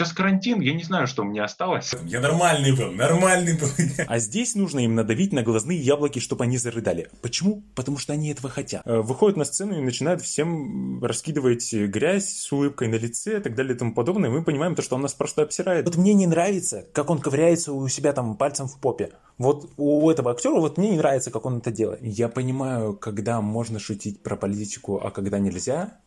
Сейчас 0.00 0.14
карантин, 0.14 0.62
я 0.62 0.72
не 0.72 0.82
знаю, 0.82 1.06
что 1.06 1.24
меня 1.24 1.44
осталось. 1.44 1.94
Я 2.06 2.20
нормальный 2.20 2.74
был, 2.74 2.90
нормальный 2.90 3.52
был. 3.52 3.68
А 4.06 4.18
здесь 4.18 4.54
нужно 4.54 4.78
им 4.78 4.94
надавить 4.94 5.34
на 5.34 5.42
глазные 5.42 5.78
яблоки, 5.78 6.20
чтобы 6.20 6.44
они 6.44 6.56
зарыдали. 6.56 7.10
Почему? 7.20 7.62
Потому 7.74 7.98
что 7.98 8.14
они 8.14 8.30
этого 8.30 8.48
хотят. 8.48 8.80
Э, 8.86 9.02
выходят 9.02 9.36
на 9.36 9.44
сцену 9.44 9.76
и 9.76 9.82
начинают 9.82 10.22
всем 10.22 11.04
раскидывать 11.04 11.70
грязь 11.74 12.32
с 12.32 12.50
улыбкой 12.50 12.88
на 12.88 12.94
лице 12.94 13.36
и 13.36 13.40
так 13.42 13.54
далее 13.54 13.74
и 13.74 13.78
тому 13.78 13.92
подобное. 13.92 14.30
Мы 14.30 14.42
понимаем 14.42 14.74
то, 14.74 14.80
что 14.80 14.96
он 14.96 15.02
нас 15.02 15.12
просто 15.12 15.42
обсирает. 15.42 15.84
Вот 15.84 15.96
мне 15.96 16.14
не 16.14 16.26
нравится, 16.26 16.86
как 16.94 17.10
он 17.10 17.18
ковыряется 17.18 17.74
у 17.74 17.86
себя 17.88 18.14
там 18.14 18.38
пальцем 18.38 18.68
в 18.68 18.80
попе. 18.80 19.10
Вот 19.36 19.70
у 19.76 20.08
этого 20.08 20.30
актера 20.30 20.54
вот 20.60 20.78
мне 20.78 20.92
не 20.92 20.96
нравится, 20.96 21.30
как 21.30 21.44
он 21.44 21.58
это 21.58 21.70
делает. 21.70 22.00
Я 22.02 22.30
понимаю, 22.30 22.94
когда 22.94 23.42
можно 23.42 23.78
шутить 23.78 24.22
про 24.22 24.36
политику, 24.36 24.98
а 25.04 25.10
когда 25.10 25.38
нельзя, 25.38 25.98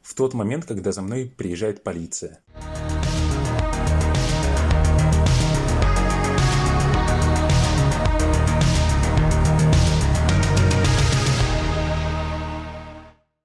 в 0.00 0.14
тот 0.14 0.32
момент, 0.32 0.64
когда 0.64 0.92
за 0.92 1.02
мной 1.02 1.30
приезжает 1.36 1.82
полиция. 1.82 2.40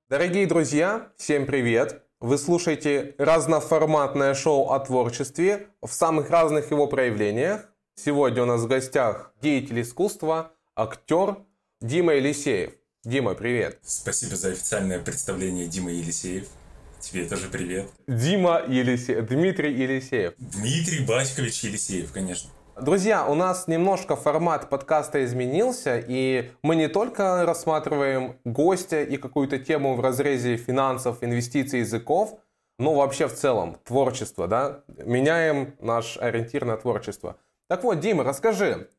Дорогие 0.09 0.47
друзья, 0.47 1.11
всем 1.17 1.45
привет! 1.45 2.01
Вы 2.19 2.39
слушаете 2.39 3.13
разноформатное 3.19 4.33
шоу 4.33 4.71
о 4.71 4.79
творчестве 4.79 5.67
в 5.83 5.89
самых 5.89 6.31
разных 6.31 6.71
его 6.71 6.87
проявлениях. 6.87 7.69
Сегодня 7.93 8.41
у 8.41 8.47
нас 8.47 8.61
в 8.61 8.67
гостях 8.67 9.31
деятель 9.39 9.83
искусства, 9.83 10.51
актер 10.75 11.37
Дима 11.79 12.15
Елисеев. 12.15 12.71
Дима, 13.03 13.35
привет. 13.35 13.77
Спасибо 13.83 14.35
за 14.35 14.49
официальное 14.49 14.97
представление 14.99 15.67
Дима 15.67 15.91
Елисеев. 15.91 16.47
Тебе 16.99 17.25
тоже 17.25 17.47
привет. 17.47 17.87
Дима 18.07 18.63
Елисеев, 18.67 19.27
Дмитрий 19.27 19.75
Елисеев. 19.75 20.33
Дмитрий 20.39 21.05
Батькович 21.05 21.65
Елисеев, 21.65 22.11
конечно. 22.11 22.49
Друзья, 22.81 23.25
у 23.25 23.35
нас 23.35 23.67
немножко 23.67 24.15
формат 24.15 24.69
подкаста 24.69 25.25
изменился, 25.25 26.01
и 26.07 26.51
мы 26.61 26.77
не 26.77 26.87
только 26.87 27.45
рассматриваем 27.45 28.37
гостя 28.45 29.03
и 29.03 29.17
какую-то 29.17 29.59
тему 29.59 29.95
в 29.95 29.99
разрезе 29.99 30.55
финансов, 30.55 31.17
инвестиций, 31.21 31.79
языков, 31.79 32.39
но 32.77 32.93
вообще 32.93 33.27
в 33.27 33.33
целом 33.33 33.77
творчество, 33.83 34.47
да? 34.47 34.83
Меняем 34.87 35.75
наш 35.79 36.17
ориентир 36.17 36.63
на 36.63 36.77
творчество. 36.77 37.37
Так 37.67 37.83
вот, 37.83 37.99
Дима, 37.99 38.23
расскажи, 38.23 38.89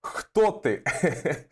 кто 0.00 0.50
ты? 0.50 0.82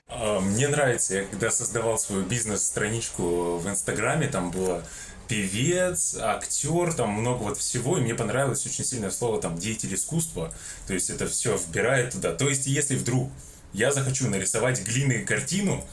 А, 0.09 0.41
мне 0.41 0.69
нравится, 0.69 1.15
я 1.15 1.25
когда 1.25 1.51
создавал 1.51 1.99
свою 1.99 2.25
бизнес-страничку 2.25 3.59
в 3.59 3.69
Инстаграме, 3.69 4.29
там 4.29 4.51
было 4.51 4.83
певец, 5.29 6.17
актер, 6.21 6.93
там 6.93 7.11
много 7.11 7.43
вот 7.43 7.59
всего, 7.59 7.99
и 7.99 8.01
мне 8.01 8.15
понравилось 8.15 8.65
очень 8.67 8.85
сильное 8.85 9.11
слово 9.11 9.41
там 9.41 9.59
деятель 9.59 9.95
искусства, 9.95 10.53
то 10.87 10.95
есть 10.95 11.11
это 11.11 11.27
все 11.27 11.57
вбирает 11.57 12.13
туда. 12.13 12.33
То 12.35 12.49
есть 12.49 12.67
если 12.67 12.97
вдруг 12.97 13.31
я 13.73 13.93
захочу 13.93 14.29
нарисовать 14.29 14.83
глиной 14.83 15.23
картину, 15.23 15.85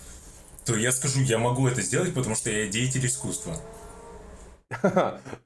то 0.65 0.75
я 0.75 0.91
скажу, 0.91 1.21
я 1.21 1.37
могу 1.37 1.67
это 1.67 1.81
сделать, 1.81 2.13
потому 2.13 2.35
что 2.35 2.49
я 2.49 2.67
деятель 2.67 3.05
искусства. 3.05 3.59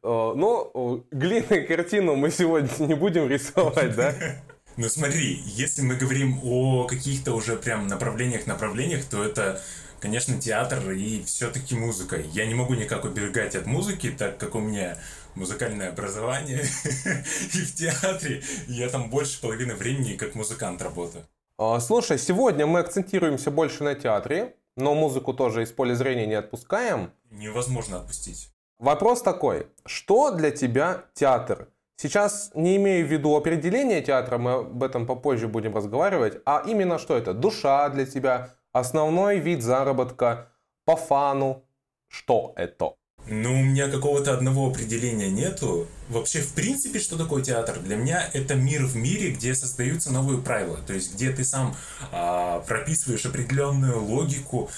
Ну, 0.03 1.05
глиной 1.11 1.65
картину 1.65 2.15
мы 2.15 2.31
сегодня 2.31 2.69
не 2.79 2.93
будем 2.93 3.27
рисовать, 3.27 3.95
да? 3.95 4.13
Ну 4.77 4.87
смотри, 4.89 5.41
если 5.43 5.81
мы 5.81 5.95
говорим 5.95 6.39
о 6.43 6.85
каких-то 6.85 7.33
уже 7.33 7.55
прям 7.57 7.87
направлениях-направлениях, 7.87 9.05
то 9.05 9.23
это, 9.23 9.59
конечно, 10.07 10.39
театр 10.39 10.91
и 10.91 11.21
все-таки 11.23 11.75
музыка. 11.75 12.15
Я 12.31 12.45
не 12.45 12.53
могу 12.53 12.75
никак 12.75 13.03
убегать 13.03 13.55
от 13.55 13.65
музыки, 13.65 14.09
так 14.09 14.37
как 14.37 14.55
у 14.55 14.59
меня 14.59 14.97
музыкальное 15.35 15.89
образование, 15.89 16.61
и 17.53 17.57
в 17.57 17.75
театре 17.75 18.41
я 18.67 18.87
там 18.87 19.09
больше 19.09 19.41
половины 19.41 19.75
времени 19.75 20.15
как 20.15 20.33
музыкант 20.33 20.81
работаю. 20.81 21.25
А, 21.57 21.81
слушай, 21.81 22.17
сегодня 22.17 22.65
мы 22.65 22.79
акцентируемся 22.79 23.51
больше 23.51 23.83
на 23.83 23.95
театре, 23.95 24.55
но 24.77 24.95
музыку 24.95 25.33
тоже 25.33 25.63
из 25.63 25.73
поля 25.73 25.93
зрения 25.93 26.25
не 26.25 26.35
отпускаем. 26.35 27.11
Невозможно 27.29 27.97
отпустить. 27.97 28.49
Вопрос 28.79 29.21
такой, 29.21 29.67
что 29.85 30.31
для 30.31 30.51
тебя 30.51 31.03
театр? 31.15 31.67
Сейчас 31.97 32.51
не 32.55 32.77
имею 32.77 33.05
в 33.05 33.11
виду 33.11 33.35
определение 33.35 34.01
театра, 34.01 34.37
мы 34.37 34.51
об 34.53 34.81
этом 34.83 35.05
попозже 35.05 35.49
будем 35.49 35.75
разговаривать, 35.75 36.39
а 36.45 36.63
именно 36.65 36.97
что 36.97 37.17
это? 37.17 37.33
Душа 37.33 37.89
для 37.89 38.05
тебя, 38.05 38.51
основной 38.79 39.39
вид 39.39 39.63
заработка, 39.63 40.49
по 40.85 40.95
фану, 40.95 41.63
что 42.07 42.53
это? 42.55 42.93
Ну, 43.29 43.59
у 43.59 43.63
меня 43.63 43.89
какого-то 43.89 44.33
одного 44.33 44.69
определения 44.69 45.29
нету. 45.29 45.87
Вообще, 46.07 46.39
в 46.39 46.53
принципе, 46.53 46.99
что 46.99 47.17
такое 47.17 47.43
театр? 47.43 47.79
Для 47.79 47.97
меня 47.97 48.29
это 48.33 48.55
мир 48.55 48.85
в 48.85 48.95
мире, 48.95 49.31
где 49.31 49.53
создаются 49.53 50.13
новые 50.13 50.41
правила. 50.41 50.77
То 50.87 50.93
есть, 50.93 51.13
где 51.13 51.31
ты 51.31 51.43
сам 51.43 51.75
а, 52.13 52.59
прописываешь 52.61 53.25
определенную 53.25 54.01
логику, 54.01 54.69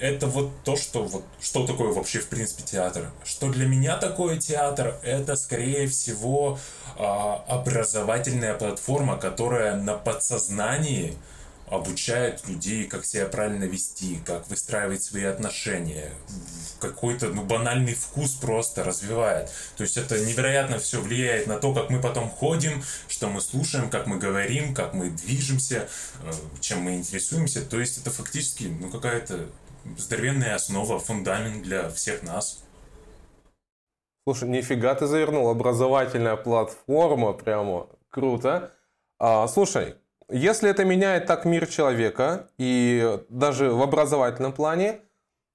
это 0.00 0.26
вот 0.26 0.52
то, 0.64 0.76
что 0.76 1.04
вот 1.04 1.24
что 1.40 1.66
такое 1.66 1.92
вообще 1.92 2.20
в 2.20 2.28
принципе 2.28 2.62
театр. 2.62 3.10
Что 3.24 3.50
для 3.50 3.66
меня 3.66 3.96
такое 3.96 4.38
театр, 4.38 4.94
это 5.02 5.36
скорее 5.36 5.88
всего 5.88 6.58
э, 6.96 7.02
образовательная 7.02 8.54
платформа, 8.54 9.16
которая 9.16 9.74
на 9.76 9.94
подсознании 9.94 11.14
обучает 11.70 12.46
людей, 12.48 12.84
как 12.84 13.04
себя 13.04 13.26
правильно 13.26 13.64
вести, 13.64 14.20
как 14.24 14.48
выстраивать 14.48 15.02
свои 15.02 15.24
отношения, 15.24 16.10
какой-то 16.80 17.28
ну, 17.28 17.42
банальный 17.42 17.94
вкус 17.94 18.32
просто 18.32 18.84
развивает. 18.84 19.50
То 19.76 19.82
есть 19.82 19.96
это 19.96 20.18
невероятно 20.18 20.78
все 20.78 21.00
влияет 21.00 21.46
на 21.46 21.58
то, 21.58 21.74
как 21.74 21.90
мы 21.90 22.00
потом 22.00 22.28
ходим, 22.28 22.82
что 23.08 23.28
мы 23.28 23.40
слушаем, 23.40 23.90
как 23.90 24.06
мы 24.06 24.18
говорим, 24.18 24.74
как 24.74 24.94
мы 24.94 25.10
движемся, 25.10 25.88
э, 26.22 26.32
чем 26.60 26.80
мы 26.80 26.96
интересуемся. 26.96 27.64
То 27.64 27.80
есть 27.80 27.98
это 27.98 28.10
фактически 28.10 28.64
ну, 28.64 28.90
какая-то 28.90 29.46
здоровенная 29.96 30.54
основа, 30.54 30.98
фундамент 30.98 31.62
для 31.62 31.88
всех 31.90 32.22
нас. 32.22 32.62
Слушай, 34.24 34.48
нифига 34.48 34.94
ты 34.94 35.06
завернул, 35.06 35.48
образовательная 35.48 36.36
платформа, 36.36 37.32
прямо 37.32 37.88
круто. 38.10 38.72
А, 39.18 39.48
слушай, 39.48 39.96
если 40.30 40.70
это 40.70 40.84
меняет 40.84 41.26
так 41.26 41.44
мир 41.44 41.66
человека, 41.66 42.48
и 42.58 43.18
даже 43.28 43.70
в 43.70 43.82
образовательном 43.82 44.52
плане, 44.52 45.00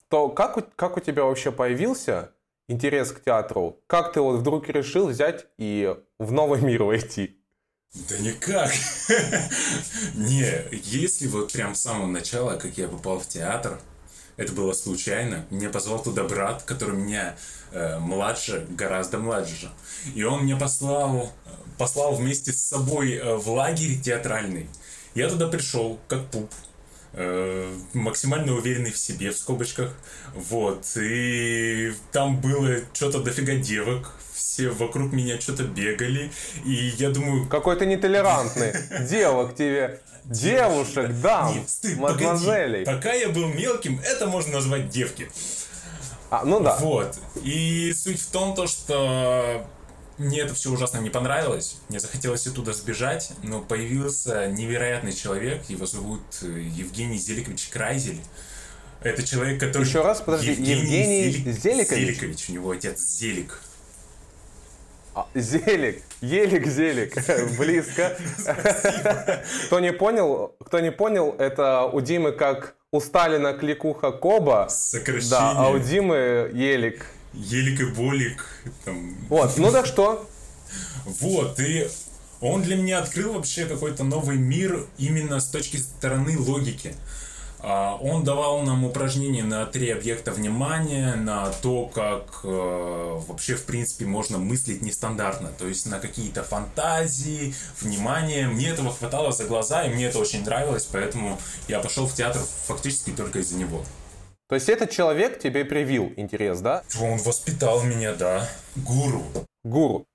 то 0.09 0.29
как 0.29 0.57
у, 0.57 0.63
как 0.75 0.97
у 0.97 0.99
тебя 0.99 1.23
вообще 1.25 1.51
появился 1.51 2.31
интерес 2.67 3.11
к 3.11 3.23
театру? 3.23 3.79
Как 3.87 4.13
ты 4.13 4.21
вот 4.21 4.39
вдруг 4.39 4.69
решил 4.69 5.07
взять 5.07 5.45
и 5.57 5.95
в 6.19 6.31
новый 6.31 6.61
мир 6.61 6.83
войти? 6.83 7.39
Да 8.09 8.17
никак. 8.17 8.71
Не, 10.15 10.65
если 10.71 11.27
вот 11.27 11.51
прям 11.51 11.75
с 11.75 11.81
самого 11.81 12.07
начала, 12.07 12.57
как 12.57 12.77
я 12.77 12.87
попал 12.87 13.19
в 13.19 13.27
театр, 13.27 13.79
это 14.37 14.51
было 14.53 14.73
случайно. 14.73 15.45
Меня 15.49 15.69
позвал 15.69 16.01
туда 16.01 16.23
брат, 16.23 16.63
который 16.63 16.95
меня 16.95 17.35
э, 17.71 17.99
младше, 17.99 18.65
гораздо 18.69 19.19
младше. 19.19 19.69
И 20.15 20.23
он 20.23 20.43
мне 20.43 20.55
послал, 20.55 21.31
послал 21.77 22.15
вместе 22.15 22.51
с 22.51 22.61
собой 22.61 23.13
э, 23.13 23.35
в 23.35 23.49
лагерь 23.49 23.99
театральный. 23.99 24.67
Я 25.15 25.29
туда 25.29 25.47
пришел, 25.47 25.99
как 26.07 26.25
пуп, 26.31 26.51
э, 27.13 27.77
максимально 27.93 28.53
уверенный 28.53 28.91
в 28.91 28.97
себе, 28.97 29.29
в 29.29 29.37
скобочках. 29.37 29.95
Вот. 30.33 30.85
И 30.97 31.93
там 32.11 32.41
было 32.41 32.79
что-то 32.93 33.19
дофига 33.19 33.55
девок. 33.55 34.11
Все 34.33 34.69
вокруг 34.69 35.13
меня 35.13 35.39
что-то 35.39 35.63
бегали. 35.63 36.31
И 36.65 36.73
я 36.97 37.11
думаю... 37.11 37.47
Какой 37.47 37.75
то 37.75 37.85
нетолерантный. 37.85 38.73
Девок 39.07 39.55
тебе. 39.55 39.99
Девушек, 40.25 41.11
дам, 41.21 41.53
Нет, 41.53 41.69
стыд, 41.69 41.97
мадемуазелей. 41.97 42.85
Погоди. 42.85 42.97
Пока 42.97 43.13
я 43.13 43.29
был 43.29 43.47
мелким, 43.47 43.99
это 44.03 44.27
можно 44.27 44.53
назвать 44.53 44.89
девки. 44.89 45.29
А, 46.29 46.43
ну 46.45 46.59
да. 46.59 46.77
Вот. 46.77 47.17
И 47.43 47.93
суть 47.93 48.21
в 48.21 48.27
том, 48.27 48.55
то, 48.55 48.65
что 48.65 49.65
мне 50.17 50.39
это 50.39 50.53
все 50.53 50.71
ужасно 50.71 50.99
не 50.99 51.09
понравилось. 51.09 51.77
Мне 51.89 51.99
захотелось 51.99 52.47
оттуда 52.47 52.73
сбежать, 52.73 53.31
но 53.43 53.61
появился 53.61 54.47
невероятный 54.47 55.13
человек. 55.13 55.63
Его 55.69 55.85
зовут 55.85 56.21
э, 56.41 56.47
Евгений 56.47 57.17
Зеликович 57.17 57.67
Крайзель. 57.67 58.21
Это 59.01 59.21
человек, 59.23 59.59
который... 59.59 59.83
Еще 59.83 60.01
раз, 60.01 60.21
подожди, 60.21 60.51
Евгений, 60.51 61.23
Евгений 61.25 61.51
Зелик... 61.51 61.61
Зеликович? 61.61 61.99
Зеликович, 61.99 62.49
у 62.49 62.53
него 62.53 62.71
отец 62.71 62.99
Зелик. 62.99 63.59
А, 65.15 65.27
зелик, 65.35 66.01
елик, 66.23 66.65
зелик, 66.67 67.15
близко. 67.57 68.17
Кто 69.67 69.79
не 69.79 69.91
понял, 69.91 70.55
кто 70.59 70.79
не 70.79 70.91
понял, 70.91 71.35
это 71.37 71.83
у 71.83 72.01
Димы 72.01 72.31
как 72.31 72.75
у 72.91 72.99
Сталина 72.99 73.53
кликуха 73.53 74.11
Коба. 74.11 74.67
Сокращение. 74.69 75.29
Да, 75.29 75.53
а 75.57 75.69
у 75.69 75.79
Димы 75.79 76.49
елик. 76.53 77.05
Елик 77.33 77.81
и 77.81 77.85
болик. 77.85 78.45
Там. 78.85 79.15
Вот, 79.29 79.57
ну 79.57 79.71
так 79.71 79.85
что? 79.85 80.27
Вот, 81.05 81.59
и 81.59 81.87
он 82.39 82.61
для 82.61 82.75
меня 82.77 82.99
открыл 82.99 83.33
вообще 83.33 83.65
какой-то 83.65 84.03
новый 84.03 84.37
мир 84.37 84.85
именно 84.97 85.39
с 85.39 85.47
точки 85.47 85.77
стороны 85.77 86.37
логики. 86.37 86.95
А, 87.65 87.95
он 87.95 88.25
давал 88.25 88.61
нам 88.63 88.83
упражнения 88.83 89.43
на 89.43 89.65
три 89.65 89.89
объекта 89.89 90.31
внимания, 90.31 91.15
на 91.15 91.49
то, 91.61 91.85
как 91.85 92.41
э, 92.43 93.19
вообще, 93.27 93.55
в 93.55 93.63
принципе, 93.63 94.05
можно 94.05 94.37
мыслить 94.37 94.81
нестандартно. 94.81 95.49
То 95.57 95.67
есть 95.67 95.85
на 95.85 95.99
какие-то 95.99 96.43
фантазии, 96.43 97.55
внимание. 97.79 98.49
Мне 98.49 98.69
этого 98.69 98.91
хватало 98.91 99.31
за 99.31 99.45
глаза, 99.45 99.83
и 99.85 99.89
мне 99.89 100.07
это 100.07 100.19
очень 100.19 100.43
нравилось, 100.43 100.85
поэтому 100.91 101.39
я 101.69 101.79
пошел 101.79 102.05
в 102.05 102.13
театр 102.13 102.41
фактически 102.65 103.11
только 103.11 103.39
из-за 103.39 103.55
него. 103.55 103.81
То 104.49 104.55
есть 104.55 104.67
этот 104.67 104.91
человек 104.91 105.39
тебе 105.39 105.63
привил 105.63 106.11
интерес, 106.17 106.59
да? 106.59 106.83
Он 107.01 107.17
воспитал 107.17 107.81
меня, 107.83 108.13
да. 108.13 108.49
Гуру. 108.75 109.23
Гуру. 109.63 110.05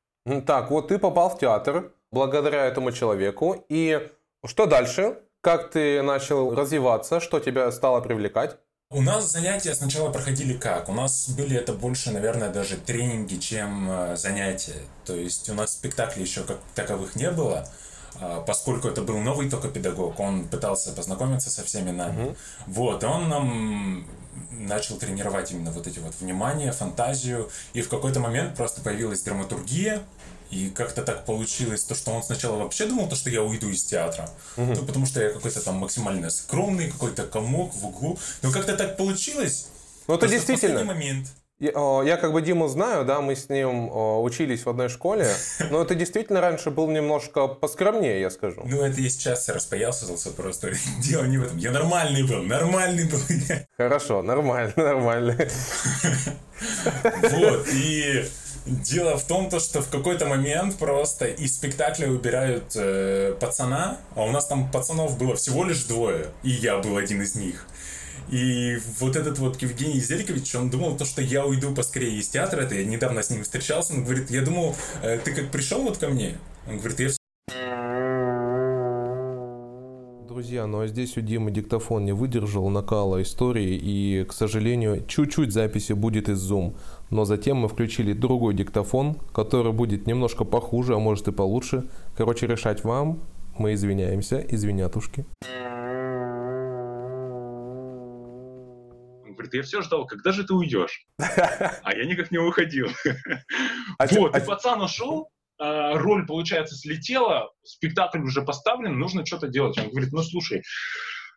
Так, 0.47 0.71
вот 0.71 0.89
ты 0.89 0.99
попал 0.99 1.31
в 1.31 1.39
театр 1.39 1.93
благодаря 2.13 2.67
этому 2.67 2.93
человеку. 2.93 3.65
И 3.71 4.07
что 4.45 4.67
дальше? 4.67 5.17
Как 5.49 5.71
ты 5.71 6.03
начал 6.03 6.55
развиваться? 6.55 7.21
Что 7.21 7.41
тебя 7.41 7.73
стало 7.73 8.03
привлекать? 8.03 8.59
У 8.91 9.01
нас 9.01 9.33
занятия 9.33 9.75
сначала 9.75 10.13
проходили 10.13 10.53
как? 10.53 10.91
У 10.91 10.93
нас 10.93 11.31
были 11.31 11.57
это 11.57 11.73
больше, 11.73 12.11
наверное, 12.11 12.51
даже 12.51 12.77
тренинги, 12.77 13.37
чем 13.37 13.91
э, 13.91 14.17
занятия. 14.19 14.83
То 15.07 15.15
есть 15.15 15.49
у 15.49 15.55
нас 15.55 15.73
спектаклей 15.73 16.25
еще 16.25 16.43
как 16.43 16.59
таковых 16.75 17.17
не 17.17 17.31
было, 17.31 17.67
а, 18.21 18.43
поскольку 18.43 18.89
это 18.89 19.01
был 19.01 19.17
новый 19.21 19.49
только 19.49 19.69
педагог, 19.69 20.21
он 20.21 20.49
пытался 20.49 20.93
познакомиться 20.93 21.49
со 21.49 21.65
всеми 21.65 21.93
нами. 21.93 22.25
Угу. 22.25 22.37
Вот, 22.67 23.03
и 23.03 23.07
он 23.07 23.31
нам 23.31 24.07
начал 24.51 24.99
тренировать 24.99 25.51
именно 25.53 25.71
вот 25.71 25.87
эти 25.87 25.99
вот 25.99 26.15
внимание, 26.21 26.73
фантазию, 26.73 27.51
и 27.73 27.81
в 27.81 27.89
какой-то 27.89 28.21
момент 28.21 28.55
просто 28.55 28.83
появилась 28.83 29.23
драматургия, 29.23 30.03
и 30.51 30.71
как-то 30.71 31.03
так 31.03 31.25
получилось, 31.25 31.85
то, 31.85 31.95
что 31.95 32.11
он 32.11 32.23
сначала 32.23 32.57
вообще 32.63 32.87
думал, 32.87 33.09
то, 33.09 33.17
что 33.17 33.31
я 33.31 33.43
уйду 33.43 33.69
из 33.69 33.85
театра. 33.85 34.31
Угу. 34.57 34.75
Ну, 34.75 34.87
потому 34.87 35.07
что 35.07 35.23
я 35.23 35.31
какой-то 35.31 35.61
там 35.65 35.77
максимально 35.77 36.31
скромный, 36.31 36.91
какой-то 36.91 37.25
комок 37.25 37.75
в 37.75 37.87
углу. 37.87 38.19
Но 38.43 38.51
как-то 38.51 38.77
так 38.77 38.97
получилось. 38.97 39.69
Ну, 40.07 40.15
это 40.15 40.27
действительно. 40.29 40.81
В 40.81 40.87
момент 40.87 41.29
я, 41.61 41.73
я 42.05 42.17
как 42.17 42.33
бы 42.33 42.41
Диму 42.41 42.69
знаю, 42.69 43.05
да, 43.05 43.21
мы 43.21 43.35
с 43.35 43.49
ним 43.49 43.91
учились 44.23 44.65
в 44.65 44.69
одной 44.69 44.89
школе, 44.89 45.27
но 45.71 45.83
это 45.83 45.97
действительно 45.97 46.41
раньше 46.41 46.71
был 46.71 46.89
немножко 46.89 47.49
поскромнее, 47.49 48.21
я 48.21 48.31
скажу. 48.31 48.63
Ну, 48.65 48.83
это 48.83 49.01
я 49.01 49.11
сейчас 49.11 49.49
распоясался 49.49 50.31
просто. 50.31 50.71
Дело 51.03 51.25
не 51.25 51.39
в 51.39 51.43
этом. 51.43 51.59
Я 51.59 51.73
нормальный 51.73 52.23
был, 52.23 52.45
нормальный 52.45 53.09
был. 53.09 53.19
Хорошо, 53.77 54.23
нормально, 54.23 54.73
нормально. 54.77 55.37
Вот, 57.23 57.67
и 57.73 58.25
дело 58.69 59.17
в 59.19 59.25
том, 59.25 59.49
то, 59.49 59.61
что 59.61 59.81
в 59.81 59.89
какой-то 59.89 60.27
момент 60.27 60.77
просто 60.77 61.27
из 61.27 61.55
спектакля 61.55 62.09
убирают 62.09 62.73
э, 62.75 63.35
пацана, 63.41 63.99
а 64.15 64.25
у 64.25 64.31
нас 64.31 64.47
там 64.47 64.71
пацанов 64.71 65.19
было 65.19 65.35
всего 65.37 65.65
лишь 65.65 65.85
двое, 65.85 66.27
и 66.43 66.51
я 66.51 66.79
был 66.79 66.97
один 66.97 67.23
из 67.23 67.35
них. 67.35 67.67
И 68.31 68.79
вот 68.99 69.17
этот 69.17 69.39
вот 69.39 69.61
Евгений 69.63 70.01
Зелькович, 70.01 70.55
он 70.55 70.69
думал 70.69 70.97
то, 70.97 71.07
что 71.07 71.23
я 71.23 71.47
уйду 71.47 71.75
поскорее 71.75 72.19
из 72.19 72.29
театра. 72.29 72.61
Это 72.61 72.75
я 72.75 72.85
недавно 72.85 73.23
с 73.23 73.31
ним 73.31 73.43
встречался. 73.43 73.95
Он 73.95 74.05
говорит, 74.05 74.31
я 74.31 74.43
думал, 74.43 74.77
э, 75.03 75.19
ты 75.19 75.33
как 75.35 75.51
пришел 75.51 75.83
вот 75.83 75.97
ко 75.97 76.09
мне? 76.09 76.37
Он 76.67 76.77
говорит, 76.79 77.01
я 77.01 77.18
Друзья, 80.39 80.69
ну 80.69 80.83
а 80.83 80.87
здесь 80.87 81.17
у 81.17 81.21
Димы 81.21 81.51
диктофон 81.51 82.05
не 82.05 82.13
выдержал 82.13 82.69
накала 82.69 83.21
истории, 83.21 83.75
и, 83.75 84.23
к 84.23 84.33
сожалению, 84.33 85.05
чуть-чуть 85.05 85.51
записи 85.51 85.95
будет 85.95 86.29
из 86.29 86.49
Zoom. 86.49 86.77
Но 87.11 87.25
затем 87.25 87.57
мы 87.57 87.67
включили 87.67 88.13
другой 88.13 88.55
диктофон, 88.55 89.17
который 89.35 89.73
будет 89.73 90.07
немножко 90.07 90.45
похуже, 90.45 90.95
а 90.95 91.01
может 91.01 91.27
и 91.27 91.33
получше. 91.33 91.89
Короче, 92.17 92.47
решать 92.47 92.85
вам. 92.85 93.19
Мы 93.59 93.75
извиняемся, 93.75 94.39
извинятушки. 94.39 95.27
говорит, 99.49 99.55
я 99.55 99.63
все 99.63 99.83
ждал, 99.83 100.07
когда 100.07 100.31
же 100.31 100.45
ты 100.45 100.55
уйдешь? 100.55 101.07
А 101.19 101.95
я 101.95 102.05
никак 102.05 102.31
не 102.31 102.39
уходил. 102.39 102.87
А 103.99 104.07
вот, 104.07 104.37
и 104.37 104.39
а 104.39 104.41
пацан 104.41 104.83
ушел, 104.83 105.31
роль, 105.59 106.27
получается, 106.27 106.77
слетела, 106.77 107.53
спектакль 107.63 108.21
уже 108.21 108.43
поставлен, 108.43 108.99
нужно 108.99 109.27
что-то 109.27 109.49
делать. 109.49 109.79
Он 109.79 109.91
говорит, 109.91 110.13
ну, 110.13 110.23
слушай, 110.23 110.63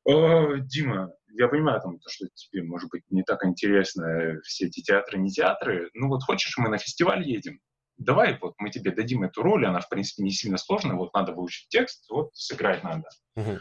э, 0.08 0.60
Дима, 0.60 1.12
я 1.34 1.48
понимаю, 1.48 1.82
там, 1.82 1.98
что 2.08 2.28
тебе, 2.34 2.64
может 2.64 2.90
быть, 2.90 3.04
не 3.10 3.24
так 3.24 3.46
интересно 3.46 4.40
все 4.44 4.68
эти 4.68 4.82
театры, 4.82 5.18
не 5.18 5.32
театры. 5.32 5.90
Ну 5.94 6.08
вот 6.08 6.24
хочешь, 6.24 6.58
мы 6.58 6.70
на 6.70 6.78
фестиваль 6.78 7.28
едем? 7.28 7.60
Давай, 7.98 8.38
вот 8.42 8.56
мы 8.58 8.70
тебе 8.72 8.92
дадим 8.92 9.24
эту 9.24 9.44
роль, 9.44 9.66
она, 9.66 9.80
в 9.80 9.90
принципе, 9.90 10.24
не 10.24 10.32
сильно 10.32 10.58
сложная, 10.58 10.96
вот 10.96 11.14
надо 11.14 11.34
выучить 11.34 11.68
текст, 11.70 12.10
вот 12.10 12.32
сыграть 12.34 12.84
надо. 12.84 13.08
Угу. 13.36 13.60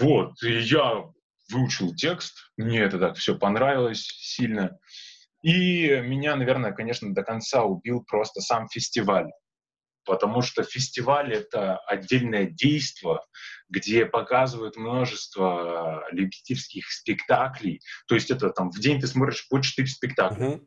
Вот, 0.00 0.42
и 0.42 0.58
я 0.60 1.04
выучил 1.50 1.94
текст, 1.94 2.52
мне 2.56 2.80
это 2.80 2.98
так 2.98 3.16
все 3.16 3.36
понравилось 3.36 4.02
сильно. 4.02 4.78
И 5.42 5.88
меня, 6.00 6.36
наверное, 6.36 6.72
конечно, 6.72 7.14
до 7.14 7.22
конца 7.22 7.64
убил 7.64 8.04
просто 8.04 8.40
сам 8.40 8.68
фестиваль. 8.68 9.30
Потому 10.10 10.42
что 10.42 10.64
фестиваль— 10.64 11.32
это 11.34 11.76
отдельное 11.86 12.44
действо, 12.44 13.24
где 13.68 14.04
показывают 14.04 14.76
множество 14.76 16.04
любительских 16.10 16.90
спектаклей. 16.90 17.80
То 18.08 18.16
есть 18.16 18.28
это 18.32 18.50
там 18.50 18.72
в 18.72 18.80
день 18.80 19.00
ты 19.00 19.06
смотришь 19.06 19.46
по 19.48 19.60
4 19.60 19.86
спектакля. 19.86 20.44
Uh-huh. 20.44 20.66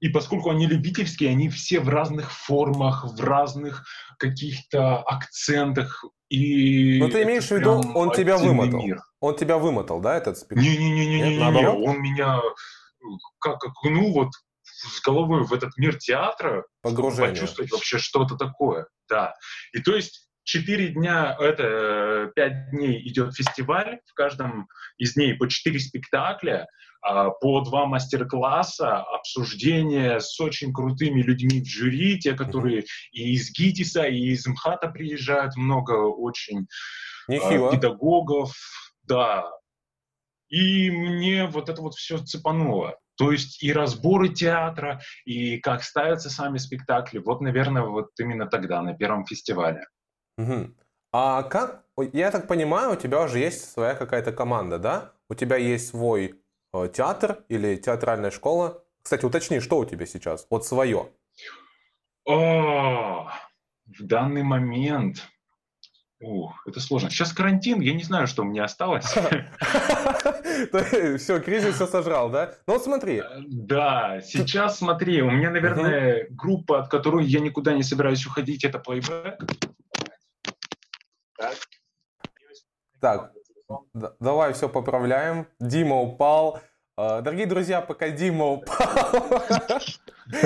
И 0.00 0.08
поскольку 0.08 0.50
они 0.50 0.66
любительские, 0.66 1.30
они 1.30 1.48
все 1.48 1.78
в 1.78 1.88
разных 1.88 2.32
формах, 2.32 3.04
в 3.04 3.20
разных 3.20 3.86
каких-то 4.18 4.98
акцентах. 4.98 6.04
И 6.28 6.98
Но 6.98 7.08
ты 7.08 7.22
имеешь 7.22 7.46
в 7.46 7.52
виду, 7.52 7.80
он 7.94 8.10
тебя 8.10 8.36
вымотал? 8.36 8.82
Мир. 8.82 9.00
Он 9.20 9.36
тебя 9.36 9.58
вымотал, 9.58 10.00
да, 10.00 10.16
этот 10.16 10.38
спектакль? 10.38 10.68
Не-не-не, 10.68 11.36
не, 11.36 11.68
он 11.68 12.02
меня 12.02 12.40
как 13.38 13.64
окунул 13.64 14.12
вот 14.12 14.30
с 14.80 15.00
головой 15.02 15.44
в 15.44 15.52
этот 15.52 15.76
мир 15.76 15.96
театра, 15.96 16.64
Погружение. 16.82 17.30
почувствовать 17.32 17.70
вообще 17.72 17.98
что-то 17.98 18.36
такое. 18.36 18.86
Да. 19.08 19.34
И 19.72 19.80
то 19.82 19.94
есть 19.94 20.28
четыре 20.44 20.88
дня, 20.88 21.36
это 21.38 22.30
пять 22.34 22.70
дней 22.70 23.06
идет 23.08 23.34
фестиваль, 23.34 24.00
в 24.06 24.14
каждом 24.14 24.68
из 24.98 25.14
дней 25.14 25.34
по 25.34 25.48
четыре 25.48 25.78
спектакля, 25.78 26.66
а, 27.02 27.30
по 27.30 27.60
два 27.62 27.86
мастер-класса, 27.86 28.98
обсуждения 28.98 30.20
с 30.20 30.38
очень 30.40 30.72
крутыми 30.72 31.22
людьми 31.22 31.62
в 31.62 31.66
жюри, 31.66 32.18
те, 32.18 32.34
которые 32.34 32.84
и 33.12 33.32
из 33.32 33.50
ГИТИСа, 33.52 34.04
и 34.04 34.32
из 34.32 34.46
МХАТа 34.46 34.88
приезжают, 34.88 35.56
много 35.56 35.92
очень 35.92 36.66
Нехило. 37.28 37.70
педагогов, 37.70 38.54
да. 39.04 39.50
И 40.50 40.90
мне 40.90 41.46
вот 41.46 41.68
это 41.68 41.80
вот 41.80 41.94
все 41.94 42.18
цепануло. 42.18 42.98
То 43.16 43.32
есть 43.32 43.62
и 43.62 43.72
разборы 43.72 44.30
театра, 44.30 45.00
и 45.24 45.58
как 45.58 45.82
ставятся 45.82 46.30
сами 46.30 46.58
спектакли. 46.58 47.18
Вот, 47.18 47.40
наверное, 47.40 47.82
вот 47.82 48.10
именно 48.18 48.46
тогда, 48.46 48.82
на 48.82 48.94
первом 48.94 49.24
фестивале. 49.24 49.86
Угу. 50.38 50.74
А 51.12 51.42
как, 51.42 51.84
я 52.12 52.30
так 52.30 52.46
понимаю, 52.46 52.92
у 52.92 52.96
тебя 52.96 53.22
уже 53.22 53.38
есть 53.38 53.70
своя 53.70 53.94
какая-то 53.94 54.32
команда, 54.32 54.78
да? 54.78 55.12
У 55.28 55.34
тебя 55.34 55.56
есть 55.56 55.88
свой 55.88 56.40
э, 56.72 56.88
театр 56.92 57.44
или 57.48 57.76
театральная 57.76 58.30
школа. 58.30 58.82
Кстати, 59.02 59.24
уточни, 59.24 59.60
что 59.60 59.78
у 59.78 59.84
тебя 59.84 60.06
сейчас? 60.06 60.46
Вот 60.50 60.64
свое. 60.64 61.08
О, 62.26 63.30
в 63.86 64.02
данный 64.06 64.42
момент 64.42 65.28
Ух, 66.20 66.66
это 66.66 66.80
сложно. 66.80 67.08
Сейчас 67.08 67.32
карантин, 67.32 67.80
я 67.80 67.94
не 67.94 68.02
знаю, 68.02 68.26
что 68.26 68.44
меня 68.44 68.64
осталось. 68.64 69.06
Все, 71.16 71.40
кризис 71.40 71.76
все 71.76 71.86
сожрал, 71.86 72.28
да? 72.28 72.54
Ну 72.66 72.74
вот 72.74 72.84
смотри. 72.84 73.20
Э, 73.20 73.24
да, 73.46 74.20
сейчас 74.20 74.78
смотри, 74.78 75.22
у 75.22 75.30
меня, 75.30 75.50
наверное, 75.50 76.26
группа, 76.28 76.80
от 76.80 76.88
которой 76.88 77.24
я 77.24 77.40
никуда 77.40 77.72
не 77.72 77.82
собираюсь 77.82 78.26
уходить, 78.26 78.64
это 78.64 78.78
Playback. 78.78 79.50
Так, 83.00 83.32
давай 84.18 84.52
все 84.52 84.68
поправляем. 84.68 85.46
Дима 85.58 85.96
упал. 85.96 86.60
А, 87.02 87.22
дорогие 87.22 87.46
друзья, 87.46 87.80
пока 87.80 88.10
Дима 88.10 88.44
упал, 88.44 88.86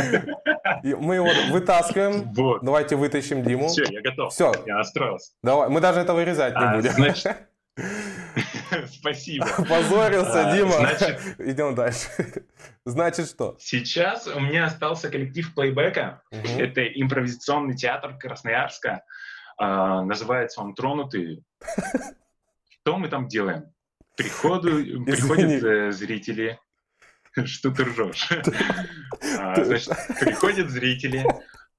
мы 0.84 1.16
его 1.16 1.28
вытаскиваем. 1.50 2.32
Вот. 2.32 2.62
Давайте 2.62 2.94
вытащим 2.94 3.42
Диму. 3.42 3.66
Все, 3.66 3.82
я 3.90 4.00
готов. 4.00 4.32
Все. 4.32 4.52
Я 4.64 4.76
настроился. 4.76 5.32
Давай, 5.42 5.68
мы 5.68 5.80
даже 5.80 5.98
это 5.98 6.14
вырезать 6.14 6.54
не 6.54 6.64
а, 6.64 6.76
будем. 6.76 6.92
Значит... 6.92 7.48
Спасибо. 8.92 9.46
Позорился, 9.68 10.48
а, 10.48 10.56
Дима. 10.56 10.74
Значит... 10.74 11.20
Идем 11.40 11.74
дальше. 11.74 12.06
Значит 12.84 13.26
что? 13.30 13.56
Сейчас 13.58 14.28
у 14.28 14.38
меня 14.38 14.66
остался 14.66 15.10
коллектив 15.10 15.52
плейбека. 15.56 16.22
Угу. 16.30 16.62
Это 16.62 16.86
импровизационный 16.86 17.74
театр 17.74 18.16
Красноярска. 18.16 19.02
А, 19.56 20.02
называется 20.04 20.60
он 20.60 20.76
«Тронутый». 20.76 21.42
Что 22.68 22.96
мы 22.96 23.08
там 23.08 23.26
делаем? 23.26 23.73
Приходу, 24.16 25.04
приходят 25.04 25.64
э, 25.64 25.92
зрители. 25.92 26.58
Что 27.44 27.70
ты 27.70 27.84
ржешь? 27.84 28.28
а, 29.38 29.64
значит, 29.64 29.92
приходят 30.20 30.70
зрители 30.70 31.26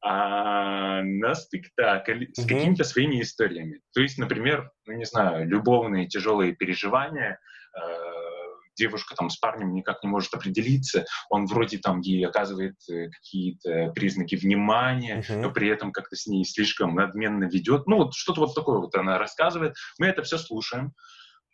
а, 0.02 1.02
на 1.02 1.36
спектакль 1.36 2.26
с 2.34 2.44
какими-то 2.44 2.84
своими 2.84 3.22
историями. 3.22 3.82
То 3.94 4.02
есть, 4.02 4.18
например, 4.18 4.72
ну 4.86 4.94
не 4.94 5.06
знаю, 5.06 5.48
любовные 5.48 6.08
тяжелые 6.08 6.54
переживания 6.54 7.40
девушка 8.76 9.16
там 9.16 9.30
с 9.30 9.38
парнем 9.38 9.74
никак 9.74 10.04
не 10.04 10.10
может 10.10 10.34
определиться, 10.34 11.06
он 11.30 11.46
вроде 11.46 11.78
там 11.78 12.02
ей 12.02 12.26
оказывает 12.26 12.76
э, 12.90 13.10
какие-то 13.10 13.92
признаки 13.96 14.36
внимания, 14.36 15.22
uh-huh. 15.22 15.42
но 15.42 15.52
при 15.52 15.68
этом 15.70 15.92
как-то 15.92 16.16
с 16.16 16.28
ней 16.28 16.46
слишком 16.46 16.96
надменно 16.96 17.46
ведет. 17.46 17.88
Ну 17.88 17.98
вот 17.98 18.14
что-то 18.14 18.42
вот 18.42 18.56
такое 18.56 18.80
вот 18.80 18.96
она 18.96 19.18
рассказывает. 19.18 19.76
Мы 19.98 20.08
это 20.08 20.24
все 20.24 20.38
слушаем. 20.38 20.94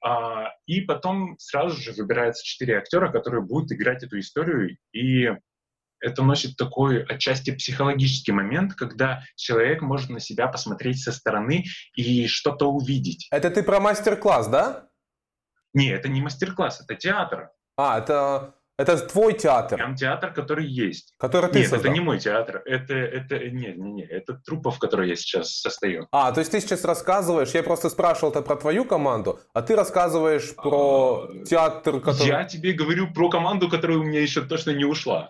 А, 0.04 0.50
и 0.66 0.82
потом 0.82 1.38
сразу 1.40 1.76
же 1.80 1.92
выбирается 1.92 2.44
четыре 2.44 2.78
актера, 2.78 3.12
которые 3.12 3.42
будут 3.42 3.72
играть 3.72 4.04
эту 4.04 4.20
историю. 4.20 4.78
И 4.92 5.30
это 6.00 6.24
носит 6.24 6.58
такой 6.58 7.04
отчасти 7.04 7.52
психологический 7.52 8.32
момент, 8.32 8.74
когда 8.74 9.24
человек 9.36 9.82
может 9.82 10.10
на 10.10 10.20
себя 10.20 10.48
посмотреть 10.48 11.02
со 11.02 11.12
стороны 11.12 11.66
и 11.96 12.28
что-то 12.28 12.72
увидеть. 12.72 13.28
Это 13.32 13.52
ты 13.52 13.64
про 13.64 13.80
мастер-класс, 13.80 14.48
да? 14.48 14.90
Не, 15.74 15.90
это 15.90 16.10
не 16.10 16.22
мастер-класс, 16.22 16.82
это 16.82 16.96
театр. 16.96 17.52
А, 17.78 18.00
это, 18.00 18.56
это 18.82 18.98
твой 18.98 19.34
театр? 19.34 19.78
Прям 19.78 19.96
театр, 19.96 20.34
который 20.34 20.66
есть. 20.66 21.14
Который 21.18 21.50
ты 21.52 21.60
Нет, 21.60 21.70
создал? 21.70 21.92
это 21.92 22.00
не 22.00 22.00
мой 22.04 22.20
театр. 22.20 22.62
Это, 22.66 22.94
это, 22.94 23.40
не, 23.40 23.74
не, 23.74 23.92
не, 23.92 24.04
это 24.04 24.34
труппа, 24.34 24.72
в 24.72 24.80
которой 24.80 25.10
я 25.10 25.16
сейчас 25.16 25.60
состою. 25.60 26.08
А, 26.12 26.32
то 26.32 26.40
есть 26.40 26.52
ты 26.52 26.60
сейчас 26.60 26.84
рассказываешь, 26.84 27.50
я 27.52 27.64
просто 27.64 27.90
спрашивал 27.90 28.32
это 28.32 28.42
про 28.42 28.56
твою 28.56 28.86
команду, 28.86 29.40
а 29.54 29.62
ты 29.62 29.76
рассказываешь 29.76 30.56
про 30.56 31.30
а, 31.30 31.46
театр, 31.46 32.00
который... 32.00 32.28
Я 32.28 32.44
тебе 32.46 32.74
говорю 32.74 33.14
про 33.14 33.30
команду, 33.30 33.70
которая 33.70 33.98
у 33.98 34.04
меня 34.04 34.22
еще 34.22 34.42
точно 34.42 34.72
не 34.72 34.86
ушла. 34.86 35.30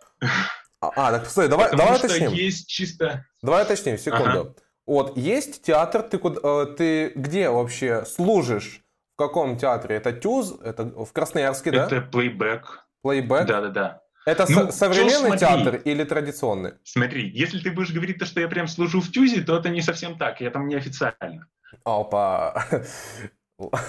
А, 0.79 0.91
а 0.95 1.11
так 1.11 1.25
посмотри, 1.25 1.49
давай, 1.49 1.69
Потому 1.69 1.83
давай 1.83 1.97
что 1.99 2.07
уточним. 2.07 2.31
есть 2.31 2.67
чисто... 2.67 3.25
Давай 3.43 3.63
уточним, 3.63 3.97
секунду. 3.97 4.39
Ага. 4.39 4.53
Вот, 4.87 5.15
есть 5.15 5.61
театр, 5.61 6.01
ты, 6.01 6.17
куда, 6.17 6.39
э, 6.43 6.65
ты 6.75 7.11
где 7.15 7.49
вообще 7.49 8.03
служишь? 8.05 8.81
каком 9.21 9.57
театре? 9.57 9.97
Это 9.97 10.13
ТЮЗ? 10.13 10.59
Это 10.63 10.83
в 10.83 11.11
Красноярске, 11.13 11.71
да? 11.71 11.85
Это 11.85 12.01
плейбэк. 12.01 12.80
Плейбэк? 13.01 13.47
Да-да-да. 13.47 14.01
Это 14.25 14.45
ну, 14.49 14.71
современный 14.71 15.37
театр 15.37 15.75
или 15.77 16.03
традиционный? 16.03 16.73
Смотри, 16.83 17.29
если 17.29 17.59
ты 17.59 17.71
будешь 17.71 17.91
говорить 17.91 18.19
то, 18.19 18.25
что 18.25 18.39
я 18.39 18.47
прям 18.47 18.67
служу 18.67 19.01
в 19.01 19.09
ТЮЗе, 19.11 19.41
то 19.41 19.57
это 19.57 19.69
не 19.69 19.81
совсем 19.81 20.17
так, 20.17 20.41
я 20.41 20.51
там 20.51 20.67
неофициально. 20.67 21.47
Опа. 21.83 22.65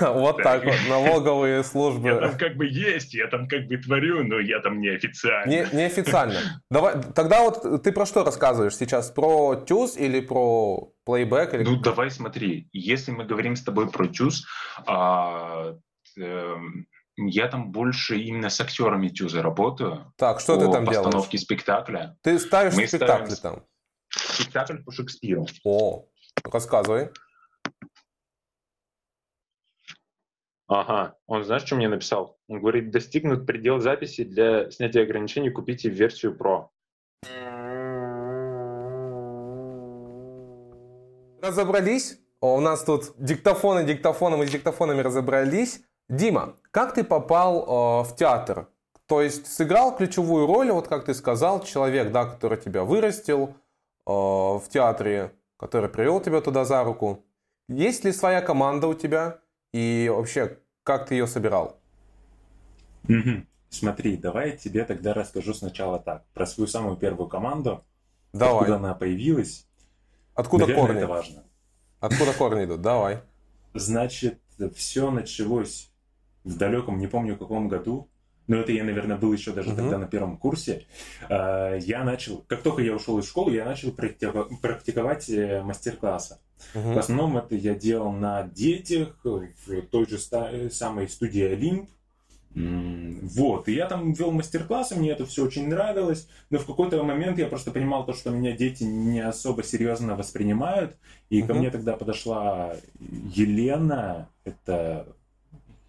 Вот 0.00 0.42
так 0.42 0.64
вот, 0.66 0.74
налоговые 0.86 1.64
службы. 1.64 2.08
Я 2.08 2.18
там 2.18 2.36
как 2.36 2.56
бы 2.56 2.66
есть, 2.66 3.14
я 3.14 3.26
там 3.28 3.48
как 3.48 3.68
бы 3.68 3.78
творю, 3.78 4.22
но 4.22 4.38
я 4.38 4.60
там 4.60 4.80
неофициально. 4.82 5.48
Не, 5.48 5.66
неофициально. 5.72 6.62
Давай, 6.70 7.00
тогда 7.14 7.40
вот 7.42 7.82
ты 7.82 7.90
про 7.90 8.04
что 8.04 8.22
рассказываешь 8.22 8.76
сейчас? 8.76 9.10
Про 9.10 9.54
ТЮЗ 9.54 9.96
или 9.96 10.20
про 10.20 10.92
плейбэк? 11.06 11.54
Или... 11.54 11.64
Ну, 11.64 11.76
давай 11.76 12.10
смотри. 12.10 12.68
Если 12.72 13.12
мы 13.12 13.24
говорим 13.24 13.56
с 13.56 13.62
тобой 13.62 13.90
про 13.90 14.06
ТЮЗ, 14.08 14.44
а, 14.86 15.74
э, 16.20 16.56
я 17.16 17.48
там 17.48 17.72
больше 17.72 18.18
именно 18.18 18.48
с 18.48 18.60
актерами 18.60 19.08
ТЮЗа 19.08 19.42
работаю. 19.42 20.12
Так, 20.16 20.40
что 20.40 20.56
ты 20.56 20.64
там 20.64 20.84
делаешь? 20.84 20.96
постановке 20.96 21.38
спектакля. 21.38 22.16
Ты 22.22 22.38
ставишь 22.38 22.74
мы 22.74 22.86
спектакли 22.86 23.34
там? 23.34 23.64
Спектакль 24.08 24.78
по 24.82 24.92
Шекспиру. 24.92 25.46
О, 25.64 26.06
рассказывай. 26.44 27.10
Ага, 30.68 31.16
он 31.26 31.44
знаешь, 31.44 31.64
что 31.64 31.76
мне 31.76 31.88
написал? 31.88 32.38
Он 32.48 32.60
говорит, 32.60 32.90
достигнут 32.90 33.46
предел 33.46 33.78
записи 33.78 34.24
для 34.24 34.70
снятия 34.70 35.02
ограничений, 35.02 35.50
купите 35.50 35.90
версию 35.90 36.34
Pro. 36.34 36.68
Разобрались? 41.42 42.18
О, 42.40 42.56
у 42.56 42.60
нас 42.60 42.84
тут 42.84 43.12
диктофоны, 43.18 43.84
диктофоны, 43.84 44.36
мы 44.36 44.46
с 44.46 44.50
диктофонами 44.50 45.00
разобрались. 45.02 45.82
Дима, 46.08 46.56
как 46.70 46.94
ты 46.94 47.04
попал 47.04 48.02
э, 48.02 48.08
в 48.08 48.16
театр? 48.16 48.68
То 49.06 49.20
есть 49.20 49.46
сыграл 49.46 49.94
ключевую 49.96 50.46
роль, 50.46 50.70
вот 50.70 50.88
как 50.88 51.04
ты 51.04 51.14
сказал, 51.14 51.62
человек, 51.62 52.12
да, 52.12 52.24
который 52.24 52.58
тебя 52.58 52.84
вырастил 52.84 53.54
э, 54.06 54.10
в 54.10 54.64
театре, 54.70 55.32
который 55.56 55.88
привел 55.88 56.20
тебя 56.20 56.40
туда 56.40 56.64
за 56.64 56.82
руку. 56.84 57.24
Есть 57.68 58.04
ли 58.04 58.12
своя 58.12 58.40
команда 58.40 58.86
у 58.86 58.94
тебя? 58.94 59.38
И 59.72 60.10
вообще, 60.14 60.58
как 60.82 61.06
ты 61.06 61.14
ее 61.14 61.26
собирал? 61.26 61.78
Угу. 63.08 63.46
Смотри, 63.70 64.16
давай 64.16 64.50
я 64.50 64.56
тебе 64.56 64.84
тогда 64.84 65.14
расскажу 65.14 65.54
сначала 65.54 65.98
так. 65.98 66.24
Про 66.34 66.46
свою 66.46 66.66
самую 66.66 66.96
первую 66.96 67.28
команду. 67.28 67.84
Давай. 68.32 68.60
Откуда 68.60 68.76
она 68.76 68.94
появилась. 68.94 69.66
Откуда 70.34 70.66
Наверное, 70.66 70.86
корни? 70.86 70.98
это 71.00 71.08
важно. 71.08 71.44
Откуда 72.00 72.32
корни 72.32 72.64
идут? 72.64 72.80
Давай. 72.82 73.20
Значит, 73.74 74.40
все 74.74 75.10
началось 75.10 75.91
в 76.44 76.56
далеком, 76.56 76.98
не 76.98 77.06
помню 77.06 77.36
каком 77.36 77.68
году, 77.68 78.08
но 78.46 78.56
это 78.56 78.72
я, 78.72 78.84
наверное, 78.84 79.16
был 79.16 79.32
еще 79.32 79.52
даже 79.52 79.70
uh-huh. 79.70 79.76
тогда 79.76 79.98
на 79.98 80.06
первом 80.06 80.36
курсе. 80.36 80.84
А, 81.28 81.76
я 81.76 82.04
начал, 82.04 82.44
как 82.48 82.62
только 82.62 82.82
я 82.82 82.94
ушел 82.94 83.18
из 83.18 83.28
школы, 83.28 83.54
я 83.54 83.64
начал 83.64 83.92
практиковать 83.92 85.28
э, 85.30 85.62
мастер-классы. 85.62 86.38
Uh-huh. 86.74 86.94
В 86.94 86.98
основном 86.98 87.38
это 87.38 87.54
я 87.54 87.74
делал 87.74 88.12
на 88.12 88.42
детях, 88.42 89.18
в 89.24 89.82
той 89.90 90.06
же 90.06 90.18
самой 90.70 91.08
студии 91.08 91.42
Олимп. 91.42 91.88
Вот, 92.54 93.66
и 93.68 93.72
я 93.72 93.86
там 93.86 94.12
вел 94.12 94.30
мастер-классы, 94.30 94.94
мне 94.96 95.12
это 95.12 95.24
все 95.24 95.42
очень 95.42 95.68
нравилось, 95.68 96.28
но 96.50 96.58
в 96.58 96.66
какой-то 96.66 97.02
момент 97.02 97.38
я 97.38 97.46
просто 97.46 97.70
понимал 97.70 98.04
то, 98.04 98.12
что 98.12 98.28
меня 98.28 98.52
дети 98.52 98.84
не 98.84 99.20
особо 99.20 99.62
серьезно 99.62 100.16
воспринимают, 100.16 100.94
и 101.30 101.40
uh-huh. 101.40 101.46
ко 101.46 101.54
мне 101.54 101.70
тогда 101.70 101.96
подошла 101.96 102.76
Елена, 103.00 104.28
это 104.44 105.16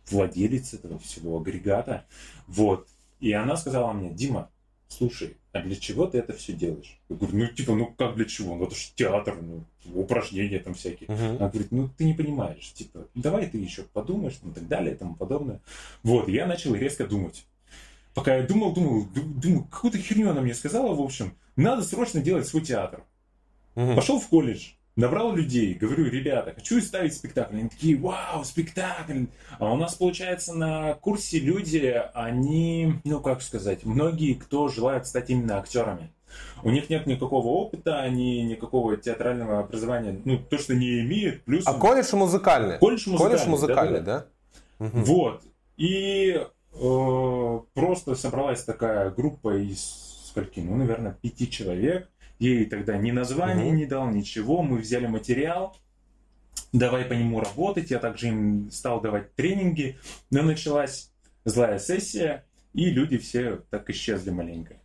владелец 0.10 0.74
этого 0.74 1.00
всего 1.00 1.38
агрегата, 1.38 2.06
вот, 2.48 2.88
и 3.20 3.32
она 3.32 3.56
сказала 3.58 3.94
мне, 3.94 4.10
Дима, 4.10 4.50
слушай, 4.88 5.38
а 5.52 5.62
для 5.62 5.76
чего 5.76 6.08
ты 6.08 6.18
это 6.18 6.34
все 6.34 6.54
делаешь? 6.54 7.00
Я 7.10 7.16
говорю, 7.16 7.38
ну, 7.38 7.48
типа, 7.48 7.76
ну, 7.76 7.94
как 7.98 8.16
для 8.16 8.26
чего? 8.26 8.56
Ну, 8.56 8.66
это 8.66 8.76
же 8.76 8.88
театр, 8.96 9.38
ну, 9.42 9.64
упражнения 9.94 10.60
там 10.60 10.74
всякие. 10.74 11.10
Uh-huh. 11.10 11.38
Она 11.38 11.50
говорит, 11.50 11.72
ну, 11.72 11.90
ты 11.96 12.06
не 12.06 12.14
понимаешь, 12.14 12.74
типа, 12.74 13.08
давай 13.14 13.48
ты 13.48 13.58
еще 13.58 13.84
подумаешь, 13.84 14.40
ну, 14.42 14.52
и 14.52 14.54
так 14.54 14.68
далее, 14.68 14.96
и 14.96 14.98
тому 14.98 15.16
подобное. 15.16 15.62
Вот, 16.02 16.28
я 16.28 16.48
начал 16.48 16.74
резко 16.74 17.06
думать. 17.06 17.46
Пока 18.14 18.38
я 18.38 18.44
думал, 18.44 18.74
думал, 18.74 19.08
думал, 19.14 19.66
какую-то 19.66 19.98
херню 19.98 20.32
она 20.32 20.42
мне 20.42 20.54
сказала, 20.54 20.94
в 20.94 21.02
общем, 21.02 21.36
надо 21.56 21.84
срочно 21.84 22.22
делать 22.22 22.48
свой 22.48 22.64
театр. 22.64 23.04
Uh-huh. 23.76 23.96
Пошел 23.96 24.20
в 24.20 24.28
колледж, 24.28 24.72
набрал 24.96 25.36
людей, 25.36 25.74
говорю, 25.74 26.06
ребята, 26.06 26.54
хочу 26.54 26.82
ставить 26.82 27.14
спектакль. 27.14 27.58
Они 27.58 27.70
такие, 27.70 27.98
вау, 27.98 28.44
спектакль. 28.44 29.26
А 29.60 29.72
у 29.72 29.78
нас, 29.78 29.96
получается, 29.96 30.54
на 30.54 30.94
курсе 30.96 31.40
люди, 31.40 32.02
они, 32.14 32.96
ну, 33.04 33.20
как 33.20 33.42
сказать, 33.42 33.86
многие, 33.86 34.34
кто 34.34 34.68
желает 34.68 35.08
стать 35.08 35.30
именно 35.30 35.58
актерами. 35.58 36.12
У 36.64 36.72
них 36.72 36.90
нет 36.90 37.06
никакого 37.06 37.48
опыта, 37.48 38.00
они 38.02 38.44
никакого 38.44 38.98
театрального 38.98 39.60
образования, 39.60 40.20
ну, 40.26 40.40
то, 40.40 40.58
что 40.58 40.74
не 40.74 41.02
имеют, 41.02 41.44
плюс... 41.44 41.64
А 41.68 41.74
колледж 41.74 42.16
музыкальный? 42.16 42.80
Колледж 42.80 43.08
музыкальный, 43.10 43.38
колледж 43.38 43.50
музыкальный 43.50 44.02
да? 44.02 44.26
да? 44.80 44.90
Вот. 44.94 45.44
И 45.78 46.42
э, 46.74 47.60
просто 47.74 48.16
собралась 48.16 48.64
такая 48.64 49.12
группа 49.12 49.56
из 49.58 50.14
скольки, 50.34 50.60
ну, 50.62 50.76
наверное, 50.76 51.18
пяти 51.22 51.50
человек, 51.50 52.10
Ей 52.44 52.66
тогда 52.66 52.98
ни 52.98 53.12
названия 53.12 53.68
угу. 53.68 53.76
не 53.76 53.86
дал, 53.86 54.10
ничего. 54.10 54.64
Мы 54.64 54.80
взяли 54.80 55.08
материал, 55.08 55.78
давай 56.74 57.06
по 57.06 57.14
нему 57.14 57.40
работать. 57.40 57.90
Я 57.90 58.00
также 58.00 58.28
им 58.28 58.70
стал 58.70 59.00
давать 59.00 59.34
тренинги. 59.36 59.98
Но 60.30 60.42
началась 60.42 61.10
злая 61.46 61.80
сессия, 61.80 62.44
и 62.74 62.90
люди 62.90 63.18
все 63.18 63.62
так 63.70 63.90
исчезли 63.90 64.32
маленько. 64.32 64.76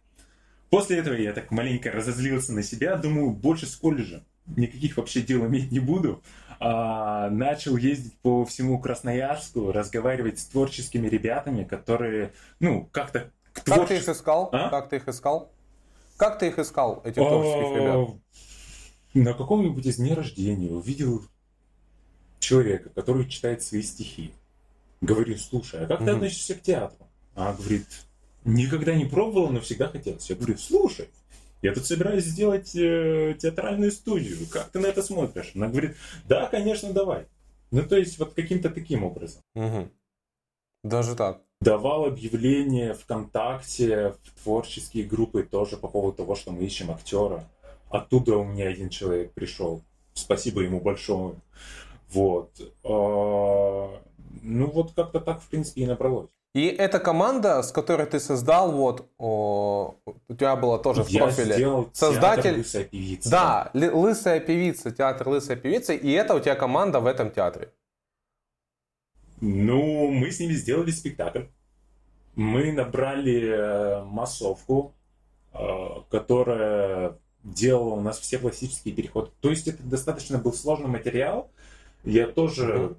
После 0.71 0.99
этого 0.99 1.15
я 1.15 1.33
так 1.33 1.51
маленько 1.51 1.91
разозлился 1.91 2.53
на 2.53 2.63
себя, 2.63 2.95
думаю, 2.95 3.31
больше 3.31 3.67
с 3.67 3.75
колледжа 3.75 4.23
никаких 4.57 4.97
вообще 4.97 5.21
дел 5.21 5.45
иметь 5.47 5.73
не 5.73 5.81
буду. 5.81 6.23
А, 6.61 7.29
начал 7.29 7.77
ездить 7.77 8.17
по 8.21 8.45
всему 8.45 8.81
Красноярску, 8.81 9.73
разговаривать 9.73 10.39
с 10.39 10.47
творческими 10.47 11.09
ребятами, 11.09 11.65
которые, 11.65 12.33
ну, 12.61 12.89
как-то... 12.93 13.31
Как 13.65 13.89
ты 13.89 13.97
их 13.97 14.09
искал? 14.09 14.49
А? 14.53 14.71
Как 14.71 14.89
ты 14.89 14.97
их 14.97 15.09
искал? 15.09 15.53
Как 16.19 16.41
ты 16.41 16.49
их 16.49 16.59
искал, 16.59 17.01
этих 17.05 17.23
творческих 17.23 17.77
ребят? 17.77 18.09
На 19.15 19.35
каком-нибудь 19.35 19.87
из 19.87 19.97
дней 19.97 20.15
рождения 20.15 20.71
увидел 20.71 21.23
человека, 22.41 22.91
который 22.91 23.29
читает 23.29 23.63
свои 23.63 23.83
стихи. 23.83 24.33
Говорю, 25.01 25.39
слушай, 25.39 25.85
а 25.85 25.87
как 25.87 26.05
ты 26.05 26.11
относишься 26.11 26.57
к 26.57 26.63
театру? 26.63 27.07
А 27.37 27.55
говорит, 27.55 27.87
никогда 28.45 28.97
не 28.97 29.05
пробовал, 29.05 29.51
но 29.51 29.61
всегда 29.61 29.89
хотелось. 29.89 30.29
Я 30.29 30.35
говорю, 30.35 30.59
слушай, 30.59 31.09
я 31.63 31.73
тут 31.73 31.87
собираюсь 31.87 32.25
сделать 32.25 32.75
э, 32.75 33.37
театральную 33.39 33.93
студию. 33.93 34.39
Как 34.51 34.71
ты 34.71 34.81
на 34.81 34.87
это 34.87 35.05
смотришь? 35.05 35.53
Она 35.55 35.69
говорит, 35.69 35.97
да, 36.27 36.49
конечно, 36.49 36.93
давай. 36.93 37.27
Ну, 37.71 37.83
то 37.85 37.97
есть, 37.97 38.19
вот 38.19 38.35
каким-то 38.35 38.71
таким 38.71 39.05
образом. 39.05 39.41
Угу. 39.55 39.89
Даже 40.83 41.15
так 41.15 41.43
давал 41.61 42.05
объявление 42.05 42.95
ВКонтакте 42.95 44.15
в 44.25 44.43
творческие 44.43 45.05
группы 45.05 45.43
тоже 45.43 45.77
по 45.77 45.89
поводу 45.89 46.19
того, 46.19 46.35
что 46.35 46.53
мы 46.53 46.65
ищем 46.65 46.91
актера. 46.91 47.45
Оттуда 47.91 48.37
у 48.37 48.45
меня 48.45 48.69
один 48.69 48.89
человек 48.91 49.33
пришел. 49.33 49.83
Спасибо 50.15 50.63
ему 50.63 50.81
большое. 50.81 51.35
Вот. 52.13 52.51
А, 52.85 54.01
ну 54.43 54.67
вот 54.71 54.93
как-то 54.95 55.21
так, 55.21 55.41
в 55.41 55.49
принципе, 55.49 55.83
и 55.83 55.87
набралось. 55.87 56.29
И 56.55 56.67
эта 56.67 56.99
команда, 56.99 57.63
с 57.63 57.71
которой 57.71 58.07
ты 58.07 58.19
создал, 58.19 58.73
вот, 58.73 59.07
о, 59.19 59.95
у 60.07 60.35
тебя 60.35 60.57
было 60.57 60.79
тоже 60.79 61.05
в 61.05 61.09
Я 61.09 61.25
профиле. 61.25 61.55
сделал 61.55 61.89
Создатель. 61.93 62.43
театр 62.43 62.59
«Лысая 62.59 62.85
певица». 62.85 63.31
Да, 63.31 63.71
лысая 63.75 64.41
певица, 64.41 64.91
театр 64.91 65.29
лысая 65.29 65.57
певица, 65.57 65.93
и 65.93 66.11
это 66.11 66.35
у 66.35 66.41
тебя 66.41 66.55
команда 66.55 67.01
в 67.01 67.07
этом 67.07 67.31
театре. 67.31 67.71
Ну, 69.41 70.11
мы 70.11 70.31
с 70.31 70.41
ними 70.41 70.53
сделали 70.53 70.91
спектакль. 70.91 71.45
Мы 72.35 72.73
набрали 72.73 73.43
э, 73.43 74.05
массовку, 74.05 74.95
э, 75.53 75.59
которая 76.11 77.19
делала 77.45 77.95
у 77.95 78.01
нас 78.01 78.19
все 78.19 78.39
пластические 78.39 78.95
переходы. 78.95 79.31
То 79.41 79.51
есть 79.51 79.69
это 79.69 79.83
достаточно 79.83 80.39
был 80.39 80.53
сложный 80.53 80.89
материал. 80.89 81.51
Я 82.05 82.27
тоже, 82.27 82.97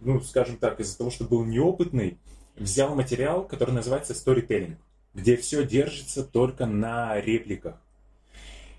ну, 0.00 0.20
скажем 0.20 0.56
так, 0.56 0.80
из-за 0.80 0.98
того, 0.98 1.10
что 1.10 1.24
был 1.24 1.44
неопытный, 1.44 2.18
взял 2.56 2.94
материал, 2.94 3.44
который 3.44 3.74
называется 3.74 4.12
storytelling, 4.12 4.76
где 5.14 5.36
все 5.36 5.64
держится 5.64 6.22
только 6.24 6.66
на 6.66 7.20
репликах. 7.20 7.76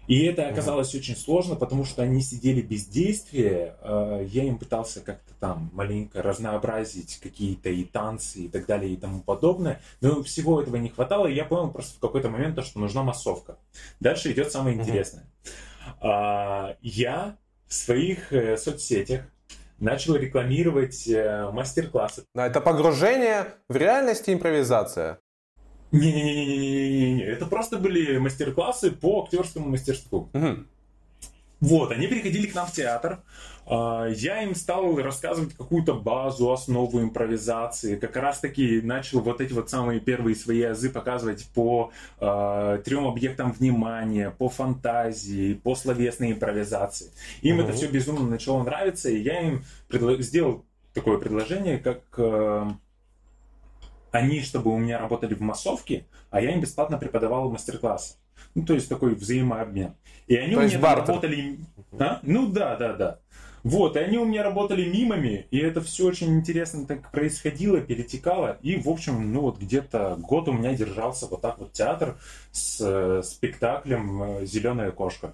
И 0.07 0.23
это 0.25 0.47
оказалось 0.47 0.93
очень 0.93 1.15
сложно, 1.15 1.55
потому 1.55 1.83
что 1.85 2.03
они 2.03 2.21
сидели 2.21 2.61
без 2.61 2.85
действия. 2.85 3.75
э, 3.81 4.25
Я 4.29 4.43
им 4.43 4.57
пытался 4.57 5.01
как-то 5.01 5.33
там 5.39 5.69
маленько 5.73 6.21
разнообразить 6.21 7.19
какие-то 7.21 7.69
и 7.69 7.83
танцы 7.83 8.39
и 8.41 8.47
так 8.47 8.65
далее 8.65 8.93
и 8.93 8.97
тому 8.97 9.21
подобное. 9.21 9.81
Но 10.01 10.21
всего 10.23 10.61
этого 10.61 10.75
не 10.75 10.89
хватало, 10.89 11.27
и 11.27 11.33
я 11.33 11.45
понял 11.45 11.71
просто 11.71 11.97
в 11.97 11.99
какой-то 11.99 12.29
момент, 12.29 12.55
то, 12.55 12.61
что 12.61 12.79
нужна 12.79 13.03
массовка. 13.03 13.57
Дальше 13.99 14.31
идет 14.31 14.51
самое 14.51 14.77
интересное. 14.77 15.25
А, 16.01 16.75
Я 16.81 17.37
в 17.67 17.73
своих 17.73 18.31
э, 18.31 18.57
соцсетях 18.57 19.21
начал 19.79 20.15
рекламировать 20.15 21.07
э, 21.07 21.49
мастер-классы 21.51 22.23
Это 22.33 22.61
погружение 22.61 23.47
в 23.67 23.75
реальность 23.75 24.27
и 24.27 24.33
импровизация. 24.33 25.19
Не-не-не-не-не-не-не, 25.99 27.23
это 27.23 27.45
просто 27.45 27.77
были 27.77 28.17
мастер-классы 28.17 28.91
по 28.91 29.23
актерскому 29.23 29.69
мастерству. 29.69 30.29
Мгм. 30.33 30.67
Вот, 31.61 31.91
они 31.91 32.07
приходили 32.07 32.47
к 32.47 32.55
нам 32.55 32.67
в 32.67 32.71
театр, 32.73 33.19
я 33.67 34.43
им 34.43 34.53
стал 34.53 34.95
рассказывать 34.97 35.55
какую-то 35.55 35.95
базу, 35.95 36.51
основу 36.51 37.01
импровизации, 37.01 37.95
как 37.95 38.15
раз 38.17 38.39
таки 38.39 38.81
начал 38.81 39.21
вот 39.21 39.41
эти 39.41 39.53
вот 39.53 39.69
самые 39.69 39.99
первые 39.99 40.35
свои 40.35 40.61
азы 40.61 40.89
показывать 40.91 41.47
по 41.55 41.91
а, 42.19 42.77
трем 42.79 43.07
объектам 43.07 43.53
внимания, 43.53 44.29
по 44.29 44.49
фантазии, 44.49 45.55
по 45.55 45.75
словесной 45.75 46.33
импровизации. 46.33 47.09
Им 47.41 47.55
Мгм. 47.55 47.65
это 47.65 47.73
все 47.73 47.87
безумно 47.87 48.27
начало 48.29 48.61
нравиться, 48.61 49.09
и 49.09 49.17
я 49.17 49.41
им 49.41 49.63
предло- 49.89 50.21
сделал 50.21 50.63
такое 50.93 51.17
предложение, 51.17 51.79
как 51.79 52.01
э, 52.17 52.65
они, 54.15 54.41
чтобы 54.41 54.71
у 54.71 54.77
меня 54.77 54.97
работали 54.97 55.33
в 55.33 55.41
массовке, 55.41 56.05
а 56.29 56.41
я 56.41 56.51
им 56.51 56.61
бесплатно 56.61 56.97
преподавал 56.97 57.51
мастер-классы. 57.51 58.15
Ну, 58.53 58.65
то 58.65 58.73
есть 58.73 58.89
такой 58.89 59.15
взаимообмен. 59.15 59.95
И 60.27 60.35
они 60.35 60.55
То 60.55 60.61
у 60.61 60.63
меня 60.63 60.95
работали... 60.95 61.59
А? 61.99 62.19
Ну 62.23 62.47
да, 62.47 62.75
да, 62.75 62.93
да. 62.93 63.19
Вот, 63.63 63.95
и 63.95 63.99
они 63.99 64.19
у 64.19 64.25
меня 64.25 64.43
работали 64.43 64.87
мимами, 64.87 65.47
и 65.49 65.57
это 65.57 65.81
все 65.81 66.05
очень 66.05 66.35
интересно 66.35 66.85
так 66.85 67.11
происходило, 67.11 67.81
перетекало. 67.81 68.59
И, 68.61 68.75
в 68.75 68.87
общем, 68.87 69.33
ну 69.33 69.41
вот 69.41 69.57
где-то 69.57 70.17
год 70.19 70.47
у 70.47 70.53
меня 70.53 70.75
держался 70.75 71.25
вот 71.25 71.41
так 71.41 71.57
вот 71.57 71.73
театр 71.73 72.15
с 72.51 72.79
э, 72.79 73.23
спектаклем 73.23 74.45
«Зеленая 74.45 74.91
кошка». 74.91 75.33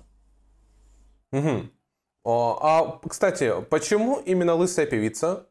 О, 2.24 2.60
А, 2.62 3.00
кстати, 3.08 3.52
почему 3.70 4.20
именно 4.20 4.54
лысая 4.54 4.86
певица? 4.86 5.48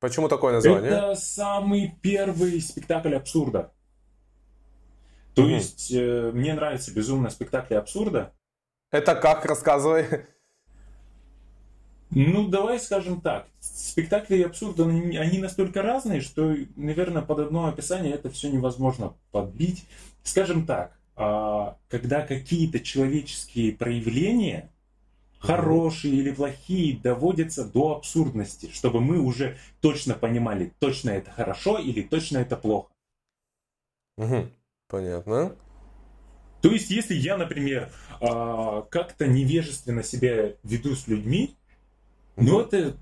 Почему 0.00 0.28
такое 0.28 0.54
название? 0.54 0.90
Это 0.90 1.14
самый 1.14 1.94
первый 2.00 2.60
спектакль 2.60 3.14
абсурда. 3.14 3.70
То 5.34 5.42
Мгм. 5.42 5.50
есть 5.50 5.92
э, 5.92 6.30
мне 6.34 6.54
нравятся 6.54 6.92
безумно 6.92 7.30
спектакли 7.30 7.74
абсурда. 7.74 8.32
Это 8.90 9.14
как, 9.14 9.44
рассказывай. 9.44 10.06
Ну, 12.10 12.48
давай 12.48 12.80
скажем 12.80 13.20
так. 13.20 13.46
Спектакли 13.60 14.42
абсурда, 14.42 14.84
они 14.84 15.16
они 15.16 15.38
настолько 15.38 15.82
разные, 15.82 16.20
что, 16.20 16.56
наверное, 16.74 17.22
под 17.22 17.38
одно 17.38 17.66
описание 17.68 18.14
это 18.14 18.30
все 18.30 18.50
невозможно 18.50 19.14
подбить. 19.30 19.84
Скажем 20.24 20.66
так, 20.66 20.98
а, 21.14 21.76
когда 21.88 22.22
какие-то 22.22 22.80
человеческие 22.80 23.72
проявления, 23.72 24.69
хорошие 25.40 26.14
или 26.14 26.30
плохие, 26.32 26.98
доводятся 26.98 27.64
до 27.64 27.96
абсурдности, 27.96 28.70
чтобы 28.72 29.00
мы 29.00 29.18
уже 29.18 29.56
точно 29.80 30.14
понимали, 30.14 30.72
точно 30.78 31.10
это 31.10 31.30
хорошо 31.30 31.78
или 31.78 32.02
точно 32.02 32.38
это 32.38 32.56
плохо. 32.56 32.92
Мгм. 34.16 34.52
Понятно. 34.86 35.56
То 36.60 36.70
есть, 36.70 36.90
если 36.90 37.14
я, 37.14 37.38
например, 37.38 37.90
а, 38.20 38.82
как-то 38.82 39.26
невежественно 39.26 40.02
себя 40.02 40.52
веду 40.62 40.94
с 40.94 41.08
людьми, 41.08 41.56
но 42.36 42.60
это 42.60 42.96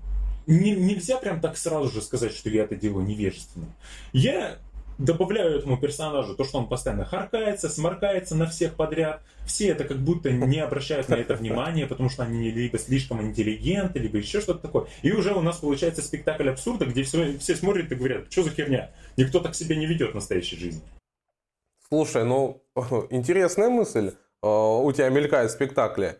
не- 0.47 0.75
нельзя 0.75 1.17
прям 1.17 1.41
так 1.41 1.57
сразу 1.57 1.89
же 1.89 2.01
сказать, 2.01 2.33
что 2.33 2.49
я 2.49 2.63
это 2.63 2.75
делаю 2.75 3.05
невежественно. 3.05 3.67
Я 4.13 4.59
добавляю 4.99 5.57
этому 5.57 5.77
персонажу 5.77 6.35
то, 6.35 6.43
что 6.43 6.59
он 6.59 6.67
постоянно 6.67 7.05
харкается, 7.05 7.69
сморкается 7.69 8.35
на 8.35 8.45
всех 8.45 8.75
подряд. 8.75 9.23
Все 9.47 9.69
это 9.69 9.85
как 9.85 9.97
будто 9.97 10.29
не 10.29 10.59
обращают 10.59 11.09
на 11.09 11.15
это 11.15 11.35
внимания, 11.35 11.87
потому 11.87 12.09
что 12.09 12.23
они 12.23 12.51
либо 12.51 12.77
слишком 12.77 13.21
интеллигенты, 13.21 13.97
либо 13.97 14.17
еще 14.17 14.41
что-то 14.41 14.59
такое. 14.59 14.87
И 15.01 15.11
уже 15.11 15.33
у 15.33 15.41
нас 15.41 15.57
получается 15.57 16.01
спектакль 16.01 16.49
абсурда, 16.49 16.85
где 16.85 17.03
все, 17.03 17.37
все 17.39 17.55
смотрят 17.55 17.91
и 17.91 17.95
говорят, 17.95 18.31
что 18.31 18.43
за 18.43 18.51
херня? 18.51 18.91
Никто 19.17 19.39
так 19.39 19.55
себя 19.55 19.75
не 19.75 19.85
ведет 19.85 20.11
в 20.11 20.15
настоящей 20.15 20.57
жизни. 20.57 20.81
Слушай, 21.87 22.25
ну, 22.25 22.61
интересная 23.09 23.69
мысль 23.69 24.11
э, 24.43 24.47
у 24.47 24.91
тебя 24.91 25.09
мелькает 25.09 25.49
в 25.49 25.53
спектакле. 25.53 26.19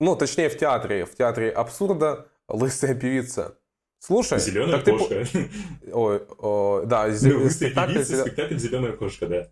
Ну, 0.00 0.16
точнее, 0.16 0.48
в 0.48 0.58
театре. 0.58 1.06
В 1.06 1.16
театре 1.16 1.50
абсурда 1.50 2.26
лысая 2.48 2.94
певица. 2.94 3.56
Слушай, 4.00 4.38
Зеленая 4.38 4.76
так 4.76 4.84
ты 4.84 4.92
кошка. 4.92 5.26
Ой, 5.92 6.22
о, 6.38 6.82
да, 6.86 7.08
зе- 7.10 7.32
Ну, 7.32 7.50
спектакль... 7.50 7.94
певица, 7.94 8.22
спектакль 8.22 8.56
«Зеленая 8.56 8.92
кошка», 8.92 9.26
да. 9.26 9.48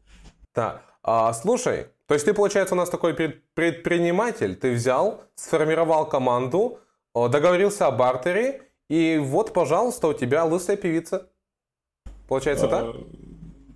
Да. 0.54 0.82
А, 1.02 1.32
слушай, 1.34 1.86
то 2.06 2.14
есть 2.14 2.24
ты, 2.26 2.32
получается, 2.34 2.74
у 2.74 2.78
нас 2.78 2.88
такой 2.88 3.14
пред- 3.14 3.42
предприниматель. 3.54 4.56
Ты 4.56 4.72
взял, 4.72 5.24
сформировал 5.34 6.08
команду, 6.08 6.78
договорился 7.14 7.86
о 7.86 7.90
бартере, 7.90 8.62
и 8.88 9.18
вот, 9.22 9.52
пожалуйста, 9.52 10.08
у 10.08 10.12
тебя 10.14 10.44
лысая 10.44 10.76
певица. 10.76 11.28
Получается 12.28 12.68
так? 12.68 12.84
А, 12.84 12.94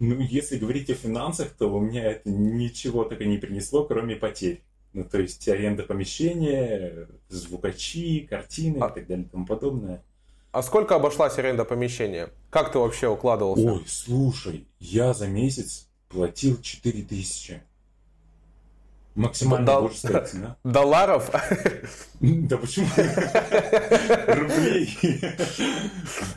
Ну, 0.01 0.19
если 0.21 0.57
говорить 0.59 0.89
о 0.91 0.95
финансах, 0.95 1.51
то 1.51 1.69
у 1.69 1.81
меня 1.81 2.11
это 2.13 2.31
ничего 2.31 3.05
так 3.05 3.21
и 3.21 3.27
не 3.27 3.39
принесло, 3.39 3.85
кроме 3.85 4.17
потерь. 4.17 4.63
Ну, 4.93 5.05
то 5.05 5.21
есть 5.21 5.47
аренда 5.49 5.83
помещения, 5.85 7.07
звукачи, 7.29 8.27
картины 8.29 8.79
А- 8.81 8.89
и 8.89 8.95
так 8.95 9.07
далее 9.07 9.27
и 9.27 9.29
тому 9.29 9.47
подобное. 9.47 10.03
А 10.53 10.63
сколько 10.63 10.97
обошлась 10.97 11.39
аренда 11.39 11.65
помещения? 11.65 12.31
Как 12.51 12.73
ты 12.73 12.79
вообще 12.79 13.09
укладывался? 13.09 13.63
Ой, 13.73 13.85
слушай, 13.87 14.67
я 14.81 15.15
за 15.15 15.29
месяц 15.29 15.89
платил 16.09 16.61
4000. 16.61 17.63
Максимально 19.15 19.67
Да- 19.67 19.81
божеская 19.81 20.25
цена. 20.25 20.57
Долларов? 20.65 21.31
Да 22.21 22.57
почему? 22.59 22.87
Рублей. 24.27 24.99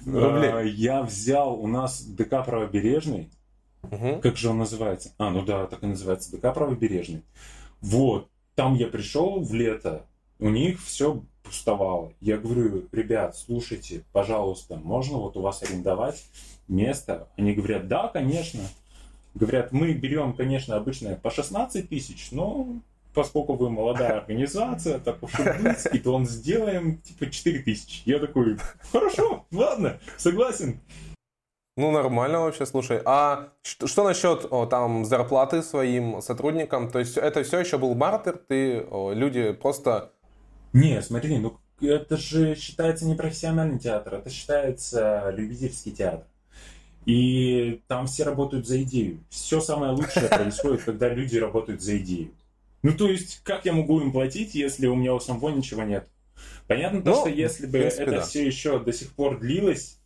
Рублей. 0.06 0.52
А, 0.54 0.62
Я 0.62 1.02
взял 1.04 1.54
у 1.60 1.67
нас 1.67 2.02
ДК 2.04 2.43
Правобережный. 2.45 3.32
Как 4.21 4.38
же 4.38 4.49
он 4.49 4.60
называется? 4.60 5.13
А, 5.17 5.30
ну 5.30 5.43
да, 5.43 5.65
так 5.67 5.84
и 5.84 5.88
называется, 5.88 6.32
ДК 6.32 6.54
Правобережный. 6.54 7.23
Вот, 7.82 8.30
там 8.56 8.76
я 8.76 8.88
пришел 8.88 9.41
в 9.41 9.54
лето, 9.54 10.06
у 10.39 10.49
них 10.49 10.82
все 10.82 11.21
пустовало. 11.43 12.13
Я 12.21 12.38
говорю, 12.38 12.88
ребят, 12.91 13.38
слушайте, 13.38 14.03
пожалуйста, 14.12 14.77
можно 14.77 15.17
вот 15.17 15.38
у 15.38 15.41
вас 15.41 15.62
арендовать 15.62 16.23
место? 16.67 17.27
Они 17.38 17.53
говорят, 17.53 17.88
да, 17.88 18.08
конечно. 18.08 18.62
Говорят, 19.36 19.71
мы 19.71 19.93
берем, 19.93 20.34
конечно, 20.34 20.75
обычно 20.75 21.15
по 21.15 21.29
16 21.29 21.89
тысяч, 21.89 22.32
но 22.32 22.67
поскольку 23.13 23.53
вы 23.53 23.69
молодая 23.69 24.17
организация, 24.17 24.99
так 24.99 25.21
уж 25.21 25.39
и 25.39 25.43
быть, 25.43 25.86
и 25.91 25.99
то 26.03 26.13
он 26.13 26.25
сделаем 26.25 26.97
типа 26.97 27.29
4 27.29 27.60
тысячи. 27.60 28.01
Я 28.06 28.19
такой, 28.19 28.58
хорошо, 28.91 29.45
ладно, 29.51 29.99
согласен. 30.17 30.79
Ну, 31.75 31.89
нормально 31.89 32.41
вообще, 32.41 32.67
слушай. 32.67 33.01
А 33.03 33.49
что, 33.63 33.88
что 33.88 34.03
насчет 34.03 34.45
о, 34.51 34.67
там 34.67 35.06
зарплаты 35.06 35.63
своим 35.63 36.21
сотрудникам? 36.21 36.91
То 36.91 36.99
есть 36.99 37.17
это 37.17 37.43
все 37.43 37.60
еще 37.60 37.79
был 37.79 37.95
бартер, 37.95 38.38
ты, 38.38 38.82
о, 38.82 39.12
люди 39.12 39.53
просто... 39.53 40.12
Не, 40.73 41.01
смотри, 41.01 41.38
ну 41.38 41.57
это 41.81 42.17
же 42.17 42.55
считается 42.55 43.05
не 43.05 43.15
профессиональный 43.15 43.79
театр, 43.79 44.15
это 44.15 44.29
считается 44.29 45.31
любительский 45.36 45.91
театр. 45.91 46.25
И 47.05 47.81
там 47.88 48.07
все 48.07 48.23
работают 48.23 48.65
за 48.65 48.81
идею. 48.83 49.19
Все 49.29 49.59
самое 49.59 49.91
лучшее 49.91 50.29
происходит, 50.29 50.83
когда 50.83 51.09
люди 51.09 51.38
работают 51.38 51.81
за 51.81 51.97
идею. 51.97 52.31
Ну, 52.81 52.93
то 52.93 53.09
есть, 53.09 53.41
как 53.43 53.65
я 53.65 53.73
могу 53.73 54.01
им 54.01 54.12
платить, 54.12 54.55
если 54.55 54.88
у 54.88 54.95
меня 54.95 55.13
у 55.13 55.19
самого 55.19 55.49
ничего 55.49 55.83
нет? 55.83 56.07
Понятно, 56.67 57.01
то, 57.01 57.12
Ну, 57.12 57.15
что 57.21 57.29
если 57.29 57.65
бы 57.65 57.73
принципе, 57.79 58.03
это 58.03 58.12
да. 58.12 58.21
все 58.21 58.45
еще 58.45 58.79
до 58.79 58.91
сих 58.91 59.12
пор 59.13 59.39
длилось, 59.39 59.99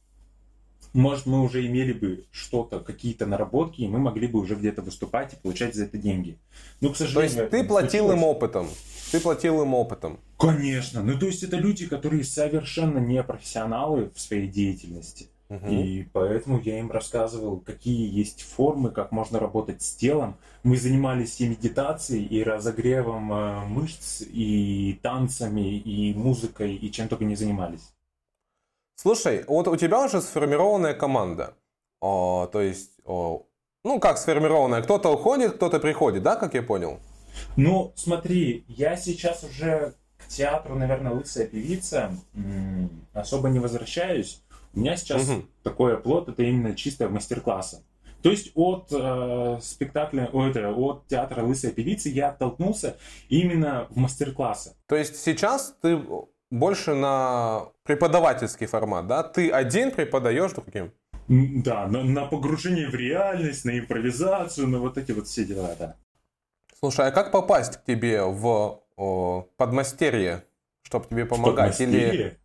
может, 0.94 1.26
мы 1.26 1.42
уже 1.42 1.66
имели 1.66 1.94
бы 1.94 2.26
что-то, 2.32 2.80
какие-то 2.80 3.26
наработки, 3.26 3.82
и 3.82 3.88
мы 3.88 4.00
могли 4.00 4.28
бы 4.28 4.40
уже 4.40 4.56
где-то 4.56 4.82
выступать 4.82 5.34
и 5.34 5.36
получать 5.38 5.76
за 5.76 5.86
это 5.86 5.98
деньги. 5.98 6.38
Ну, 6.82 6.92
к 6.92 6.98
сожалению... 6.98 7.36
То 7.36 7.42
есть 7.42 7.52
ты 7.52 7.64
платил 7.64 8.12
им 8.12 8.24
опытом? 8.24 8.68
Ты 9.12 9.20
платил 9.20 9.62
им 9.62 9.74
опытом? 9.74 10.20
Конечно. 10.38 11.02
Ну, 11.02 11.18
то 11.18 11.26
есть 11.26 11.44
это 11.44 11.58
люди, 11.58 11.88
которые 11.88 12.24
совершенно 12.24 13.00
не 13.00 13.22
профессионалы 13.24 14.12
в 14.14 14.20
своей 14.20 14.48
деятельности. 14.48 15.28
Угу. 15.50 15.68
И 15.68 16.04
поэтому 16.12 16.60
я 16.60 16.80
им 16.80 16.92
рассказывал, 16.92 17.60
какие 17.60 18.14
есть 18.14 18.42
формы, 18.44 18.92
как 18.92 19.12
можно 19.12 19.40
работать 19.40 19.82
с 19.82 19.96
телом. 19.96 20.38
Мы 20.64 20.78
занимались 20.78 21.40
и 21.40 21.48
медитацией, 21.48 22.26
и 22.26 22.44
разогревом 22.44 23.32
э, 23.32 23.66
мышц, 23.66 24.22
и 24.22 25.00
танцами, 25.02 25.78
и 25.78 26.14
музыкой, 26.14 26.76
и 26.76 26.92
чем 26.92 27.08
только 27.08 27.24
не 27.24 27.36
занимались. 27.36 27.94
Слушай, 28.96 29.46
вот 29.48 29.68
у 29.68 29.76
тебя 29.78 30.04
уже 30.04 30.22
сформированная 30.22 30.94
команда. 30.94 31.54
О, 32.02 32.48
то 32.52 32.62
есть, 32.62 32.92
о, 33.06 33.46
ну 33.86 34.00
как 34.00 34.18
сформированная? 34.18 34.82
Кто-то 34.82 35.10
уходит, 35.10 35.54
кто-то 35.54 35.80
приходит, 35.80 36.24
да, 36.24 36.36
как 36.36 36.56
я 36.56 36.62
понял? 36.62 37.00
Ну, 37.56 37.94
смотри, 37.96 38.66
я 38.68 38.98
сейчас 38.98 39.44
уже 39.44 39.94
к 40.28 40.30
театру, 40.30 40.76
наверное, 40.76 41.14
лысая 41.14 41.48
певица, 41.48 42.12
особо 43.14 43.50
не 43.50 43.60
возвращаюсь. 43.60 44.44
У 44.74 44.80
меня 44.80 44.98
сейчас 44.98 45.30
угу. 45.30 45.46
такой 45.64 45.96
оплот, 45.96 46.28
это 46.30 46.44
именно 46.44 46.76
чисто 46.76 47.10
мастер-классы. 47.10 47.84
То 48.22 48.32
есть 48.32 48.52
от 48.56 48.92
э, 48.92 49.60
спектакля, 49.62 50.30
о, 50.34 50.48
это, 50.48 50.72
от 50.72 51.08
театра 51.08 51.44
«Лысая 51.44 51.72
певица» 51.72 52.10
я 52.10 52.30
оттолкнулся 52.30 52.98
именно 53.30 53.88
в 53.90 53.98
мастер-классы. 53.98 54.76
То 54.88 54.96
есть 54.96 55.18
сейчас 55.18 55.76
ты 55.82 56.02
больше 56.50 56.94
на 56.96 57.68
преподавательский 57.84 58.66
формат, 58.68 59.08
да? 59.08 59.24
Ты 59.24 59.50
один 59.50 59.92
преподаешь 59.92 60.52
другим? 60.52 60.92
Да, 61.28 61.88
на, 61.88 62.04
на 62.04 62.26
погружение 62.26 62.90
в 62.90 62.96
реальность, 62.96 63.66
на 63.66 63.78
импровизацию, 63.78 64.68
на 64.68 64.80
вот 64.80 64.98
эти 64.98 65.12
вот 65.12 65.28
все 65.28 65.46
дела, 65.46 65.76
да. 65.78 65.96
Слушай, 66.80 67.08
а 67.08 67.12
как 67.12 67.32
попасть 67.32 67.78
к 67.78 67.84
тебе 67.84 68.24
в 68.24 68.82
о, 68.98 69.48
подмастерье, 69.58 70.44
чтобы 70.84 71.06
тебе 71.06 71.26
помогать? 71.26 71.80
Или 71.80 72.38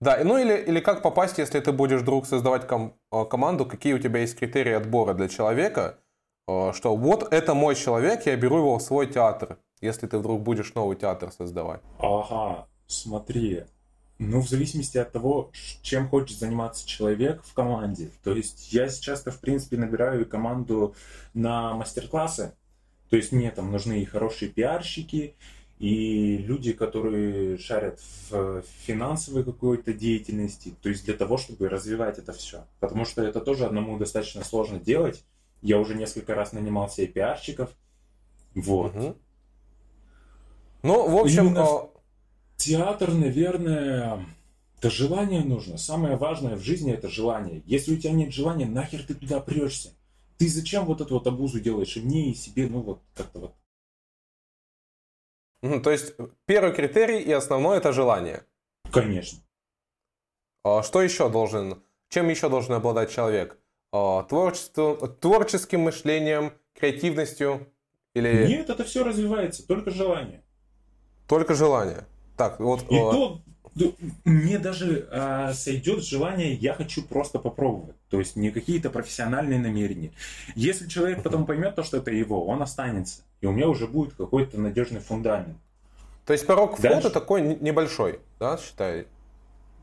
да, 0.00 0.20
ну 0.22 0.36
или, 0.36 0.54
или 0.54 0.80
как 0.80 1.02
попасть, 1.02 1.38
если 1.38 1.60
ты 1.60 1.72
будешь 1.72 2.02
вдруг 2.02 2.26
создавать 2.26 2.66
ком- 2.66 2.94
э, 3.10 3.24
команду, 3.24 3.64
какие 3.64 3.94
у 3.94 3.98
тебя 3.98 4.20
есть 4.20 4.36
критерии 4.36 4.72
отбора 4.72 5.14
для 5.14 5.28
человека, 5.28 5.98
э, 6.46 6.72
что 6.74 6.94
вот 6.94 7.32
это 7.32 7.54
мой 7.54 7.74
человек, 7.74 8.26
я 8.26 8.36
беру 8.36 8.58
его 8.58 8.78
в 8.78 8.82
свой 8.82 9.06
театр, 9.06 9.56
если 9.80 10.06
ты 10.06 10.18
вдруг 10.18 10.42
будешь 10.42 10.74
новый 10.74 10.96
театр 10.96 11.32
создавать. 11.32 11.80
Ага, 11.98 12.66
смотри, 12.86 13.64
ну, 14.18 14.40
в 14.40 14.48
зависимости 14.48 14.98
от 14.98 15.12
того, 15.12 15.50
чем 15.82 16.08
хочет 16.08 16.38
заниматься 16.38 16.86
человек 16.86 17.42
в 17.42 17.54
команде. 17.54 18.10
То 18.22 18.32
есть 18.32 18.72
я 18.72 18.88
сейчас-то, 18.88 19.30
в 19.30 19.40
принципе, 19.40 19.76
набираю 19.76 20.26
команду 20.26 20.94
на 21.32 21.74
мастер-классы. 21.74 22.54
То 23.10 23.16
есть 23.16 23.32
мне 23.32 23.50
там 23.50 23.72
нужны 23.72 24.02
и 24.02 24.04
хорошие 24.04 24.50
пиарщики, 24.50 25.34
и 25.78 26.36
люди, 26.38 26.72
которые 26.72 27.58
шарят 27.58 28.00
в 28.30 28.62
финансовой 28.86 29.44
какой-то 29.44 29.92
деятельности, 29.92 30.74
то 30.80 30.88
есть 30.88 31.04
для 31.04 31.14
того, 31.14 31.36
чтобы 31.36 31.68
развивать 31.68 32.18
это 32.18 32.32
все. 32.32 32.64
Потому 32.80 33.04
что 33.04 33.22
это 33.22 33.40
тоже 33.40 33.66
одному 33.66 33.98
достаточно 33.98 34.44
сложно 34.44 34.78
делать. 34.78 35.24
Я 35.62 35.78
уже 35.78 35.94
несколько 35.94 36.34
раз 36.34 36.52
нанимал 36.52 36.88
себе 36.88 37.08
пиарщиков. 37.08 37.70
Вот. 38.54 38.94
Угу. 38.94 39.16
Ну, 40.82 41.08
в 41.08 41.16
общем... 41.16 41.46
Именно 41.46 41.64
а, 41.64 41.90
театр, 42.56 43.12
наверное, 43.12 44.24
это 44.78 44.90
желание 44.90 45.42
нужно. 45.42 45.76
Самое 45.76 46.16
важное 46.16 46.56
в 46.56 46.62
жизни 46.62 46.92
это 46.92 47.08
желание. 47.08 47.62
Если 47.66 47.94
у 47.94 47.96
тебя 47.96 48.12
нет 48.12 48.32
желания, 48.32 48.66
нахер 48.66 49.02
ты 49.02 49.14
туда 49.14 49.40
прешься? 49.40 49.90
Ты 50.38 50.48
зачем 50.48 50.84
вот 50.84 51.00
эту 51.00 51.14
вот 51.14 51.26
обузу 51.26 51.60
делаешь 51.60 51.96
и 51.96 52.00
мне, 52.00 52.30
и 52.30 52.34
себе, 52.34 52.68
ну 52.68 52.80
вот 52.80 53.00
как-то 53.14 53.38
вот 53.40 53.54
то 55.82 55.90
есть 55.90 56.14
первый 56.46 56.72
критерий 56.72 57.20
и 57.20 57.32
основной 57.32 57.78
это 57.78 57.92
желание. 57.92 58.44
Конечно. 58.92 59.40
А 60.62 60.82
что 60.82 61.02
еще 61.02 61.28
должен, 61.28 61.82
чем 62.08 62.28
еще 62.28 62.48
должен 62.48 62.74
обладать 62.74 63.10
человек? 63.10 63.58
А, 63.92 64.22
творчество, 64.24 65.08
творческим 65.08 65.80
мышлением, 65.80 66.52
креативностью 66.74 67.68
или... 68.14 68.46
Нет, 68.46 68.70
это 68.70 68.84
все 68.84 69.04
развивается, 69.04 69.66
только 69.66 69.90
желание. 69.90 70.42
Только 71.28 71.54
желание. 71.54 72.06
Так, 72.36 72.60
вот... 72.60 72.82
И 72.90 72.96
а... 72.96 73.10
то, 73.10 73.42
мне 74.24 74.58
даже 74.58 75.08
э, 75.10 75.52
сойдет 75.52 76.04
желание, 76.04 76.54
я 76.54 76.74
хочу 76.74 77.02
просто 77.02 77.38
попробовать. 77.38 77.96
То 78.08 78.18
есть 78.20 78.36
не 78.36 78.50
какие-то 78.50 78.90
профессиональные 78.90 79.58
намерения. 79.58 80.12
Если 80.54 80.88
человек 80.88 81.22
потом 81.22 81.44
поймет 81.46 81.74
то, 81.74 81.82
что 81.82 81.96
это 81.96 82.10
его, 82.10 82.46
он 82.46 82.62
останется. 82.62 83.22
И 83.44 83.46
у 83.46 83.52
меня 83.52 83.68
уже 83.68 83.86
будет 83.86 84.14
какой-то 84.14 84.58
надежный 84.58 85.00
фундамент. 85.00 85.58
То 86.24 86.32
есть 86.32 86.46
порог 86.46 86.80
Дальше. 86.80 87.00
входа 87.00 87.12
такой 87.12 87.42
небольшой, 87.42 88.20
да, 88.40 88.56
считай? 88.56 89.06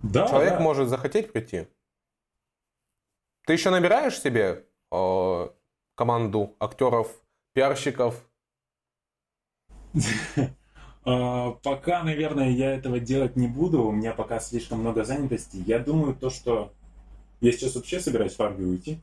Да. 0.01 0.27
Человек 0.27 0.53
да. 0.53 0.59
может 0.61 0.89
захотеть 0.89 1.31
прийти. 1.31 1.67
Ты 3.45 3.53
еще 3.53 3.69
набираешь 3.69 4.19
себе 4.19 4.65
э, 4.91 5.49
команду 5.93 6.55
актеров, 6.59 7.07
пиарщиков? 7.53 8.27
А, 11.03 11.53
пока, 11.63 12.03
наверное, 12.03 12.51
я 12.51 12.75
этого 12.75 12.99
делать 12.99 13.35
не 13.35 13.47
буду. 13.47 13.83
У 13.83 13.91
меня 13.91 14.13
пока 14.13 14.39
слишком 14.39 14.81
много 14.81 15.03
занятости. 15.03 15.57
Я 15.65 15.79
думаю, 15.79 16.13
то, 16.13 16.29
что 16.29 16.73
я 17.39 17.51
сейчас 17.51 17.73
вообще 17.73 17.99
собираюсь 17.99 18.35
в 18.35 18.39
армию 18.39 18.69
уйти. 18.69 19.01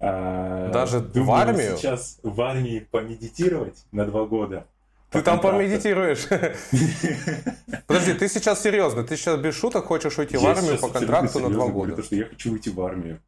А, 0.00 0.70
Даже 0.72 1.00
думаю, 1.00 1.26
в 1.26 1.32
армию? 1.32 1.76
сейчас 1.76 2.18
в 2.22 2.40
армии 2.40 2.86
помедитировать 2.90 3.84
на 3.92 4.04
два 4.04 4.24
года. 4.24 4.66
Ты 5.10 5.22
там 5.22 5.40
помедитируешь. 5.40 6.26
Подожди, 7.86 8.14
ты 8.14 8.28
сейчас 8.28 8.62
серьезно? 8.62 9.04
Ты 9.04 9.16
сейчас 9.16 9.38
без 9.38 9.54
шуток 9.54 9.86
хочешь 9.86 10.18
уйти 10.18 10.36
в 10.36 10.44
армию 10.46 10.78
по 10.78 10.88
контракту 10.88 11.40
на 11.40 11.50
два 11.50 11.68
года? 11.68 11.90
Потому 11.90 12.06
что 12.06 12.16
я 12.16 12.24
хочу 12.26 12.52
уйти 12.52 12.70
в 12.70 12.80
армию. 12.80 13.20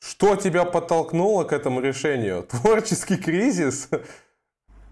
Что 0.00 0.36
тебя 0.36 0.64
подтолкнуло 0.64 1.44
к 1.44 1.52
этому 1.52 1.80
решению? 1.80 2.42
Творческий 2.50 3.16
кризис? 3.16 3.88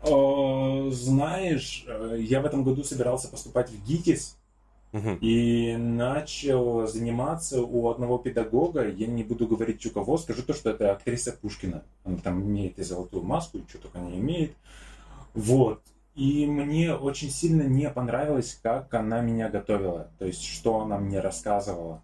Знаешь, 0.02 1.84
э, 1.86 2.16
я 2.18 2.40
в 2.40 2.46
этом 2.46 2.64
году 2.64 2.82
собирался 2.82 3.28
поступать 3.28 3.70
в 3.70 3.86
ГИТИС, 3.86 4.36
И 5.20 5.74
начал 5.78 6.86
заниматься 6.86 7.62
у 7.62 7.88
одного 7.88 8.18
педагога, 8.18 8.86
я 8.86 9.06
не 9.06 9.24
буду 9.24 9.46
говорить 9.46 9.86
у 9.86 9.90
кого, 9.90 10.18
скажу 10.18 10.42
то, 10.42 10.52
что 10.52 10.70
это 10.70 10.92
актриса 10.92 11.32
Пушкина. 11.32 11.82
Она 12.04 12.18
там 12.18 12.42
имеет 12.42 12.78
и 12.78 12.82
золотую 12.82 13.24
маску, 13.24 13.58
и 13.58 13.64
что 13.68 13.78
только 13.78 13.98
не 14.00 14.18
имеет. 14.18 14.52
Вот. 15.32 15.80
И 16.14 16.46
мне 16.46 16.94
очень 16.94 17.30
сильно 17.30 17.62
не 17.62 17.88
понравилось, 17.88 18.58
как 18.62 18.92
она 18.92 19.22
меня 19.22 19.48
готовила, 19.48 20.10
то 20.18 20.26
есть 20.26 20.44
что 20.44 20.80
она 20.82 20.98
мне 20.98 21.20
рассказывала. 21.20 22.02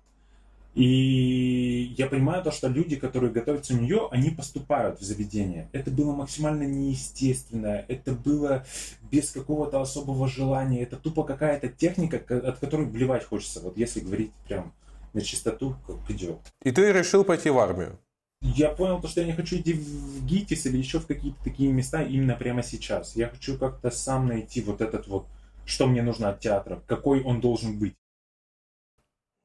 И 0.78 1.92
я 1.98 2.06
понимаю 2.06 2.40
то, 2.44 2.52
что 2.52 2.68
люди, 2.68 2.94
которые 2.94 3.32
готовятся 3.32 3.74
у 3.74 3.78
нее, 3.78 4.06
они 4.12 4.30
поступают 4.30 5.00
в 5.00 5.02
заведение. 5.02 5.68
Это 5.72 5.90
было 5.90 6.12
максимально 6.12 6.62
неестественно, 6.62 7.84
это 7.88 8.12
было 8.12 8.64
без 9.10 9.32
какого-то 9.32 9.80
особого 9.80 10.28
желания, 10.28 10.84
это 10.84 10.96
тупо 10.96 11.24
какая-то 11.24 11.66
техника, 11.66 12.18
от 12.48 12.58
которой 12.60 12.86
блевать 12.86 13.24
хочется, 13.24 13.58
вот 13.58 13.76
если 13.76 13.98
говорить 13.98 14.30
прям 14.46 14.72
на 15.14 15.20
чистоту, 15.20 15.74
как 15.84 15.96
идет. 16.10 16.38
И 16.62 16.70
ты 16.70 16.92
решил 16.92 17.24
пойти 17.24 17.50
в 17.50 17.58
армию? 17.58 17.98
Я 18.40 18.68
понял 18.68 19.00
то, 19.00 19.08
что 19.08 19.20
я 19.20 19.26
не 19.26 19.32
хочу 19.32 19.56
идти 19.56 19.72
в 19.72 20.24
ГИТИС 20.26 20.66
или 20.66 20.78
еще 20.78 21.00
в 21.00 21.08
какие-то 21.08 21.42
такие 21.42 21.72
места 21.72 22.04
именно 22.04 22.36
прямо 22.36 22.62
сейчас. 22.62 23.16
Я 23.16 23.26
хочу 23.30 23.58
как-то 23.58 23.90
сам 23.90 24.28
найти 24.28 24.60
вот 24.60 24.80
этот 24.80 25.08
вот, 25.08 25.26
что 25.66 25.88
мне 25.88 26.02
нужно 26.02 26.28
от 26.28 26.38
театра, 26.38 26.80
какой 26.86 27.20
он 27.24 27.40
должен 27.40 27.80
быть. 27.80 27.96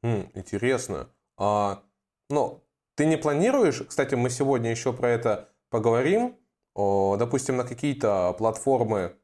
Хм, 0.03 0.29
интересно. 0.35 1.09
А, 1.37 1.83
ну, 2.29 2.63
ты 2.95 3.05
не 3.05 3.17
планируешь, 3.17 3.81
кстати, 3.87 4.15
мы 4.15 4.29
сегодня 4.29 4.69
еще 4.71 4.93
про 4.93 5.09
это 5.09 5.49
поговорим, 5.69 6.37
допустим, 6.75 7.57
на 7.57 7.63
какие-то 7.63 8.33
платформы 8.37 9.15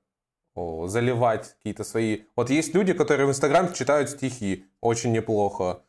заливать 0.56 1.56
какие-то 1.58 1.84
свои... 1.84 2.24
Вот 2.36 2.50
есть 2.50 2.74
люди, 2.74 2.94
которые 2.94 3.28
в 3.28 3.30
Инстаграме 3.30 3.74
читают 3.74 4.10
стихи 4.10 4.66
очень 4.82 5.12
неплохо. 5.12 5.84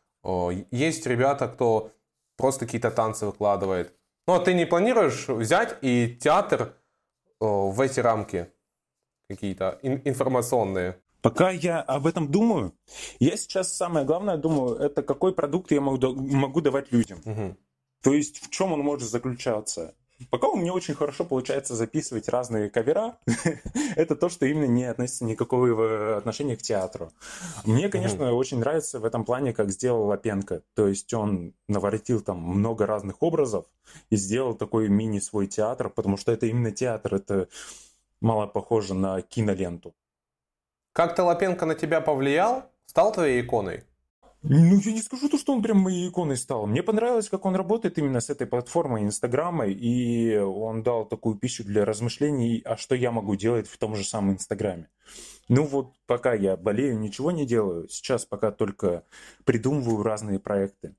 Есть 0.70 1.06
ребята, 1.06 1.48
кто 1.48 1.92
просто 2.36 2.66
какие-то 2.66 2.90
танцы 2.90 3.26
выкладывает. 3.26 3.94
Ну, 4.26 4.34
а 4.34 4.40
ты 4.40 4.54
не 4.54 4.66
планируешь 4.66 5.28
взять 5.28 5.76
и 5.80 6.18
театр 6.20 6.76
в 7.40 7.80
эти 7.80 8.00
рамки 8.00 8.52
какие-то 9.28 9.78
ин- 9.82 10.02
информационные? 10.04 11.00
Пока 11.22 11.50
я 11.50 11.80
об 11.80 12.06
этом 12.06 12.30
думаю, 12.30 12.74
я 13.18 13.36
сейчас 13.36 13.74
самое 13.74 14.06
главное 14.06 14.36
думаю, 14.36 14.76
это 14.76 15.02
какой 15.02 15.34
продукт 15.34 15.70
я 15.70 15.80
могу, 15.80 16.14
могу 16.14 16.60
давать 16.60 16.92
людям. 16.92 17.20
Угу. 17.24 17.56
То 18.02 18.14
есть 18.14 18.38
в 18.38 18.50
чем 18.50 18.72
он 18.72 18.80
может 18.80 19.08
заключаться? 19.08 19.94
Пока 20.28 20.48
у 20.48 20.56
меня 20.56 20.74
очень 20.74 20.94
хорошо 20.94 21.24
получается 21.24 21.74
записывать 21.74 22.28
разные 22.28 22.68
кавера, 22.68 23.18
это 23.96 24.16
то, 24.16 24.28
что 24.28 24.44
именно 24.44 24.66
не 24.66 24.84
относится 24.84 25.24
никакого 25.24 26.18
отношения 26.18 26.56
к 26.56 26.62
театру. 26.62 27.10
Мне, 27.64 27.88
конечно, 27.88 28.24
mm-hmm. 28.24 28.32
очень 28.32 28.58
нравится 28.58 29.00
в 29.00 29.06
этом 29.06 29.24
плане, 29.24 29.54
как 29.54 29.70
сделал 29.70 30.06
Лапенко. 30.06 30.62
То 30.74 30.88
есть 30.88 31.12
он 31.14 31.54
наворотил 31.68 32.20
там 32.20 32.38
много 32.38 32.84
разных 32.84 33.22
образов 33.22 33.64
и 34.10 34.16
сделал 34.16 34.54
такой 34.54 34.88
мини 34.88 35.20
свой 35.20 35.46
театр, 35.46 35.88
потому 35.88 36.18
что 36.18 36.32
это 36.32 36.46
именно 36.46 36.70
театр, 36.70 37.14
это 37.14 37.48
мало 38.20 38.46
похоже 38.46 38.92
на 38.92 39.22
киноленту. 39.22 39.94
Как-то 40.92 41.24
Лапенко 41.24 41.66
на 41.66 41.74
тебя 41.74 42.00
повлиял? 42.00 42.70
Стал 42.86 43.12
твоей 43.12 43.42
иконой? 43.42 43.84
Ну, 44.42 44.80
я 44.80 44.92
не 44.92 45.02
скажу 45.02 45.28
то, 45.28 45.36
что 45.36 45.52
он 45.52 45.62
прям 45.62 45.78
моей 45.78 46.08
иконой 46.08 46.36
стал. 46.36 46.66
Мне 46.66 46.82
понравилось, 46.82 47.28
как 47.28 47.44
он 47.44 47.54
работает 47.54 47.98
именно 47.98 48.20
с 48.20 48.30
этой 48.30 48.46
платформой 48.46 49.02
Инстаграма, 49.02 49.66
и 49.66 50.38
он 50.38 50.82
дал 50.82 51.04
такую 51.04 51.36
пищу 51.36 51.62
для 51.62 51.84
размышлений, 51.84 52.62
а 52.64 52.78
что 52.78 52.94
я 52.94 53.10
могу 53.10 53.36
делать 53.36 53.68
в 53.68 53.76
том 53.76 53.94
же 53.94 54.02
самом 54.02 54.32
Инстаграме. 54.32 54.88
Ну 55.48 55.64
вот, 55.64 55.92
пока 56.06 56.32
я 56.32 56.56
болею, 56.56 56.98
ничего 56.98 57.30
не 57.30 57.44
делаю. 57.44 57.88
Сейчас 57.88 58.24
пока 58.24 58.50
только 58.50 59.04
придумываю 59.44 60.02
разные 60.02 60.38
проекты. 60.40 60.94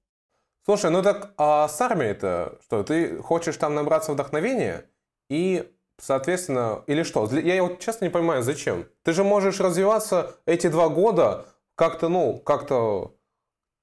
Слушай, 0.63 0.91
ну 0.91 1.01
так 1.01 1.33
а 1.37 1.67
с 1.67 1.81
армией-то 1.81 2.59
что? 2.65 2.83
Ты 2.83 3.17
хочешь 3.17 3.57
там 3.57 3.73
набраться 3.73 4.13
вдохновения 4.13 4.85
и, 5.29 5.71
соответственно, 6.01 6.83
или 6.87 7.03
что? 7.03 7.29
Я 7.31 7.63
вот 7.63 7.79
честно 7.79 8.05
не 8.05 8.11
понимаю, 8.11 8.43
зачем? 8.43 8.85
Ты 9.03 9.13
же 9.13 9.23
можешь 9.23 9.59
развиваться 9.59 10.35
эти 10.45 10.67
два 10.67 10.89
года 10.89 11.45
как-то, 11.75 12.09
ну, 12.09 12.39
как-то 12.39 13.15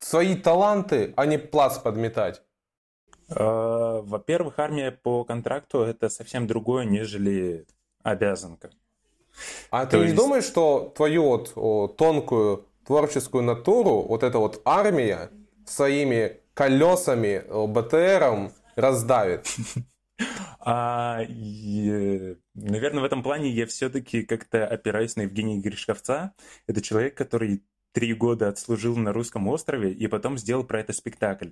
свои 0.01 0.35
таланты, 0.35 1.15
а 1.17 1.27
не 1.27 1.39
плац 1.39 1.79
подметать? 1.79 2.43
Э, 3.29 4.01
во-первых, 4.03 4.59
армия 4.59 4.91
по 4.91 5.25
контракту 5.25 5.83
это 5.83 6.09
совсем 6.09 6.47
другое, 6.47 6.85
нежели 6.85 7.67
обязанка. 8.03 8.71
А 9.71 9.85
То 9.85 9.93
ты 9.93 9.97
есть... 9.99 10.11
не 10.11 10.17
думаешь, 10.17 10.45
что 10.45 10.93
твою 10.97 11.25
вот 11.25 11.53
о, 11.55 11.87
тонкую 11.87 12.67
творческую 12.85 13.45
натуру, 13.45 14.03
вот 14.03 14.23
эта 14.23 14.39
вот 14.39 14.61
армия 14.65 15.31
своими 15.67 16.41
колесами, 16.55 17.45
БТРом 17.67 18.51
раздавит? 18.75 19.47
А, 20.61 21.23
и, 21.29 22.37
наверное, 22.55 23.03
в 23.03 23.05
этом 23.05 23.23
плане 23.23 23.51
я 23.51 23.67
все-таки 23.67 24.23
как-то 24.23 24.67
опираюсь 24.67 25.17
на 25.17 25.23
Евгения 25.23 25.59
Гришковца. 25.59 26.35
Это 26.67 26.83
человек, 26.83 27.17
который 27.17 27.63
три 27.93 28.13
года 28.15 28.49
отслужил 28.49 28.97
на 28.97 29.13
русском 29.13 29.49
острове 29.49 29.93
и 29.93 30.07
потом 30.07 30.37
сделал 30.39 30.65
про 30.65 30.81
это 30.81 30.93
спектакль. 30.93 31.51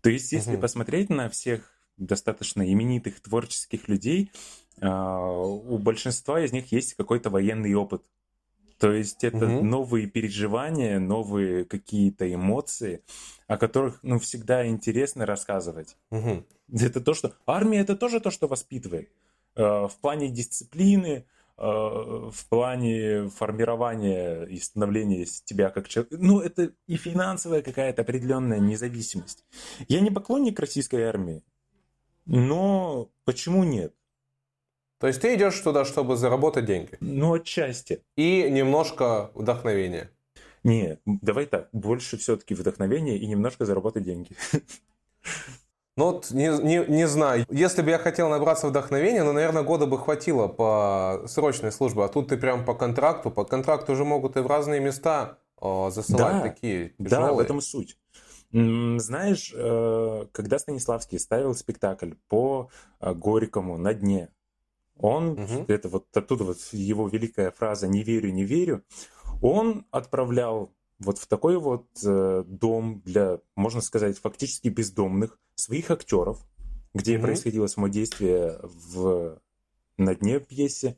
То 0.00 0.10
есть, 0.10 0.32
если 0.32 0.54
угу. 0.54 0.62
посмотреть 0.62 1.10
на 1.10 1.28
всех 1.28 1.72
достаточно 1.96 2.70
именитых 2.70 3.20
творческих 3.20 3.88
людей, 3.88 4.32
а, 4.80 5.20
у 5.20 5.78
большинства 5.78 6.40
из 6.40 6.52
них 6.52 6.72
есть 6.72 6.94
какой-то 6.94 7.30
военный 7.30 7.74
опыт. 7.74 8.02
То 8.82 8.92
есть 8.92 9.22
это 9.22 9.46
угу. 9.46 9.64
новые 9.64 10.08
переживания, 10.08 10.98
новые 10.98 11.64
какие-то 11.64 12.32
эмоции, 12.32 13.02
о 13.46 13.56
которых 13.56 14.00
ну, 14.02 14.18
всегда 14.18 14.66
интересно 14.66 15.24
рассказывать. 15.24 15.96
Угу. 16.10 16.44
Это 16.80 17.00
то, 17.00 17.14
что... 17.14 17.32
Армия 17.46 17.78
это 17.78 17.96
тоже 17.96 18.18
то, 18.18 18.32
что 18.32 18.48
воспитывает. 18.48 19.08
А, 19.54 19.86
в 19.86 19.96
плане 19.98 20.30
дисциплины, 20.30 21.26
Э, 21.58 22.30
в 22.32 22.48
плане 22.48 23.28
формирования 23.28 24.44
и 24.44 24.58
становления 24.58 25.26
тебя 25.44 25.70
как 25.70 25.86
человека. 25.86 26.16
Ну, 26.18 26.40
это 26.40 26.72
и 26.88 26.96
финансовая 26.96 27.62
какая-то 27.62 28.02
определенная 28.02 28.58
независимость. 28.58 29.44
Я 29.86 30.00
не 30.00 30.10
поклонник 30.10 30.58
российской 30.58 31.02
армии, 31.02 31.44
но 32.26 33.10
почему 33.24 33.62
нет? 33.62 33.94
То 35.02 35.08
есть 35.08 35.20
ты 35.20 35.34
идешь 35.34 35.58
туда, 35.58 35.84
чтобы 35.84 36.16
заработать 36.16 36.64
деньги? 36.64 36.96
Ну, 37.00 37.34
отчасти. 37.34 38.04
И 38.14 38.48
немножко 38.48 39.32
вдохновения. 39.34 40.12
Нет, 40.62 41.00
давай 41.04 41.46
так, 41.46 41.68
больше 41.72 42.16
все-таки 42.18 42.54
вдохновения 42.54 43.18
и 43.18 43.26
немножко 43.26 43.64
заработать 43.64 44.04
деньги. 44.04 44.30
Ну 45.94 46.12
вот 46.12 46.30
не, 46.30 46.48
не, 46.62 46.86
не 46.88 47.06
знаю. 47.06 47.44
Если 47.50 47.82
бы 47.82 47.90
я 47.90 47.98
хотел 47.98 48.30
набраться 48.30 48.66
вдохновения, 48.66 49.24
ну, 49.24 49.32
наверное, 49.34 49.62
года 49.62 49.84
бы 49.84 49.98
хватило 49.98 50.48
по 50.48 51.24
срочной 51.26 51.70
службе. 51.70 52.04
А 52.04 52.08
тут 52.08 52.28
ты 52.28 52.38
прям 52.38 52.64
по 52.64 52.74
контракту. 52.74 53.30
По 53.30 53.44
контракту 53.44 53.92
уже 53.92 54.02
могут 54.02 54.38
и 54.38 54.40
в 54.40 54.46
разные 54.46 54.80
места 54.80 55.38
о, 55.60 55.90
засылать 55.90 56.36
да, 56.36 56.40
такие 56.40 56.94
тяжелые. 56.98 57.26
Да, 57.26 57.32
в 57.34 57.40
этом 57.40 57.60
суть. 57.60 57.98
Знаешь, 58.52 59.52
э, 59.54 60.26
когда 60.32 60.58
Станиславский 60.58 61.18
ставил 61.18 61.54
спектакль 61.54 62.12
по 62.28 62.70
э, 63.00 63.12
Горькому 63.12 63.76
на 63.76 63.92
дне, 63.92 64.30
он, 65.02 65.30
угу. 65.30 65.64
это 65.68 65.88
вот 65.88 66.16
оттуда 66.16 66.44
вот 66.44 66.58
его 66.72 67.08
великая 67.08 67.50
фраза 67.50 67.88
«не 67.88 68.02
верю, 68.02 68.32
не 68.32 68.44
верю», 68.44 68.84
он 69.42 69.84
отправлял 69.90 70.72
вот 71.00 71.18
в 71.18 71.26
такой 71.26 71.58
вот 71.58 71.86
э, 72.04 72.44
дом 72.46 73.02
для, 73.04 73.40
можно 73.56 73.80
сказать, 73.80 74.18
фактически 74.18 74.68
бездомных 74.68 75.38
своих 75.56 75.90
актеров, 75.90 76.38
где 76.94 77.16
mm-hmm. 77.16 77.20
происходило 77.20 77.66
само 77.66 77.88
действие 77.88 78.58
в, 78.62 79.38
на 79.96 80.14
дне 80.14 80.40
пьесе. 80.40 80.96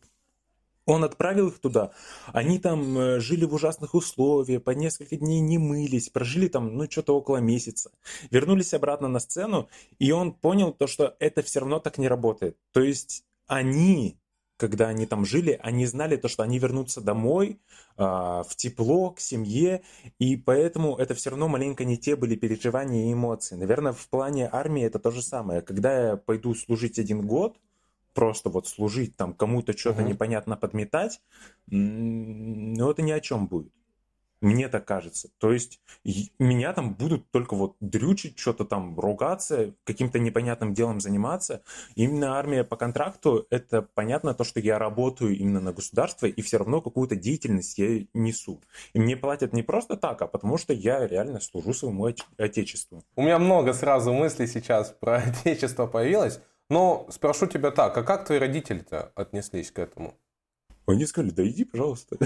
Он 0.86 1.02
отправил 1.02 1.48
их 1.48 1.58
туда. 1.58 1.92
Они 2.26 2.58
там 2.58 2.98
э, 2.98 3.20
жили 3.20 3.46
в 3.46 3.54
ужасных 3.54 3.94
условиях, 3.94 4.62
по 4.62 4.72
несколько 4.72 5.16
дней 5.16 5.40
не 5.40 5.56
мылись, 5.56 6.10
прожили 6.10 6.48
там, 6.48 6.76
ну, 6.76 6.90
что-то 6.90 7.16
около 7.16 7.38
месяца. 7.38 7.90
Вернулись 8.30 8.74
обратно 8.74 9.08
на 9.08 9.20
сцену, 9.20 9.70
и 9.98 10.12
он 10.12 10.34
понял 10.34 10.72
то, 10.72 10.86
что 10.86 11.16
это 11.20 11.42
все 11.42 11.60
равно 11.60 11.78
так 11.80 11.96
не 11.96 12.08
работает. 12.08 12.58
То 12.72 12.82
есть 12.82 13.24
они 13.46 14.18
когда 14.56 14.88
они 14.88 15.06
там 15.06 15.24
жили, 15.24 15.58
они 15.62 15.84
знали 15.86 16.16
то, 16.16 16.28
что 16.28 16.42
они 16.42 16.58
вернутся 16.58 17.00
домой, 17.00 17.60
а, 17.96 18.42
в 18.44 18.54
тепло, 18.56 19.10
к 19.10 19.20
семье, 19.20 19.82
и 20.18 20.36
поэтому 20.36 20.96
это 20.96 21.14
все 21.14 21.30
равно 21.30 21.48
маленько 21.48 21.84
не 21.84 21.98
те 21.98 22.16
были 22.16 22.36
переживания 22.36 23.06
и 23.08 23.12
эмоции. 23.12 23.56
Наверное, 23.56 23.92
в 23.92 24.08
плане 24.08 24.48
армии 24.50 24.84
это 24.84 24.98
то 24.98 25.10
же 25.10 25.22
самое. 25.22 25.60
Когда 25.60 26.10
я 26.10 26.16
пойду 26.16 26.54
служить 26.54 26.98
один 26.98 27.26
год, 27.26 27.58
просто 28.14 28.48
вот 28.48 28.68
служить 28.68 29.16
там 29.16 29.34
кому-то 29.34 29.76
что-то 29.76 30.02
угу. 30.02 30.10
непонятно 30.10 30.56
подметать, 30.56 31.20
ну 31.66 32.90
это 32.90 33.02
ни 33.02 33.10
о 33.10 33.20
чем 33.20 33.48
будет. 33.48 33.72
Мне 34.44 34.68
так 34.68 34.84
кажется. 34.84 35.30
То 35.38 35.52
есть 35.54 35.80
меня 36.38 36.74
там 36.74 36.92
будут 36.92 37.30
только 37.30 37.56
вот 37.56 37.76
дрючить, 37.80 38.38
что-то 38.38 38.66
там 38.66 39.00
ругаться, 39.00 39.72
каким-то 39.84 40.18
непонятным 40.18 40.74
делом 40.74 41.00
заниматься. 41.00 41.62
Именно 41.94 42.38
армия 42.38 42.62
по 42.62 42.76
контракту, 42.76 43.46
это 43.48 43.80
понятно 43.80 44.34
то, 44.34 44.44
что 44.44 44.60
я 44.60 44.78
работаю 44.78 45.34
именно 45.34 45.62
на 45.62 45.72
государство, 45.72 46.26
и 46.26 46.42
все 46.42 46.58
равно 46.58 46.82
какую-то 46.82 47.16
деятельность 47.16 47.78
я 47.78 48.04
несу. 48.12 48.60
И 48.92 49.00
мне 49.00 49.16
платят 49.16 49.54
не 49.54 49.62
просто 49.62 49.96
так, 49.96 50.20
а 50.20 50.26
потому 50.26 50.58
что 50.58 50.74
я 50.74 51.06
реально 51.06 51.40
служу 51.40 51.72
своему 51.72 52.12
отечеству. 52.36 53.02
У 53.16 53.22
меня 53.22 53.38
много 53.38 53.72
сразу 53.72 54.12
мыслей 54.12 54.46
сейчас 54.46 54.90
про 55.00 55.22
отечество 55.22 55.86
появилось. 55.86 56.38
Но 56.68 57.06
спрошу 57.08 57.46
тебя 57.46 57.70
так, 57.70 57.96
а 57.96 58.02
как 58.02 58.26
твои 58.26 58.38
родители-то 58.38 59.10
отнеслись 59.14 59.70
к 59.70 59.78
этому? 59.78 60.18
Они 60.86 61.06
сказали, 61.06 61.30
да 61.30 61.46
иди, 61.46 61.64
пожалуйста. 61.64 62.18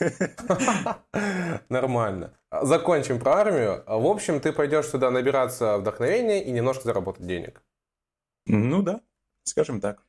Нормально. 1.68 2.32
Закончим 2.62 3.18
про 3.18 3.34
армию. 3.34 3.84
В 3.86 4.06
общем, 4.06 4.40
ты 4.40 4.52
пойдешь 4.52 4.86
сюда 4.86 5.10
набираться 5.10 5.76
вдохновения 5.76 6.42
и 6.42 6.50
немножко 6.50 6.84
заработать 6.84 7.26
денег. 7.26 7.62
Ну 8.46 8.82
да, 8.82 9.02
скажем 9.44 9.80
так. 9.80 10.02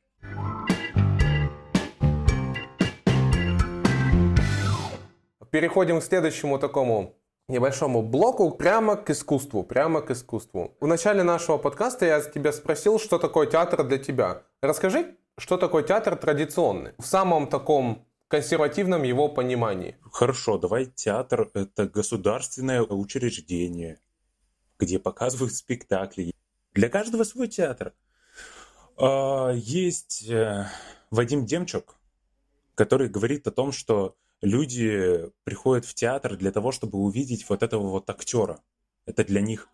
Переходим 5.50 6.00
к 6.00 6.04
следующему 6.04 6.58
такому 6.58 7.18
небольшому 7.48 8.02
блоку 8.02 8.50
прямо 8.50 8.96
к 8.96 9.10
искусству, 9.10 9.64
прямо 9.64 10.02
к 10.02 10.10
искусству. 10.10 10.76
В 10.80 10.86
начале 10.86 11.22
нашего 11.22 11.58
подкаста 11.58 12.06
я 12.06 12.20
тебя 12.20 12.52
спросил, 12.52 12.98
что 12.98 13.18
такое 13.18 13.46
театр 13.46 13.84
для 13.84 13.98
тебя. 13.98 14.42
Расскажи, 14.62 15.16
что 15.38 15.56
такое 15.56 15.82
театр 15.82 16.16
традиционный? 16.16 16.92
В 16.98 17.06
самом 17.06 17.48
таком 17.48 18.06
консервативном 18.28 19.02
его 19.02 19.28
понимании. 19.28 19.96
Хорошо, 20.12 20.58
давай 20.58 20.86
театр– 20.86 21.50
это 21.54 21.88
государственное 21.88 22.82
учреждение, 22.82 24.00
где 24.78 24.98
показывают 24.98 25.54
спектакли. 25.54 26.32
Для 26.74 26.88
каждого 26.88 27.24
свой 27.24 27.48
театр. 27.48 27.94
А, 28.96 29.50
есть 29.52 30.28
э, 30.28 30.66
Вадим 31.10 31.46
Демчук, 31.46 31.96
который 32.74 33.08
говорит 33.08 33.46
о 33.46 33.50
том, 33.50 33.72
что 33.72 34.16
люди 34.42 35.30
приходят 35.44 35.84
в 35.84 35.94
театр 35.94 36.36
для 36.36 36.52
того, 36.52 36.70
чтобы 36.72 36.98
увидеть 36.98 37.48
вот 37.48 37.62
этого 37.62 37.88
вот 37.88 38.10
актера. 38.10 38.60
Это 39.06 39.24
для 39.24 39.40
них 39.40 39.68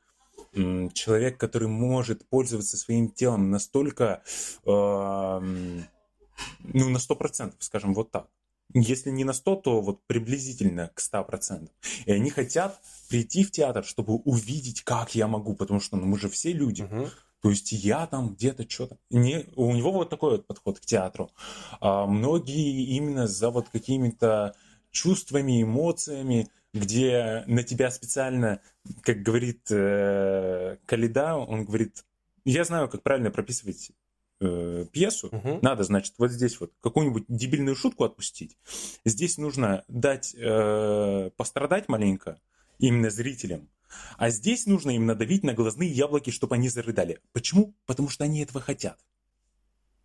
человек, 0.93 1.39
который 1.39 1.69
может 1.69 2.29
пользоваться 2.29 2.77
своим 2.77 3.11
телом 3.11 3.51
настолько, 3.51 4.23
э, 4.65 4.69
ну, 4.69 6.89
на 6.89 6.99
сто 6.99 7.17
процентов, 7.17 7.63
скажем, 7.63 7.95
вот 7.95 8.11
так. 8.11 8.29
Если 8.73 9.11
не 9.11 9.25
на 9.25 9.33
100, 9.33 9.57
то 9.57 9.81
вот 9.81 10.07
приблизительно 10.07 10.91
к 10.95 11.01
100%. 11.01 11.71
И 12.07 12.13
они 12.13 12.31
хотят 12.31 12.81
прийти 13.09 13.45
в 13.45 13.51
театр, 13.51 13.85
чтобы 13.85 14.15
увидеть, 14.15 14.83
как 14.83 15.15
я 15.15 15.29
могу, 15.29 15.55
потому 15.55 15.81
что 15.81 15.97
ну, 15.97 16.07
мы 16.07 16.19
же 16.19 16.29
все 16.29 16.53
люди. 16.53 16.83
Угу. 16.83 17.09
То 17.43 17.51
есть 17.51 17.73
я 17.73 18.07
там 18.07 18.35
где-то 18.35 18.69
что-то... 18.69 18.97
Не, 19.11 19.47
у 19.55 19.73
него 19.75 19.93
вот 19.93 20.09
такой 20.09 20.33
вот 20.33 20.47
подход 20.47 20.81
к 20.81 20.87
театру. 20.87 21.31
А 21.79 22.07
многие 22.07 22.97
именно 22.97 23.27
за 23.27 23.51
вот 23.51 23.69
какими-то 23.69 24.55
чувствами, 24.91 25.63
эмоциями, 25.63 26.49
где 26.75 27.45
на 27.47 27.63
тебя 27.63 27.91
специально, 27.91 28.61
как 29.03 29.23
говорит 29.23 29.71
э, 29.71 30.77
Калида, 30.87 31.37
он 31.37 31.65
говорит, 31.65 32.05
я 32.45 32.65
знаю, 32.65 32.89
как 32.89 33.03
правильно 33.03 33.31
прописывать 33.31 33.93
э, 34.41 34.85
пьесу, 34.93 35.29
угу. 35.29 35.61
надо, 35.63 35.85
значит, 35.85 36.15
вот 36.19 36.33
здесь 36.33 36.59
вот 36.61 36.73
какую-нибудь 36.81 37.25
дебильную 37.29 37.77
шутку 37.77 38.05
отпустить. 38.05 38.59
Здесь 39.05 39.39
нужно 39.39 39.85
дать 39.87 40.35
э, 40.35 41.31
пострадать 41.37 41.89
маленько 41.89 42.41
именно 42.79 43.09
зрителям. 43.09 43.71
А 44.19 44.31
здесь 44.31 44.67
нужно 44.67 44.91
им 44.91 45.07
надавить 45.07 45.45
на 45.45 45.55
глазные 45.55 45.91
яблоки, 45.91 46.31
чтобы 46.31 46.57
они 46.57 46.69
зарыдали. 46.69 47.21
Почему? 47.33 47.77
Потому 47.87 48.09
что 48.09 48.25
они 48.25 48.43
этого 48.43 48.61
хотят. 48.61 48.99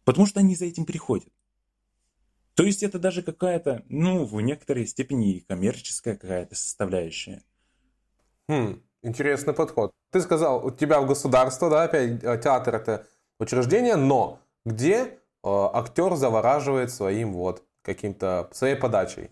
Потому 0.03 0.27
что 0.27 0.39
они 0.39 0.55
за 0.55 0.65
этим 0.65 0.85
приходят. 0.85 1.33
То 2.59 2.65
есть 2.65 2.83
это 2.83 2.99
даже 2.99 3.21
какая-то, 3.21 3.85
ну, 3.87 4.25
в 4.25 4.41
некоторой 4.41 4.85
степени 4.85 5.45
коммерческая 5.47 6.17
какая-то 6.17 6.55
составляющая. 6.55 7.41
Хм, 8.49 8.83
интересный 9.01 9.53
подход. 9.53 9.93
Ты 10.11 10.19
сказал, 10.19 10.65
у 10.65 10.69
тебя 10.69 10.99
в 10.99 11.07
государство, 11.07 11.69
да, 11.69 11.83
опять 11.83 12.21
э, 12.21 12.37
театр 12.43 12.75
это 12.75 13.07
учреждение, 13.39 13.95
но 13.95 14.41
где 14.65 14.97
э, 14.97 15.09
актер 15.41 16.17
завораживает 16.17 16.91
своим 16.91 17.31
вот 17.31 17.63
каким-то 17.81 18.49
своей 18.51 18.75
подачей? 18.75 19.29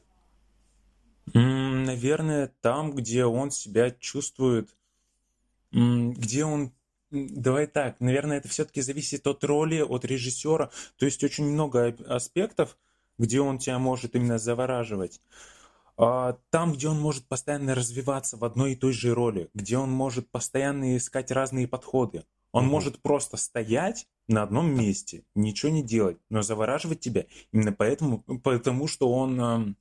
Наверное, 1.34 2.50
там, 2.62 2.94
где 2.94 3.26
он 3.26 3.52
себя 3.52 3.92
чувствует, 3.92 4.70
где 5.74 6.46
он 6.46 6.72
Давай 7.10 7.68
так, 7.68 8.02
наверное, 8.02 8.38
это 8.38 8.50
все-таки 8.50 8.82
зависит 8.82 9.28
от 9.28 9.42
роли, 9.46 9.80
от 9.80 10.04
режиссера. 10.04 10.70
То 10.98 11.06
есть 11.06 11.24
очень 11.24 11.46
много 11.46 11.96
аспектов, 12.06 12.78
где 13.18 13.42
он 13.42 13.58
тебя 13.58 13.80
может 13.80 14.16
именно 14.16 14.38
завораживать. 14.38 15.22
А 15.98 16.38
там, 16.52 16.74
где 16.74 16.88
он 16.90 17.00
может 17.00 17.28
постоянно 17.28 17.74
развиваться 17.74 18.38
в 18.38 18.46
одной 18.46 18.74
и 18.74 18.76
той 18.76 18.94
же 18.94 19.16
роли, 19.16 19.50
где 19.54 19.78
он 19.78 19.92
может 19.92 20.30
постоянно 20.30 20.96
искать 20.96 21.32
разные 21.32 21.68
подходы. 21.68 22.24
Он 22.52 22.66
угу. 22.66 22.72
может 22.72 23.02
просто 23.02 23.36
стоять 23.38 24.08
на 24.28 24.44
одном 24.44 24.74
месте, 24.74 25.24
ничего 25.36 25.72
не 25.72 25.84
делать, 25.84 26.18
но 26.30 26.42
завораживать 26.42 27.00
тебя 27.00 27.26
именно 27.52 27.72
поэтому, 27.72 28.20
потому 28.44 28.88
что 28.88 29.12
он 29.12 29.76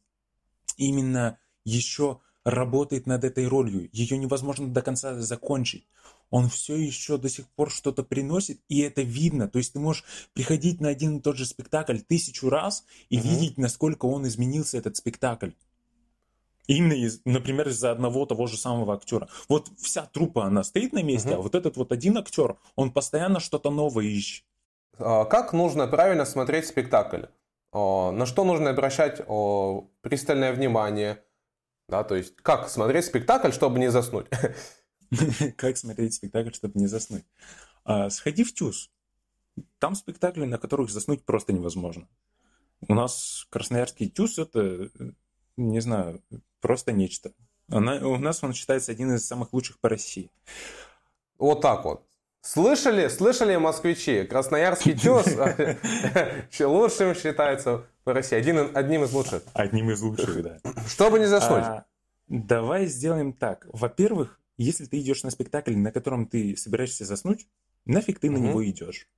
именно 0.76 1.38
еще 1.64 2.20
работает 2.46 3.06
над 3.06 3.24
этой 3.24 3.48
ролью. 3.48 3.90
Ее 3.92 4.16
невозможно 4.16 4.68
до 4.68 4.80
конца 4.80 5.20
закончить. 5.20 5.84
Он 6.30 6.48
все 6.48 6.76
еще 6.76 7.18
до 7.18 7.28
сих 7.28 7.48
пор 7.48 7.72
что-то 7.72 8.04
приносит, 8.04 8.60
и 8.68 8.80
это 8.82 9.02
видно. 9.02 9.48
То 9.48 9.58
есть 9.58 9.72
ты 9.72 9.80
можешь 9.80 10.04
приходить 10.32 10.80
на 10.80 10.88
один 10.88 11.16
и 11.16 11.20
тот 11.20 11.36
же 11.36 11.44
спектакль 11.44 11.98
тысячу 11.98 12.48
раз 12.48 12.84
и 13.10 13.18
угу. 13.18 13.26
видеть, 13.26 13.58
насколько 13.58 14.06
он 14.06 14.28
изменился, 14.28 14.78
этот 14.78 14.96
спектакль. 14.96 15.50
Именно, 16.68 16.92
из, 16.92 17.20
например, 17.24 17.68
из-за 17.68 17.90
одного 17.90 18.26
того 18.26 18.46
же 18.46 18.56
самого 18.56 18.94
актера. 18.94 19.28
Вот 19.48 19.68
вся 19.76 20.02
трупа, 20.06 20.44
она 20.44 20.62
стоит 20.62 20.92
на 20.92 21.02
месте, 21.02 21.30
угу. 21.30 21.38
а 21.38 21.42
вот 21.42 21.56
этот 21.56 21.76
вот 21.76 21.90
один 21.90 22.16
актер, 22.16 22.56
он 22.76 22.92
постоянно 22.92 23.40
что-то 23.40 23.70
новое 23.70 24.04
ищет. 24.04 24.44
А 24.98 25.24
как 25.24 25.52
нужно 25.52 25.88
правильно 25.88 26.24
смотреть 26.24 26.66
спектакль? 26.66 27.24
На 27.72 28.24
что 28.24 28.44
нужно 28.44 28.70
обращать 28.70 29.18
пристальное 30.00 30.52
внимание? 30.52 31.24
Да, 31.88 32.02
то 32.02 32.16
есть, 32.16 32.34
как 32.36 32.68
смотреть 32.68 33.04
спектакль, 33.04 33.52
чтобы 33.52 33.78
не 33.78 33.90
заснуть? 33.90 34.26
Как 35.56 35.76
смотреть 35.76 36.14
спектакль, 36.14 36.52
чтобы 36.52 36.80
не 36.80 36.88
заснуть? 36.88 37.24
А, 37.84 38.10
сходи 38.10 38.42
в 38.42 38.52
ТЮЗ. 38.52 38.90
Там 39.78 39.94
спектакли, 39.94 40.44
на 40.46 40.58
которых 40.58 40.90
заснуть 40.90 41.24
просто 41.24 41.52
невозможно. 41.52 42.08
У 42.88 42.94
нас 42.94 43.46
Красноярский 43.50 44.10
ТЮЗ 44.10 44.38
это, 44.40 44.90
не 45.56 45.80
знаю, 45.80 46.22
просто 46.60 46.90
нечто. 46.90 47.32
Она, 47.68 47.96
у 48.06 48.18
нас 48.18 48.42
он 48.42 48.52
считается 48.52 48.90
один 48.90 49.14
из 49.14 49.24
самых 49.24 49.52
лучших 49.52 49.78
по 49.78 49.88
России. 49.88 50.32
Вот 51.38 51.60
так 51.60 51.84
вот. 51.84 52.04
Слышали, 52.40 53.08
слышали 53.08 53.56
москвичи? 53.56 54.24
Красноярский 54.24 54.94
ТЮЗ 54.98 56.60
лучшим 56.60 57.14
считается 57.14 57.86
в 58.06 58.14
России. 58.14 58.36
Один, 58.36 58.70
одним 58.74 59.04
из 59.04 59.12
лучших. 59.12 59.42
Одним 59.52 59.90
из 59.90 60.00
лучших, 60.00 60.42
да. 60.42 60.58
Чтобы 60.88 61.18
не 61.18 61.26
заснуть. 61.26 61.64
А, 61.64 61.84
давай 62.28 62.86
сделаем 62.86 63.32
так. 63.32 63.66
Во-первых, 63.72 64.40
если 64.56 64.86
ты 64.86 65.00
идешь 65.00 65.22
на 65.22 65.30
спектакль, 65.30 65.76
на 65.76 65.92
котором 65.92 66.26
ты 66.26 66.56
собираешься 66.56 67.04
заснуть, 67.04 67.46
нафиг 67.84 68.18
ты 68.18 68.30
угу. 68.30 68.38
на 68.38 68.40
него 68.40 68.64
идешь. 68.64 69.08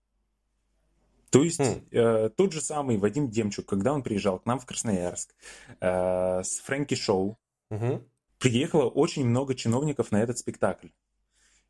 То 1.31 1.43
есть 1.43 1.61
mm. 1.61 1.89
э, 1.91 2.31
тот 2.31 2.53
же 2.53 2.63
самый 2.63 2.97
Вадим 2.97 3.29
Демчук, 3.29 3.67
когда 3.67 3.93
он 3.93 4.03
приезжал 4.03 4.39
к 4.39 4.47
нам 4.47 4.59
в 4.59 4.65
Красноярск 4.65 5.35
э, 5.79 6.43
с 6.43 6.61
Фрэнки 6.61 6.95
Шоу, 6.95 7.39
mm-hmm. 7.71 8.03
приехало 8.39 8.89
очень 8.89 9.27
много 9.27 9.55
чиновников 9.55 10.11
на 10.11 10.23
этот 10.23 10.39
спектакль. 10.39 10.89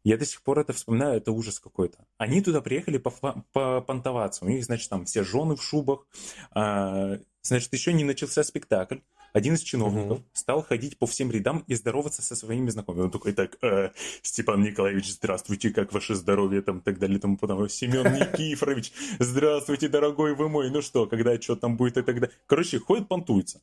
Я 0.04 0.16
до 0.16 0.24
сих 0.24 0.42
пор 0.42 0.60
это 0.60 0.72
вспоминаю, 0.72 1.18
это 1.18 1.32
ужас 1.32 1.60
какой-то. 1.60 1.98
Они 2.16 2.40
туда 2.40 2.60
приехали 2.60 2.98
попонтоваться. 2.98 4.44
У 4.44 4.48
них, 4.48 4.64
значит, 4.64 4.88
там 4.88 5.04
все 5.04 5.24
жены 5.24 5.56
в 5.56 5.62
шубах. 5.62 6.06
А, 6.52 7.18
значит, 7.42 7.72
еще 7.72 7.92
не 7.92 8.04
начался 8.04 8.42
спектакль. 8.44 8.98
Один 9.32 9.54
из 9.54 9.60
чиновников 9.60 10.18
угу. 10.18 10.26
стал 10.32 10.62
ходить 10.62 10.98
по 10.98 11.06
всем 11.06 11.30
рядам 11.30 11.64
и 11.66 11.74
здороваться 11.74 12.22
со 12.22 12.34
своими 12.34 12.70
знакомыми. 12.70 13.04
Он 13.04 13.10
такой, 13.10 13.32
так, 13.32 13.58
э, 13.62 13.90
Степан 14.22 14.62
Николаевич, 14.62 15.12
здравствуйте, 15.12 15.70
как 15.70 15.92
ваше 15.92 16.14
здоровье, 16.14 16.62
там, 16.62 16.80
так 16.80 16.98
далее, 16.98 17.18
тому 17.18 17.36
потом. 17.36 17.68
Семен 17.68 18.04
Никифорович, 18.14 18.92
здравствуйте, 19.18 19.88
дорогой 19.88 20.34
вы 20.34 20.48
мой, 20.48 20.70
ну 20.70 20.80
что, 20.80 21.06
когда 21.06 21.38
что 21.40 21.56
там 21.56 21.76
будет 21.76 21.98
и 21.98 22.02
так 22.02 22.20
далее. 22.20 22.36
Короче, 22.46 22.78
ходит, 22.78 23.08
понтуется. 23.08 23.60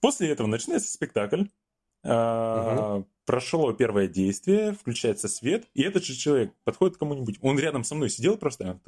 После 0.00 0.28
этого 0.28 0.46
начинается 0.46 0.92
спектакль. 0.92 1.44
Угу. 2.04 3.08
Прошло 3.24 3.72
первое 3.72 4.06
действие, 4.06 4.72
включается 4.72 5.28
свет, 5.28 5.64
и 5.72 5.82
этот 5.82 6.04
же 6.04 6.14
человек 6.14 6.52
подходит 6.64 6.96
к 6.96 7.00
кому-нибудь. 7.00 7.38
Он 7.40 7.58
рядом 7.58 7.82
со 7.82 7.94
мной 7.94 8.10
сидел 8.10 8.36
просто. 8.36 8.78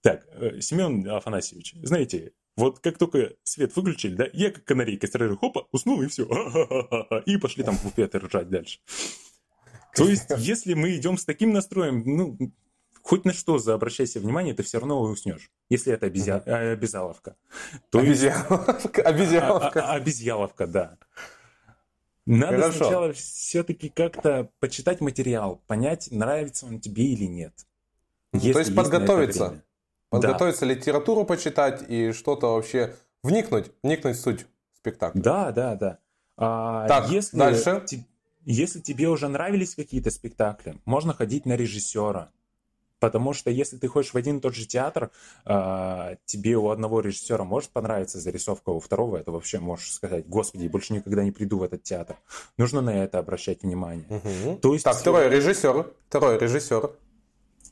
Так, 0.00 0.26
э, 0.32 0.60
Семен 0.60 1.08
Афанасьевич, 1.08 1.76
знаете, 1.84 2.32
вот 2.56 2.80
как 2.80 2.98
только 2.98 3.34
свет 3.44 3.74
выключили, 3.76 4.14
да, 4.14 4.26
я 4.32 4.50
как 4.50 4.64
канарейка 4.64 5.06
сразу 5.06 5.36
хопа, 5.36 5.68
уснул 5.70 6.02
и 6.02 6.08
все. 6.08 6.24
И 7.26 7.36
пошли 7.36 7.62
там 7.62 7.76
в 7.76 7.84
буфет 7.84 8.14
ржать 8.16 8.50
дальше. 8.50 8.80
То 9.94 10.08
есть, 10.08 10.30
если 10.38 10.74
мы 10.74 10.96
идем 10.96 11.16
с 11.16 11.24
таким 11.24 11.52
настроем, 11.52 12.02
ну, 12.04 12.38
хоть 13.02 13.24
на 13.24 13.32
что 13.32 13.58
заобращайся 13.58 14.20
внимание, 14.20 14.54
ты 14.54 14.62
все 14.62 14.78
равно 14.78 15.00
уснешь, 15.00 15.50
если 15.68 15.92
это 15.92 16.06
обезья... 16.06 16.38
обезьяловка. 16.38 17.36
То 17.90 18.00
обезьяловка, 18.00 19.02
обезьяловка. 19.02 19.84
А, 19.84 19.92
а, 19.92 19.94
обезьяловка, 19.96 20.66
да. 20.66 20.98
Надо 22.24 22.56
Хорошо. 22.56 22.78
сначала 22.78 23.12
все-таки 23.12 23.88
как-то 23.88 24.48
почитать 24.60 25.00
материал, 25.00 25.60
понять, 25.66 26.08
нравится 26.12 26.66
он 26.66 26.80
тебе 26.80 27.04
или 27.06 27.24
нет. 27.24 27.52
То 28.30 28.38
есть, 28.38 28.74
подготовиться. 28.74 29.62
Подготовиться, 30.08 30.66
да. 30.66 30.72
литературу 30.72 31.24
почитать 31.24 31.84
и 31.88 32.12
что-то 32.12 32.54
вообще 32.54 32.94
вникнуть, 33.22 33.72
вникнуть 33.82 34.16
в 34.16 34.20
суть 34.20 34.46
спектакля. 34.76 35.20
Да, 35.20 35.52
да, 35.52 35.74
да. 35.74 35.98
А, 36.36 36.86
так, 36.86 37.08
если, 37.10 37.36
дальше. 37.36 37.82
Te, 37.86 38.00
если 38.44 38.80
тебе 38.80 39.08
уже 39.08 39.28
нравились 39.28 39.74
какие-то 39.74 40.10
спектакли, 40.10 40.78
можно 40.84 41.14
ходить 41.14 41.46
на 41.46 41.56
режиссера. 41.56 42.30
Потому 43.02 43.32
что 43.32 43.50
если 43.50 43.78
ты 43.78 43.88
ходишь 43.88 44.14
в 44.14 44.16
один 44.16 44.38
и 44.38 44.40
тот 44.40 44.54
же 44.54 44.64
театр, 44.64 45.10
э, 45.44 46.16
тебе 46.24 46.56
у 46.56 46.68
одного 46.68 47.00
режиссера 47.00 47.42
может 47.42 47.70
понравиться 47.70 48.20
зарисовка, 48.20 48.70
у 48.70 48.78
второго 48.78 49.16
это 49.16 49.32
вообще 49.32 49.58
можешь 49.58 49.94
сказать, 49.94 50.28
господи, 50.28 50.68
больше 50.68 50.92
никогда 50.92 51.24
не 51.24 51.32
приду 51.32 51.58
в 51.58 51.64
этот 51.64 51.82
театр. 51.82 52.16
Нужно 52.58 52.80
на 52.80 53.02
это 53.02 53.18
обращать 53.18 53.64
внимание. 53.64 54.06
Угу. 54.08 54.58
То 54.58 54.72
есть, 54.72 54.84
так, 54.84 54.94
второй 54.94 55.28
режиссер, 55.30 55.92
второй 56.08 56.38
режиссер. 56.38 56.92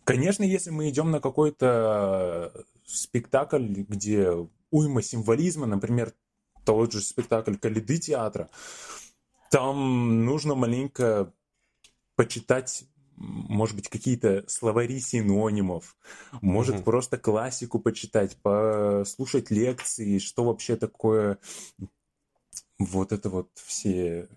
Конечно, 0.03 0.43
если 0.43 0.71
мы 0.71 0.91
идем 0.91 1.13
на 1.13 1.21
какой-то 1.21 2.53
спектакль, 2.85 3.85
где 3.87 4.35
уйма 4.73 5.01
символизма, 5.01 5.67
например, 5.67 6.13
тот 6.65 6.91
же 6.91 7.03
спектакль 7.03 7.55
Калиды 7.55 7.99
театра, 7.99 8.51
там 9.53 10.25
нужно 10.25 10.57
маленько 10.57 11.33
почитать 12.17 12.83
может 13.21 13.77
быть, 13.77 13.89
какие-то 13.89 14.45
словари 14.49 14.99
синонимов, 14.99 15.97
может 16.41 16.77
mm-hmm. 16.77 16.85
просто 16.85 17.19
классику 17.19 17.79
почитать, 17.79 18.37
послушать 18.39 19.51
лекции, 19.51 20.19
что 20.19 20.45
вообще 20.45 20.77
такое 20.77 21.39
вот 22.79 23.13
это 23.13 23.29
вот 23.29 23.51
все 23.55 24.29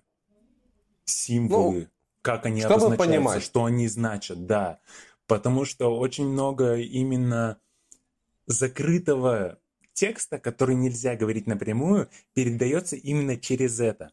символы, 1.05 1.79
ну, 1.81 1.87
как 2.21 2.45
они 2.45 2.61
обозначаются, 2.61 3.07
понимать. 3.07 3.43
что 3.43 3.65
они 3.65 3.87
значат, 3.87 4.45
да. 4.45 4.79
Потому 5.27 5.63
что 5.63 5.97
очень 5.97 6.27
много 6.27 6.75
именно 6.75 7.57
закрытого 8.45 9.59
текста, 9.93 10.39
который 10.39 10.75
нельзя 10.75 11.15
говорить 11.15 11.47
напрямую, 11.47 12.09
передается 12.33 12.97
именно 12.97 13.37
через 13.37 13.79
это. 13.79 14.11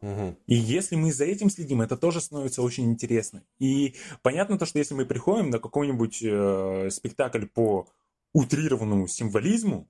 И 0.00 0.54
если 0.54 0.96
мы 0.96 1.12
за 1.12 1.24
этим 1.24 1.50
следим, 1.50 1.80
это 1.80 1.96
тоже 1.96 2.20
становится 2.20 2.62
очень 2.62 2.84
интересно. 2.84 3.42
И 3.58 3.96
понятно 4.22 4.58
то, 4.58 4.66
что 4.66 4.78
если 4.78 4.94
мы 4.94 5.04
приходим 5.04 5.50
на 5.50 5.58
какой-нибудь 5.58 6.22
э, 6.22 6.88
спектакль 6.90 7.46
по 7.46 7.88
утрированному 8.32 9.08
символизму, 9.08 9.88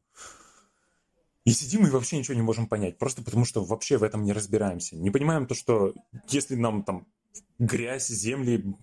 и 1.45 1.51
сидим 1.51 1.87
и 1.87 1.91
вообще 1.91 2.19
ничего 2.19 2.35
не 2.35 2.43
можем 2.43 2.67
понять, 2.67 2.99
просто 2.99 3.23
потому 3.23 3.47
что 3.47 3.65
вообще 3.65 3.97
в 3.97 4.03
этом 4.03 4.23
не 4.23 4.33
разбираемся. 4.33 4.97
Не 4.97 5.11
понимаем 5.11 5.47
то, 5.47 5.55
что 5.55 5.95
если 6.29 6.55
нам 6.57 6.83
там 6.83 7.07
грязь, 7.59 8.09
земли, 8.09 8.77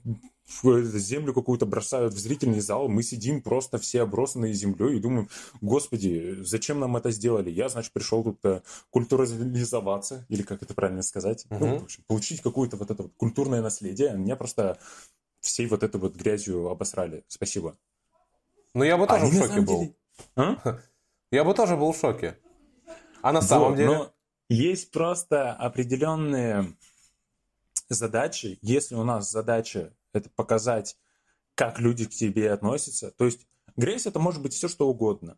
землю 0.48 1.34
какую-то 1.34 1.66
бросают 1.66 2.14
в 2.14 2.20
зрительный 2.20 2.60
зал, 2.60 2.88
мы 2.88 3.04
сидим 3.04 3.42
просто 3.42 3.78
все 3.78 4.02
обросанные 4.02 4.54
землей 4.54 4.98
и 4.98 5.00
думаем, 5.00 5.30
господи, 5.62 6.38
зачем 6.42 6.80
нам 6.80 6.96
это 6.98 7.12
сделали? 7.12 7.50
Я, 7.50 7.70
значит, 7.70 7.94
пришел 7.94 8.24
тут 8.24 8.44
э, 8.46 8.62
культурализоваться, 8.90 10.26
или 10.30 10.44
как 10.44 10.62
это 10.64 10.74
правильно 10.74 11.02
сказать, 11.02 11.46
uh-huh. 11.50 11.58
ну, 11.60 11.80
в 11.80 11.84
общем, 11.84 12.04
получить 12.08 12.42
какое-то 12.42 12.78
вот 12.78 12.92
это 12.92 13.04
вот 13.04 13.14
культурное 13.18 13.62
наследие. 13.62 14.14
Меня 14.14 14.36
просто 14.36 14.78
всей 15.42 15.68
вот 15.68 15.84
этой 15.84 16.00
вот 16.00 16.16
грязью 16.16 16.70
обосрали. 16.70 17.24
Спасибо. 17.28 17.76
Ну, 18.74 18.84
я 18.84 18.98
бы 18.98 19.08
тоже 19.08 19.26
Они 19.26 19.32
в 19.32 19.46
шоке 19.46 19.62
был. 19.62 19.80
Деле... 19.80 19.96
А? 20.36 20.80
Я 21.32 21.44
бы 21.44 21.54
тоже 21.54 21.76
был 21.76 21.92
в 21.92 21.98
шоке. 21.98 22.38
А 23.22 23.32
на 23.32 23.42
самом 23.42 23.70
вот, 23.70 23.78
деле? 23.78 23.90
Но 23.90 24.14
есть 24.50 24.92
просто 24.92 25.54
определенные 25.54 26.76
задачи. 27.90 28.60
Если 28.62 28.96
у 28.96 29.04
нас 29.04 29.32
задача 29.32 29.94
это 30.16 30.30
показать, 30.30 30.98
как 31.56 31.80
люди 31.80 32.06
к 32.06 32.10
тебе 32.10 32.52
относятся, 32.52 33.12
то 33.12 33.26
есть 33.26 33.48
грязь 33.76 34.06
это 34.06 34.20
может 34.20 34.42
быть 34.42 34.54
все 34.54 34.68
что 34.68 34.88
угодно. 34.90 35.38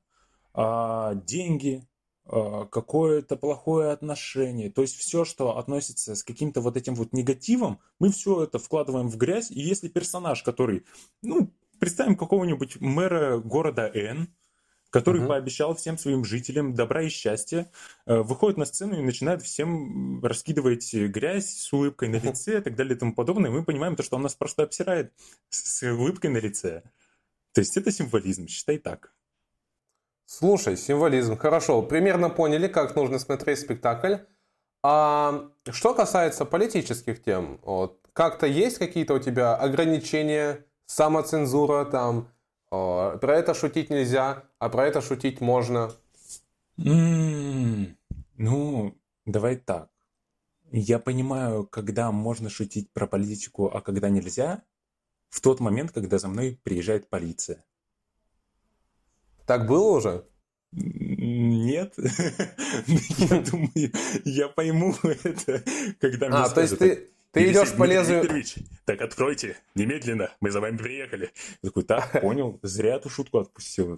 А, 0.53 1.13
деньги, 1.13 1.87
а, 2.25 2.65
какое-то 2.65 3.37
плохое 3.37 3.91
отношение, 3.91 4.71
то 4.71 4.81
есть 4.81 4.95
все, 4.95 5.23
что 5.23 5.57
относится 5.57 6.15
с 6.15 6.23
каким-то 6.23 6.61
вот 6.61 6.75
этим 6.75 6.95
вот 6.95 7.13
негативом, 7.13 7.79
мы 7.99 8.11
все 8.11 8.43
это 8.43 8.59
вкладываем 8.59 9.07
в 9.09 9.17
грязь. 9.17 9.51
И 9.51 9.61
если 9.61 9.87
персонаж, 9.87 10.43
который, 10.43 10.85
ну, 11.21 11.53
представим 11.79 12.15
какого-нибудь 12.15 12.81
мэра 12.81 13.37
города 13.37 13.89
Н, 13.93 14.33
который 14.89 15.21
угу. 15.21 15.29
пообещал 15.29 15.75
всем 15.75 15.97
своим 15.97 16.23
жителям 16.23 16.73
добра 16.73 17.03
и 17.03 17.09
счастья, 17.09 17.69
э, 18.05 18.17
выходит 18.17 18.57
на 18.57 18.65
сцену 18.65 18.97
и 18.97 19.01
начинает 19.01 19.41
всем 19.41 20.23
раскидывать 20.23 20.93
грязь 20.93 21.49
с 21.49 21.73
улыбкой 21.73 22.09
на 22.09 22.17
лице 22.17 22.59
и 22.59 22.61
так 22.61 22.75
далее 22.75 22.95
и 22.95 22.99
тому 22.99 23.13
подобное. 23.13 23.49
И 23.49 23.53
мы 23.53 23.63
понимаем 23.63 23.95
то, 23.95 24.03
что 24.03 24.15
он 24.15 24.23
нас 24.23 24.35
просто 24.35 24.63
обсирает 24.63 25.13
с 25.49 25.83
улыбкой 25.83 26.29
на 26.29 26.37
лице. 26.37 26.83
То 27.53 27.61
есть 27.61 27.75
это 27.77 27.91
символизм, 27.91 28.47
считай 28.47 28.77
так. 28.77 29.13
Слушай, 30.25 30.77
символизм, 30.77 31.37
хорошо. 31.37 31.81
Примерно 31.81 32.29
поняли, 32.29 32.67
как 32.67 32.95
нужно 32.95 33.17
смотреть 33.17 33.59
спектакль. 33.59 34.17
А 34.83 35.49
что 35.71 35.93
касается 35.93 36.45
политических 36.45 37.23
тем, 37.23 37.59
вот, 37.63 37.99
как-то 38.13 38.45
есть 38.45 38.77
какие-то 38.77 39.15
у 39.15 39.19
тебя 39.19 39.55
ограничения, 39.55 40.65
самоцензура 40.85 41.85
там, 41.85 42.31
про 42.69 43.37
это 43.37 43.53
шутить 43.53 43.89
нельзя, 43.89 44.43
а 44.59 44.69
про 44.69 44.87
это 44.87 45.01
шутить 45.01 45.41
можно. 45.41 45.91
Mm, 46.77 47.95
ну, 48.37 48.95
давай 49.25 49.55
так. 49.55 49.89
Я 50.71 50.99
понимаю, 50.99 51.65
когда 51.65 52.11
можно 52.11 52.49
шутить 52.49 52.91
про 52.91 53.07
политику, 53.07 53.67
а 53.73 53.81
когда 53.81 54.09
нельзя, 54.09 54.63
в 55.29 55.41
тот 55.41 55.59
момент, 55.59 55.91
когда 55.91 56.17
за 56.19 56.27
мной 56.27 56.59
приезжает 56.63 57.09
полиция. 57.09 57.63
Так 59.45 59.65
было 59.67 59.97
уже? 59.97 60.25
Нет. 60.73 61.93
Я 61.97 63.41
думаю, 63.41 63.91
я 64.25 64.49
пойму 64.49 64.93
это, 65.03 65.63
когда 65.99 66.27
мне 66.27 66.37
А, 66.37 66.49
то 66.49 66.61
есть 66.61 66.77
ты 66.77 67.09
ты 67.37 67.51
идешь 67.51 67.73
по 67.75 67.83
лезвию... 67.83 68.21
Викторович, 68.21 68.55
так 68.85 69.01
откройте, 69.01 69.57
немедленно, 69.75 70.31
мы 70.39 70.51
за 70.51 70.59
вами 70.59 70.77
приехали. 70.77 71.31
Я 71.61 71.69
такой, 71.69 71.83
так, 71.83 72.21
понял, 72.21 72.59
зря 72.63 72.95
эту 72.95 73.09
шутку 73.09 73.39
отпустил. 73.39 73.97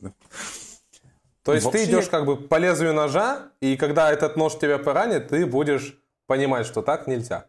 То 1.44 1.54
есть 1.54 1.66
Вообще... 1.66 1.86
ты 1.86 1.92
идешь 1.92 2.08
как 2.10 2.26
бы 2.26 2.38
по 2.38 2.58
лезвию 2.58 2.94
ножа, 2.94 3.52
и 3.62 3.78
когда 3.78 4.12
этот 4.12 4.36
нож 4.36 4.58
тебя 4.58 4.78
поранит, 4.78 5.30
ты 5.30 5.46
будешь 5.46 5.98
понимать, 6.28 6.66
что 6.66 6.82
так 6.82 7.08
нельзя. 7.08 7.48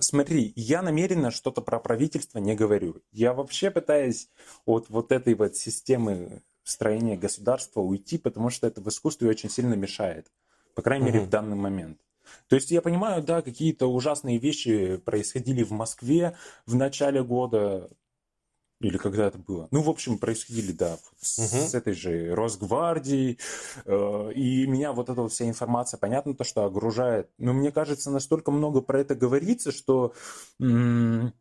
Смотри, 0.00 0.52
я 0.56 0.82
намеренно 0.82 1.30
что-то 1.30 1.60
про 1.60 1.78
правительство 1.78 2.38
не 2.38 2.54
говорю. 2.54 3.02
Я 3.12 3.32
вообще 3.32 3.70
пытаюсь 3.70 4.28
от 4.64 4.88
вот 4.88 5.12
этой 5.12 5.34
вот 5.34 5.56
системы 5.56 6.42
строения 6.64 7.16
государства 7.16 7.80
уйти, 7.80 8.18
потому 8.18 8.50
что 8.50 8.66
это 8.66 8.80
в 8.80 8.88
искусстве 8.88 9.28
очень 9.28 9.48
сильно 9.48 9.74
мешает. 9.74 10.26
По 10.74 10.82
крайней 10.82 11.06
угу. 11.06 11.12
мере, 11.12 11.24
в 11.24 11.30
данный 11.30 11.56
момент. 11.56 12.00
То 12.48 12.56
есть 12.56 12.70
я 12.70 12.82
понимаю, 12.82 13.22
да, 13.22 13.42
какие-то 13.42 13.86
ужасные 13.86 14.38
вещи 14.38 14.96
происходили 14.98 15.62
в 15.62 15.70
Москве 15.72 16.36
в 16.66 16.74
начале 16.74 17.22
года, 17.22 17.88
или 18.80 18.98
когда 18.98 19.28
это 19.28 19.38
было. 19.38 19.68
Ну, 19.70 19.80
в 19.80 19.88
общем, 19.88 20.18
происходили, 20.18 20.72
да, 20.72 20.98
с, 21.20 21.38
угу. 21.38 21.66
с 21.66 21.74
этой 21.74 21.94
же 21.94 22.34
Росгвардией. 22.34 23.38
Э, 23.86 24.32
и 24.34 24.66
меня 24.66 24.92
вот 24.92 25.08
эта 25.08 25.22
вот 25.22 25.32
вся 25.32 25.48
информация, 25.48 25.98
понятно, 25.98 26.34
то, 26.34 26.44
что 26.44 26.64
огружает. 26.64 27.30
Но 27.38 27.52
мне 27.54 27.72
кажется, 27.72 28.10
настолько 28.10 28.50
много 28.50 28.82
про 28.82 29.00
это 29.00 29.14
говорится, 29.14 29.72
что 29.72 30.12
м- 30.60 31.32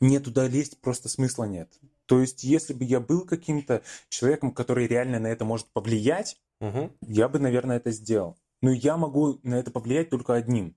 мне 0.00 0.20
туда 0.20 0.48
лезть 0.48 0.80
просто 0.80 1.08
смысла 1.08 1.44
нет. 1.44 1.72
То 2.06 2.20
есть, 2.20 2.42
если 2.42 2.72
бы 2.72 2.84
я 2.84 3.00
был 3.00 3.24
каким-то 3.24 3.82
человеком, 4.08 4.52
который 4.52 4.86
реально 4.86 5.20
на 5.20 5.28
это 5.28 5.44
может 5.44 5.68
повлиять, 5.68 6.36
угу. 6.60 6.90
я 7.00 7.28
бы, 7.28 7.38
наверное, 7.38 7.76
это 7.76 7.92
сделал. 7.92 8.36
Но 8.66 8.72
я 8.72 8.96
могу 8.96 9.38
на 9.44 9.54
это 9.54 9.70
повлиять 9.70 10.10
только 10.10 10.34
одним. 10.34 10.76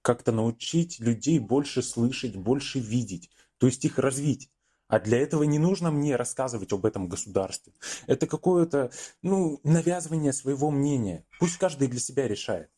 Как-то 0.00 0.32
научить 0.32 0.98
людей 0.98 1.38
больше 1.40 1.82
слышать, 1.82 2.36
больше 2.36 2.78
видеть. 2.78 3.28
То 3.58 3.66
есть 3.66 3.84
их 3.84 3.98
развить. 3.98 4.50
А 4.88 4.98
для 4.98 5.18
этого 5.18 5.42
не 5.42 5.58
нужно 5.58 5.90
мне 5.90 6.16
рассказывать 6.16 6.72
об 6.72 6.86
этом 6.86 7.10
государстве. 7.10 7.74
Это 8.06 8.26
какое-то 8.26 8.92
ну, 9.20 9.60
навязывание 9.62 10.32
своего 10.32 10.70
мнения. 10.70 11.26
Пусть 11.38 11.58
каждый 11.58 11.88
для 11.88 12.00
себя 12.00 12.26
решает. 12.26 12.70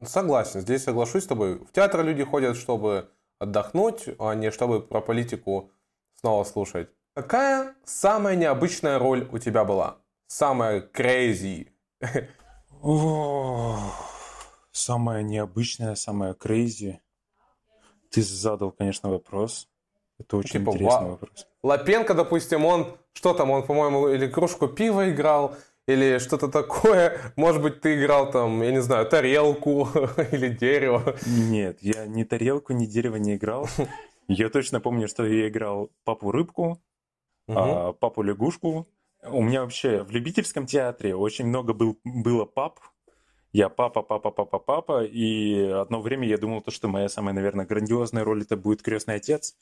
Согласен, 0.00 0.60
здесь 0.60 0.84
соглашусь 0.84 1.24
с 1.24 1.26
тобой. 1.26 1.58
В 1.58 1.72
театр 1.72 2.04
люди 2.04 2.22
ходят, 2.22 2.56
чтобы 2.56 3.10
отдохнуть, 3.40 4.10
а 4.20 4.36
не 4.36 4.52
чтобы 4.52 4.80
про 4.80 5.00
политику 5.00 5.72
снова 6.20 6.44
слушать. 6.44 6.88
Какая 7.14 7.74
самая 7.84 8.36
необычная 8.36 8.96
роль 9.00 9.28
у 9.32 9.38
тебя 9.38 9.64
была? 9.64 9.98
Самая 10.28 10.80
crazy? 10.80 11.72
О, 12.82 13.78
самое 14.72 15.24
необычное, 15.24 15.94
самое 15.94 16.34
крейзи. 16.34 17.00
Ты 18.10 18.22
задал, 18.22 18.70
конечно, 18.70 19.10
вопрос. 19.10 19.68
Это 20.18 20.36
очень 20.36 20.60
типа, 20.60 20.70
интересный 20.70 21.06
ва... 21.06 21.10
вопрос. 21.10 21.46
Лапенко, 21.62 22.14
допустим, 22.14 22.64
он, 22.64 22.96
что 23.12 23.34
там, 23.34 23.50
он, 23.50 23.66
по-моему, 23.66 24.08
или 24.08 24.26
кружку 24.26 24.68
пива 24.68 25.10
играл, 25.10 25.56
или 25.86 26.18
что-то 26.18 26.48
такое. 26.48 27.18
Может 27.36 27.62
быть, 27.62 27.80
ты 27.80 27.98
играл 27.98 28.30
там, 28.30 28.62
я 28.62 28.70
не 28.70 28.82
знаю, 28.82 29.06
тарелку 29.08 29.88
или 30.32 30.48
дерево. 30.48 31.16
Нет, 31.26 31.78
я 31.80 32.06
ни 32.06 32.24
тарелку, 32.24 32.72
ни 32.72 32.86
дерево 32.86 33.16
не 33.16 33.36
играл. 33.36 33.68
Я 34.28 34.50
точно 34.50 34.78
помню, 34.78 35.08
что 35.08 35.24
я 35.24 35.48
играл 35.48 35.90
папу-рыбку, 36.04 36.82
угу. 37.46 37.94
папу-лягушку, 37.94 38.86
у 39.24 39.42
меня 39.42 39.62
вообще 39.62 40.02
в 40.02 40.10
любительском 40.10 40.66
театре 40.66 41.14
очень 41.14 41.46
много 41.46 41.72
был, 41.74 41.98
было 42.04 42.44
пап. 42.44 42.80
Я 43.52 43.68
папа, 43.68 44.02
папа, 44.02 44.30
папа, 44.30 44.58
папа. 44.58 45.04
И 45.04 45.62
одно 45.62 46.00
время 46.00 46.28
я 46.28 46.38
думал, 46.38 46.60
то, 46.60 46.70
что 46.70 46.88
моя 46.88 47.08
самая, 47.08 47.34
наверное, 47.34 47.66
грандиозная 47.66 48.24
роль 48.24 48.42
это 48.42 48.56
будет 48.56 48.82
крестный 48.82 49.16
отец. 49.16 49.56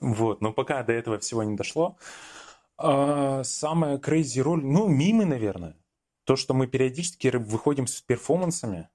Вот, 0.00 0.40
но 0.40 0.52
пока 0.52 0.82
до 0.82 0.92
этого 0.92 1.18
всего 1.18 1.42
не 1.42 1.56
дошло. 1.56 1.96
А, 2.76 3.42
самая 3.44 3.98
крейзи 3.98 4.40
роль, 4.40 4.64
ну, 4.64 4.88
мимы, 4.88 5.24
наверное. 5.24 5.76
То, 6.24 6.36
что 6.36 6.54
мы 6.54 6.66
периодически 6.66 7.28
выходим 7.28 7.86
с 7.86 8.00
перформансами, 8.00 8.88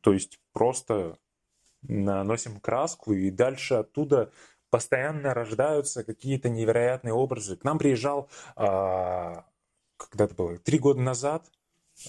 то 0.00 0.12
есть 0.12 0.38
просто 0.52 1.18
наносим 1.82 2.60
краску 2.60 3.12
и 3.12 3.30
дальше 3.30 3.74
оттуда 3.74 4.32
постоянно 4.70 5.34
рождаются 5.34 6.04
какие-то 6.04 6.48
невероятные 6.48 7.14
образы. 7.14 7.56
К 7.56 7.64
нам 7.64 7.78
приезжал, 7.78 8.28
а, 8.56 9.44
когда 9.96 10.24
это 10.24 10.34
было, 10.34 10.58
три 10.58 10.78
года 10.78 11.00
назад, 11.00 11.50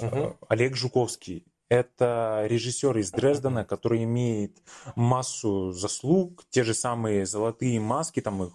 угу. 0.02 0.38
Олег 0.48 0.76
Жуковский. 0.76 1.46
Это 1.70 2.46
режиссер 2.48 2.98
из 2.98 3.12
Дрездена, 3.12 3.64
который 3.64 4.04
имеет 4.04 4.58
массу 4.96 5.72
заслуг, 5.72 6.44
те 6.50 6.64
же 6.64 6.74
самые 6.74 7.28
золотые 7.28 7.80
маски, 7.80 8.22
там 8.22 8.44
их 8.44 8.54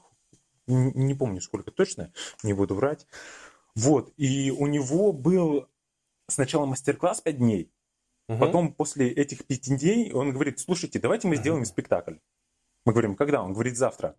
не 0.67 1.15
помню 1.15 1.41
сколько 1.41 1.71
точно, 1.71 2.13
не 2.43 2.55
буду 2.55 2.75
врать. 2.75 3.07
Вот, 3.77 4.13
и 4.17 4.51
у 4.51 4.67
него 4.67 5.13
был 5.13 5.69
сначала 6.29 6.67
мастер-класс 6.67 7.21
5 7.21 7.39
дней, 7.39 7.73
угу. 8.29 8.39
потом 8.39 8.73
после 8.73 9.11
этих 9.11 9.47
5 9.47 9.79
дней 9.79 10.13
он 10.13 10.33
говорит, 10.33 10.59
слушайте, 10.59 10.99
давайте 10.99 11.29
мы 11.29 11.37
сделаем 11.37 11.65
спектакль. 11.65 12.17
Мы 12.85 12.93
говорим, 12.93 13.17
когда? 13.17 13.43
Он 13.43 13.53
говорит, 13.53 13.77
завтра. 13.77 14.17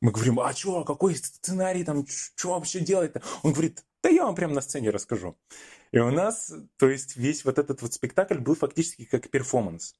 Мы 0.00 0.12
говорим, 0.12 0.40
а 0.40 0.52
что, 0.52 0.84
какой 0.84 1.16
сценарий 1.16 1.84
там, 1.84 2.06
что 2.06 2.50
вообще 2.50 2.80
делать-то? 2.80 3.22
Он 3.42 3.52
говорит, 3.52 3.84
Да 4.02 4.08
я 4.08 4.24
вам 4.24 4.34
прямо 4.34 4.54
на 4.54 4.60
сцене 4.60 4.90
расскажу. 4.90 5.36
И 5.90 5.98
у 5.98 6.10
нас, 6.10 6.52
то 6.76 6.88
есть 6.88 7.16
весь 7.16 7.44
вот 7.44 7.58
этот 7.58 7.82
вот 7.82 7.94
спектакль 7.94 8.38
был 8.38 8.54
фактически 8.54 9.04
как 9.04 9.30
перформанс 9.30 9.96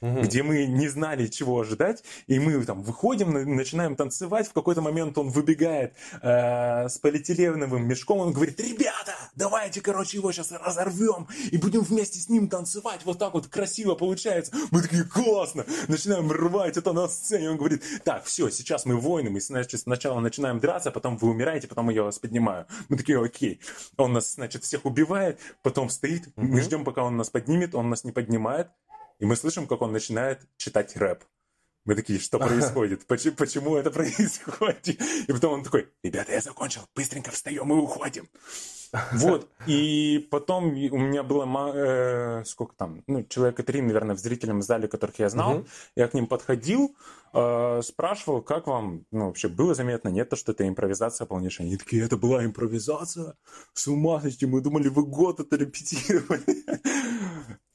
угу. 0.00 0.20
где 0.22 0.42
мы 0.42 0.66
не 0.66 0.88
знали, 0.88 1.26
чего 1.26 1.60
ожидать, 1.60 2.02
и 2.26 2.38
мы 2.38 2.64
там 2.64 2.82
выходим, 2.82 3.32
начинаем 3.56 3.96
танцевать, 3.96 4.48
в 4.48 4.52
какой-то 4.52 4.80
момент 4.80 5.16
он 5.18 5.28
выбегает 5.28 5.94
э, 6.22 6.88
с 6.88 6.98
полиэтиленовым 6.98 7.86
мешком, 7.86 8.18
он 8.18 8.32
говорит, 8.32 8.60
ребята, 8.60 9.14
давайте, 9.34 9.80
короче, 9.80 10.18
его 10.18 10.32
сейчас 10.32 10.52
разорвем, 10.52 11.28
и 11.50 11.56
будем 11.56 11.80
вместе 11.82 12.18
с 12.18 12.28
ним 12.28 12.48
танцевать, 12.48 13.00
вот 13.04 13.18
так 13.18 13.34
вот 13.34 13.46
красиво 13.48 13.94
получается. 13.94 14.52
Мы 14.70 14.82
такие, 14.82 15.04
классно, 15.04 15.64
начинаем 15.88 16.30
рвать 16.30 16.76
это 16.76 16.92
на 16.92 17.08
сцене, 17.08 17.50
он 17.50 17.56
говорит, 17.56 17.82
так, 18.04 18.24
все, 18.24 18.50
сейчас 18.50 18.86
мы 18.86 18.96
воины, 18.96 19.30
мы, 19.30 19.40
значит, 19.40 19.80
сначала 19.80 20.20
начинаем 20.20 20.60
драться, 20.60 20.90
потом 20.90 21.16
вы 21.16 21.30
умираете, 21.30 21.68
потом 21.68 21.90
я 21.90 22.02
вас 22.02 22.18
поднимаю. 22.18 22.66
Мы 22.88 22.96
такие, 22.96 23.22
окей. 23.22 23.60
Он 23.96 24.12
нас, 24.12 24.34
значит, 24.34 24.64
всех 24.64 24.84
убивает, 24.84 25.38
потом 25.62 25.90
стоит, 25.90 26.28
угу. 26.28 26.46
мы 26.46 26.60
ждем, 26.60 26.84
пока 26.84 27.04
он 27.04 27.16
нас 27.16 27.30
поднимет, 27.30 27.74
он 27.74 27.90
нас 27.90 28.04
не 28.04 28.12
поднимает, 28.12 28.68
и 29.20 29.26
мы 29.26 29.36
слышим, 29.36 29.66
как 29.66 29.82
он 29.82 29.92
начинает 29.92 30.40
читать 30.56 30.96
рэп. 30.96 31.22
Мы 31.84 31.94
такие, 31.94 32.18
что 32.18 32.38
происходит? 32.38 33.06
Почему, 33.06 33.36
почему 33.36 33.76
это 33.76 33.90
происходит? 33.92 35.00
И 35.28 35.32
потом 35.32 35.54
он 35.54 35.62
такой, 35.62 35.88
ребята, 36.02 36.32
я 36.32 36.40
закончил, 36.40 36.82
быстренько 36.94 37.30
встаем 37.30 37.72
и 37.72 37.76
уходим. 37.76 38.28
Вот, 39.12 39.48
и 39.66 40.26
потом 40.30 40.64
у 40.70 40.98
меня 40.98 41.22
было, 41.22 41.46
э, 41.74 42.44
сколько 42.44 42.74
там, 42.74 43.04
ну, 43.06 43.22
человека 43.22 43.62
три, 43.62 43.80
наверное, 43.80 44.16
в 44.16 44.18
зрительном 44.18 44.62
зале, 44.62 44.88
которых 44.88 45.18
я 45.20 45.28
знал. 45.28 45.58
Угу. 45.58 45.66
Я 45.94 46.08
к 46.08 46.14
ним 46.14 46.26
подходил, 46.26 46.96
э, 47.32 47.82
спрашивал, 47.84 48.42
как 48.42 48.66
вам, 48.66 49.04
ну, 49.12 49.26
вообще 49.26 49.46
было 49.46 49.74
заметно, 49.74 50.08
нет, 50.08 50.28
то, 50.28 50.34
что 50.34 50.52
это 50.52 50.66
импровизация 50.66 51.24
полнейшая. 51.26 51.68
Они 51.68 51.76
такие, 51.76 52.04
это 52.04 52.16
была 52.16 52.44
импровизация? 52.44 53.34
С 53.74 53.86
ума 53.86 54.20
сойти, 54.20 54.46
мы 54.46 54.60
думали, 54.60 54.88
вы 54.88 55.04
год 55.04 55.38
это 55.38 55.56
репетировали. 55.56 56.64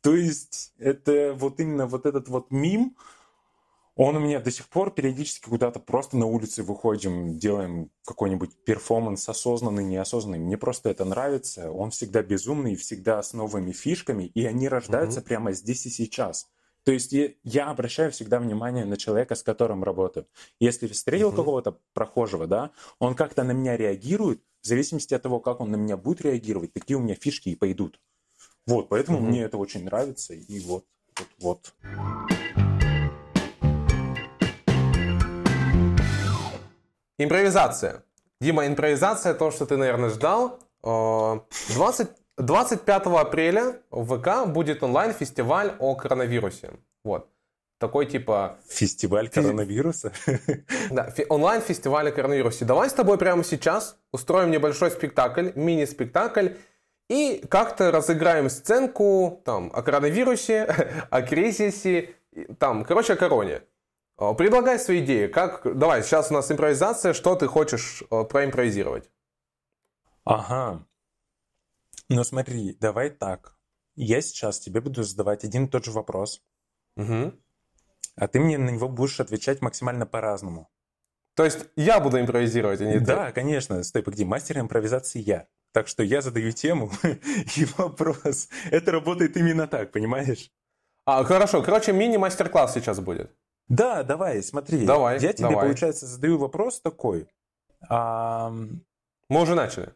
То 0.05 0.15
есть 0.15 0.71
это 0.77 1.33
вот 1.35 1.59
именно 1.59 1.87
вот 1.87 2.05
этот 2.05 2.27
вот 2.27 2.51
мим, 2.51 2.95
он 3.95 4.15
у 4.15 4.19
меня 4.19 4.39
до 4.39 4.51
сих 4.51 4.69
пор 4.69 4.91
периодически 4.91 5.49
куда-то 5.49 5.79
просто 5.79 6.15
на 6.15 6.27
улице 6.27 6.61
выходим, 6.61 7.39
делаем 7.39 7.89
какой-нибудь 8.05 8.51
перформанс 8.65 9.27
осознанный, 9.27 9.83
неосознанный. 9.83 10.37
Мне 10.37 10.59
просто 10.59 10.91
это 10.91 11.05
нравится. 11.05 11.71
Он 11.71 11.89
всегда 11.89 12.21
безумный, 12.21 12.75
всегда 12.75 13.23
с 13.23 13.33
новыми 13.33 13.71
фишками, 13.71 14.25
и 14.25 14.45
они 14.45 14.69
рождаются 14.69 15.21
mm-hmm. 15.21 15.23
прямо 15.23 15.53
здесь 15.53 15.87
и 15.87 15.89
сейчас. 15.89 16.51
То 16.83 16.91
есть 16.91 17.11
я, 17.41 17.71
обращаю 17.71 18.11
всегда 18.11 18.37
внимание 18.37 18.85
на 18.85 18.97
человека, 18.97 19.33
с 19.33 19.41
которым 19.41 19.83
работаю. 19.83 20.27
Если 20.59 20.85
встретил 20.85 21.31
mm-hmm. 21.31 21.35
какого-то 21.35 21.79
прохожего, 21.95 22.45
да, 22.45 22.69
он 22.99 23.15
как-то 23.15 23.43
на 23.43 23.53
меня 23.53 23.75
реагирует, 23.75 24.43
в 24.61 24.67
зависимости 24.67 25.15
от 25.15 25.23
того, 25.23 25.39
как 25.39 25.61
он 25.61 25.71
на 25.71 25.77
меня 25.77 25.97
будет 25.97 26.21
реагировать, 26.21 26.73
такие 26.73 26.95
у 26.95 27.01
меня 27.01 27.15
фишки 27.15 27.49
и 27.49 27.55
пойдут. 27.55 27.99
Вот, 28.67 28.89
поэтому 28.89 29.19
угу. 29.19 29.27
мне 29.27 29.43
это 29.43 29.57
очень 29.57 29.83
нравится, 29.83 30.33
и 30.33 30.59
вот, 30.61 30.85
вот, 31.17 31.27
вот. 31.39 31.73
Импровизация. 37.19 38.03
Дима, 38.41 38.65
импровизация, 38.65 39.35
то, 39.35 39.51
что 39.51 39.67
ты, 39.67 39.77
наверное, 39.77 40.09
ждал. 40.09 40.59
20, 40.81 42.09
25 42.37 43.05
апреля 43.05 43.81
в 43.91 44.17
ВК 44.17 44.47
будет 44.47 44.81
онлайн-фестиваль 44.81 45.75
о 45.79 45.95
коронавирусе. 45.95 46.71
Вот. 47.03 47.29
Такой 47.77 48.07
типа... 48.07 48.57
Фестиваль 48.67 49.29
коронавируса? 49.29 50.11
Да, 50.89 51.13
онлайн-фестиваль 51.29 52.09
о 52.09 52.11
коронавирусе. 52.11 52.65
Давай 52.65 52.89
с 52.89 52.93
тобой 52.93 53.17
прямо 53.17 53.43
сейчас 53.43 53.97
устроим 54.11 54.49
небольшой 54.49 54.89
спектакль, 54.91 55.51
мини-спектакль, 55.55 56.49
и 57.09 57.45
как-то 57.49 57.91
разыграем 57.91 58.49
сценку 58.49 59.41
там, 59.45 59.71
о 59.73 59.81
коронавирусе, 59.83 60.63
о 61.09 61.21
кризисе, 61.21 62.15
там, 62.59 62.83
короче, 62.83 63.13
о 63.13 63.15
короне. 63.15 63.61
Предлагай 64.17 64.79
свои 64.79 65.03
идеи. 65.03 65.27
Как... 65.27 65.77
Давай, 65.77 66.01
сейчас 66.01 66.31
у 66.31 66.33
нас 66.33 66.49
импровизация. 66.49 67.13
Что 67.13 67.35
ты 67.35 67.47
хочешь 67.47 68.01
проимпровизировать? 68.09 69.11
Ага. 70.23 70.87
Ну 72.07 72.23
смотри, 72.23 72.77
давай 72.79 73.09
так. 73.09 73.57
Я 73.95 74.21
сейчас 74.21 74.59
тебе 74.59 74.81
буду 74.81 75.03
задавать 75.03 75.43
один 75.43 75.65
и 75.65 75.69
тот 75.69 75.85
же 75.85 75.91
вопрос. 75.91 76.41
Угу. 76.95 77.33
А 78.15 78.27
ты 78.27 78.39
мне 78.39 78.57
на 78.57 78.69
него 78.69 78.87
будешь 78.87 79.19
отвечать 79.19 79.61
максимально 79.61 80.05
по-разному. 80.05 80.69
То 81.35 81.43
есть 81.43 81.67
я 81.75 81.99
буду 81.99 82.19
импровизировать, 82.19 82.79
а 82.79 82.85
не 82.85 82.99
да, 82.99 82.99
ты? 82.99 83.05
Да, 83.05 83.31
конечно. 83.31 83.83
Стой, 83.83 84.03
погоди. 84.03 84.23
Мастер 84.23 84.59
импровизации 84.59 85.19
я. 85.19 85.47
Так 85.75 85.89
что 85.89 86.03
я 86.03 86.21
задаю 86.21 86.53
тему 86.53 86.89
и 87.57 87.65
вопрос. 87.77 88.47
Это 88.71 88.93
работает 88.93 89.35
именно 89.35 89.67
так, 89.67 89.91
понимаешь? 89.91 90.49
А, 91.05 91.21
хорошо. 91.25 91.61
Короче, 91.61 91.91
мини-мастер-класс 91.91 92.73
сейчас 92.73 93.01
будет. 93.01 93.29
Да, 93.67 94.03
давай, 94.03 94.41
смотри. 94.41 94.85
Давай, 94.85 95.19
Я 95.19 95.33
тебе, 95.33 95.49
давай. 95.49 95.65
получается, 95.65 96.05
задаю 96.05 96.37
вопрос 96.37 96.79
такой. 96.79 97.27
А... 97.89 98.53
Мы 99.27 99.41
уже 99.41 99.53
начали. 99.53 99.93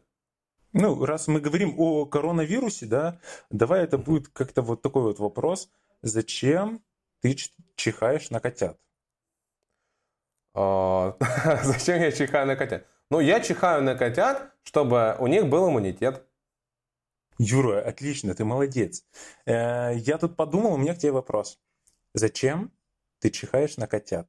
Ну, 0.74 1.02
раз 1.02 1.28
мы 1.28 1.40
говорим 1.40 1.74
о 1.78 2.04
коронавирусе, 2.04 2.84
да, 2.84 3.18
давай 3.48 3.82
это 3.82 3.96
будет 3.96 4.28
как-то 4.28 4.60
вот 4.60 4.82
такой 4.82 5.04
вот 5.04 5.18
вопрос. 5.18 5.70
Зачем 6.02 6.82
ты 7.22 7.34
чихаешь 7.74 8.28
на 8.28 8.40
котят? 8.40 8.78
А, 10.52 11.16
зачем 11.64 12.02
я 12.02 12.12
чихаю 12.12 12.46
на 12.46 12.56
котят? 12.56 12.84
Ну, 13.08 13.20
я 13.20 13.40
чихаю 13.40 13.82
на 13.82 13.94
котят, 13.94 14.49
чтобы 14.62 15.16
у 15.18 15.26
них 15.26 15.48
был 15.48 15.68
иммунитет. 15.68 16.26
Юра, 17.38 17.80
отлично, 17.80 18.34
ты 18.34 18.44
молодец. 18.44 19.04
Э, 19.46 19.94
я 19.96 20.18
тут 20.18 20.36
подумал, 20.36 20.74
у 20.74 20.76
меня 20.76 20.94
к 20.94 20.98
тебе 20.98 21.12
вопрос. 21.12 21.58
Зачем 22.14 22.72
ты 23.18 23.30
чихаешь 23.30 23.76
на 23.76 23.86
котят? 23.86 24.28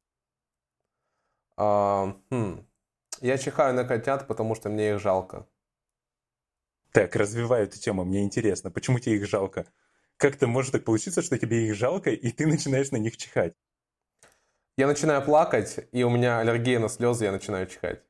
А, 1.58 2.16
хм. 2.30 2.66
Я 3.20 3.38
чихаю 3.38 3.74
на 3.76 3.84
котят, 3.84 4.28
потому 4.28 4.56
что 4.56 4.70
мне 4.70 4.92
их 4.92 5.00
жалко. 5.00 5.48
Так, 6.92 7.16
развиваю 7.16 7.66
эту 7.66 7.80
тему, 7.80 8.04
мне 8.04 8.24
интересно, 8.24 8.72
почему 8.72 9.00
тебе 9.00 9.16
их 9.16 9.28
жалко? 9.28 9.66
Как-то 10.18 10.48
может 10.48 10.74
так 10.74 10.84
получиться, 10.84 11.22
что 11.22 11.38
тебе 11.38 11.68
их 11.68 11.76
жалко, 11.76 12.12
и 12.12 12.32
ты 12.32 12.48
начинаешь 12.48 12.92
на 12.92 12.98
них 12.98 13.18
чихать? 13.18 13.54
Я 14.78 14.88
начинаю 14.88 15.24
плакать, 15.24 15.80
и 15.92 16.04
у 16.04 16.10
меня 16.10 16.40
аллергия 16.40 16.80
на 16.80 16.90
слезы, 16.90 17.26
я 17.26 17.32
начинаю 17.32 17.68
чихать. 17.68 18.04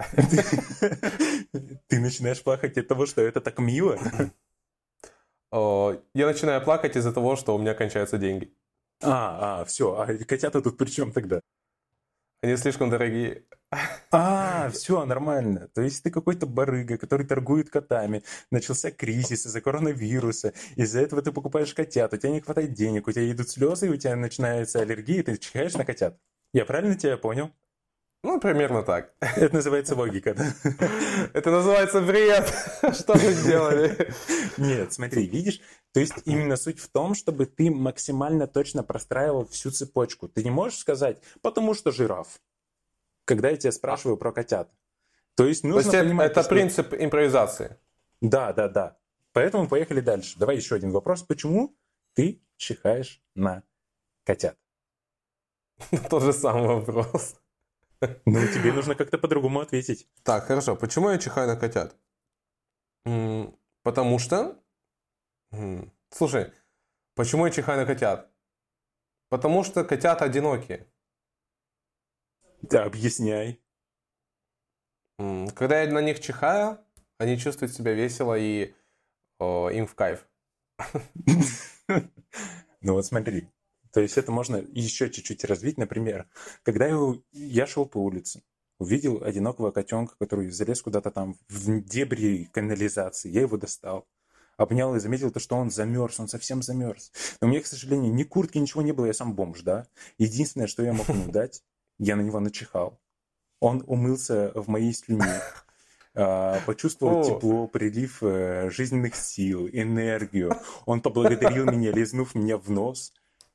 Ты 1.88 2.00
начинаешь 2.00 2.42
плакать 2.42 2.78
от 2.78 2.88
того, 2.88 3.06
что 3.06 3.20
это 3.22 3.40
так 3.40 3.58
мило? 3.58 3.98
Я 5.52 6.26
начинаю 6.26 6.62
плакать 6.62 6.96
из-за 6.96 7.12
того, 7.12 7.36
что 7.36 7.54
у 7.54 7.58
меня 7.58 7.74
кончаются 7.74 8.18
деньги. 8.18 8.52
А, 9.02 9.60
а, 9.60 9.64
все. 9.64 9.98
А 9.98 10.06
котята 10.24 10.60
тут 10.60 10.76
при 10.76 10.88
чем 10.88 11.12
тогда? 11.12 11.40
Они 12.42 12.56
слишком 12.56 12.90
дорогие. 12.90 13.44
А, 14.10 14.70
все, 14.70 15.04
нормально. 15.04 15.68
То 15.74 15.82
есть 15.82 16.02
ты 16.02 16.10
какой-то 16.10 16.46
барыга, 16.46 16.96
который 16.98 17.26
торгует 17.26 17.70
котами. 17.70 18.22
Начался 18.50 18.90
кризис 18.90 19.46
из-за 19.46 19.60
коронавируса. 19.60 20.54
Из-за 20.76 21.00
этого 21.00 21.22
ты 21.22 21.32
покупаешь 21.32 21.74
котят. 21.74 22.12
У 22.12 22.16
тебя 22.16 22.30
не 22.30 22.40
хватает 22.40 22.72
денег, 22.72 23.08
у 23.08 23.12
тебя 23.12 23.30
идут 23.30 23.50
слезы, 23.50 23.88
у 23.88 23.96
тебя 23.96 24.16
начинается 24.16 24.80
аллергия, 24.80 25.20
и 25.20 25.22
ты 25.22 25.36
чихаешь 25.36 25.74
на 25.74 25.84
котят. 25.84 26.18
Я 26.52 26.64
правильно 26.64 26.96
тебя 26.96 27.16
понял? 27.16 27.50
Ну, 28.22 28.38
примерно 28.38 28.82
так. 28.82 29.14
Это 29.20 29.54
называется 29.54 29.94
логика, 29.94 30.34
да? 30.34 30.52
Это 31.32 31.50
называется 31.50 32.02
бред. 32.02 32.52
Что 32.92 33.14
мы 33.14 33.32
сделали? 33.32 34.12
Нет, 34.58 34.92
смотри, 34.92 35.26
видишь? 35.26 35.60
То 35.92 36.00
есть 36.00 36.14
именно 36.26 36.56
суть 36.56 36.78
в 36.78 36.88
том, 36.90 37.14
чтобы 37.14 37.46
ты 37.46 37.70
максимально 37.70 38.46
точно 38.46 38.82
простраивал 38.82 39.46
всю 39.46 39.70
цепочку. 39.70 40.28
Ты 40.28 40.44
не 40.44 40.50
можешь 40.50 40.78
сказать, 40.78 41.22
потому 41.40 41.72
что 41.72 41.92
жираф, 41.92 42.40
когда 43.24 43.48
я 43.48 43.56
тебя 43.56 43.72
спрашиваю 43.72 44.18
про 44.18 44.32
котят. 44.32 44.70
То 45.34 45.46
есть 45.46 45.64
нужно 45.64 45.90
То 45.90 45.96
есть 45.96 46.08
понимать... 46.08 46.30
Это 46.30 46.42
что... 46.42 46.50
принцип 46.50 46.92
импровизации. 46.92 47.78
Да, 48.20 48.52
да, 48.52 48.68
да. 48.68 48.98
Поэтому 49.32 49.66
поехали 49.66 50.00
дальше. 50.00 50.38
Давай 50.38 50.56
еще 50.56 50.74
один 50.74 50.90
вопрос. 50.90 51.22
Почему 51.22 51.74
ты 52.12 52.42
чихаешь 52.58 53.22
на 53.34 53.62
котят? 54.24 54.58
Тот 56.10 56.22
же 56.22 56.34
самый 56.34 56.66
вопрос. 56.66 57.39
Ну, 58.00 58.46
тебе 58.48 58.72
нужно 58.72 58.94
как-то 58.94 59.18
по-другому 59.18 59.60
ответить. 59.60 60.08
Так, 60.22 60.44
хорошо. 60.44 60.76
Почему 60.76 61.10
я 61.10 61.18
чихаю 61.18 61.46
на 61.48 61.56
котят? 61.56 61.96
Потому 63.82 64.18
что... 64.18 64.62
Слушай, 66.10 66.52
почему 67.14 67.46
я 67.46 67.52
чихаю 67.52 67.80
на 67.80 67.86
котят? 67.86 68.30
Потому 69.28 69.64
что 69.64 69.84
котята 69.84 70.24
одинокие. 70.24 70.86
Да, 72.62 72.84
объясняй. 72.84 73.60
Когда 75.54 75.82
я 75.82 75.92
на 75.92 76.00
них 76.00 76.20
чихаю, 76.20 76.78
они 77.18 77.38
чувствуют 77.38 77.74
себя 77.74 77.92
весело 77.92 78.36
и 78.38 78.74
о, 79.38 79.70
им 79.70 79.86
в 79.86 79.94
кайф. 79.94 80.26
Ну 82.82 82.94
вот 82.94 83.04
смотри, 83.04 83.46
то 83.92 84.00
есть 84.00 84.18
это 84.18 84.32
можно 84.32 84.56
еще 84.56 85.10
чуть-чуть 85.10 85.44
развить. 85.44 85.78
Например, 85.78 86.26
когда 86.62 86.86
я, 86.86 86.98
я 87.32 87.66
шел 87.66 87.86
по 87.86 87.98
улице, 87.98 88.42
увидел 88.78 89.22
одинокого 89.22 89.70
котенка, 89.70 90.14
который 90.18 90.50
залез 90.50 90.82
куда-то 90.82 91.10
там 91.10 91.36
в 91.48 91.82
дебри 91.82 92.48
канализации. 92.52 93.30
Я 93.30 93.42
его 93.42 93.56
достал 93.56 94.06
обнял 94.60 94.94
и 94.94 95.00
заметил 95.00 95.30
то, 95.30 95.40
что 95.40 95.56
он 95.56 95.70
замерз, 95.70 96.20
он 96.20 96.28
совсем 96.28 96.62
замерз. 96.62 97.12
Но 97.40 97.48
у 97.48 97.50
меня, 97.50 97.60
к 97.60 97.66
сожалению, 97.66 98.12
ни 98.12 98.24
куртки, 98.24 98.58
ничего 98.58 98.82
не 98.82 98.92
было, 98.92 99.06
я 99.06 99.14
сам 99.14 99.34
бомж, 99.34 99.62
да. 99.62 99.86
Единственное, 100.18 100.66
что 100.66 100.82
я 100.82 100.92
мог 100.92 101.08
ему 101.08 101.32
дать, 101.32 101.62
я 101.98 102.16
на 102.16 102.20
него 102.20 102.40
начихал. 102.40 103.00
Он 103.60 103.82
умылся 103.86 104.52
в 104.54 104.68
моей 104.68 104.92
слюне, 104.92 105.40
а, 106.14 106.60
почувствовал 106.66 107.24
тепло, 107.24 107.68
прилив 107.68 108.22
э, 108.22 108.70
жизненных 108.70 109.16
сил, 109.16 109.68
энергию. 109.68 110.52
Он 110.86 111.00
поблагодарил 111.00 111.66
меня, 111.66 111.92
лизнув 111.92 112.34
меня 112.34 112.56
в 112.56 112.70
нос 112.70 113.12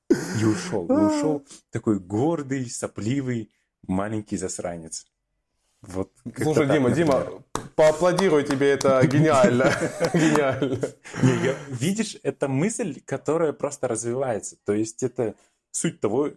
и 0.10 0.45
ушел. 0.45 0.88
И 0.88 0.91
ушел 0.91 1.45
такой 1.72 1.99
гордый, 1.99 2.70
сопливый, 2.70 3.51
маленький 3.88 4.38
засранец. 4.38 5.06
Вот 5.82 6.12
Слушай, 6.36 6.68
Дима, 6.68 6.91
Дима, 6.91 7.43
поаплодирую 7.76 8.43
тебе, 8.43 8.72
это 8.72 9.06
гениально. 9.06 9.66
Гениально. 10.14 10.80
Видишь, 11.70 12.18
это 12.24 12.47
мысль, 12.47 13.01
которая 13.06 13.53
просто 13.53 13.88
развивается. 13.88 14.58
То 14.66 14.74
есть 14.74 15.03
это 15.03 15.36
суть 15.72 15.99
того, 15.99 16.32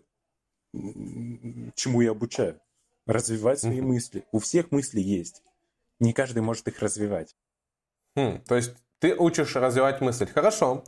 чему 0.73 2.01
я 2.03 2.11
обучаю. 2.11 2.61
Развивать 3.07 3.61
свои 3.61 3.81
мысли. 3.81 4.27
У 4.33 4.39
всех 4.39 4.71
мысли 4.71 5.01
есть. 5.01 5.43
Не 5.99 6.13
каждый 6.13 6.41
может 6.41 6.69
их 6.69 6.81
развивать. 6.81 7.35
Хм, 8.17 8.43
то 8.47 8.55
есть 8.55 8.75
ты 8.99 9.15
учишь 9.15 9.57
развивать 9.57 10.03
мысль. 10.03 10.27
Хорошо. 10.27 10.85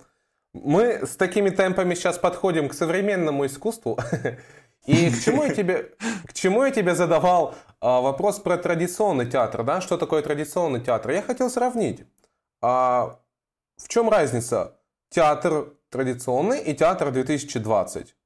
Мы 0.53 1.07
с 1.07 1.17
такими 1.17 1.51
темпами 1.51 1.95
сейчас 1.95 2.19
подходим 2.19 2.69
к 2.69 2.75
современному 2.75 3.47
искусству. 3.47 3.99
И 4.87 5.11
к 5.11 5.21
чему 5.21 5.45
я 5.45 5.55
тебе, 5.55 5.95
к 6.27 6.33
чему 6.33 6.65
я 6.65 6.71
тебе 6.71 6.95
задавал 6.95 7.55
а, 7.81 8.01
вопрос 8.01 8.39
про 8.39 8.57
традиционный 8.57 9.31
театр, 9.31 9.63
да? 9.63 9.81
Что 9.81 9.97
такое 9.99 10.23
традиционный 10.23 10.81
театр? 10.81 11.13
Я 11.13 11.23
хотел 11.23 11.51
сравнить. 11.51 12.05
А, 12.63 13.21
в 13.77 13.89
чем 13.89 14.09
разница 14.09 14.79
театр 15.11 15.75
традиционный 15.91 16.63
и 16.63 16.75
театр 16.75 17.13
2020? 17.13 18.17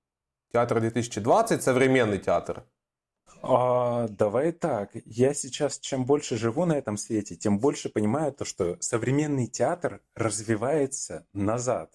Театр 0.53 0.81
2020 0.81 1.62
современный 1.62 2.18
театр. 2.18 2.64
А, 3.43 4.07
давай 4.09 4.53
так. 4.53 4.91
Я 5.05 5.35
сейчас, 5.35 5.79
чем 5.79 6.07
больше 6.07 6.37
живу 6.37 6.64
на 6.64 6.75
этом 6.75 6.97
свете, 6.97 7.37
тем 7.37 7.59
больше 7.59 7.91
понимаю 7.91 8.33
то, 8.33 8.45
что 8.45 8.77
современный 8.81 9.49
театр 9.49 10.01
развивается 10.14 11.27
назад. 11.33 11.91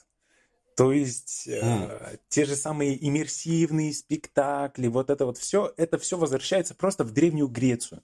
То 0.80 0.94
есть 0.94 1.46
mm. 1.46 1.90
э, 1.92 2.18
те 2.30 2.46
же 2.46 2.56
самые 2.56 3.06
иммерсивные 3.06 3.92
спектакли, 3.94 4.88
вот 4.88 5.10
это 5.10 5.26
вот 5.26 5.38
все, 5.38 5.74
это 5.76 5.98
все 5.98 6.18
возвращается 6.18 6.74
просто 6.74 7.04
в 7.04 7.12
Древнюю 7.12 7.50
Грецию. 7.50 8.02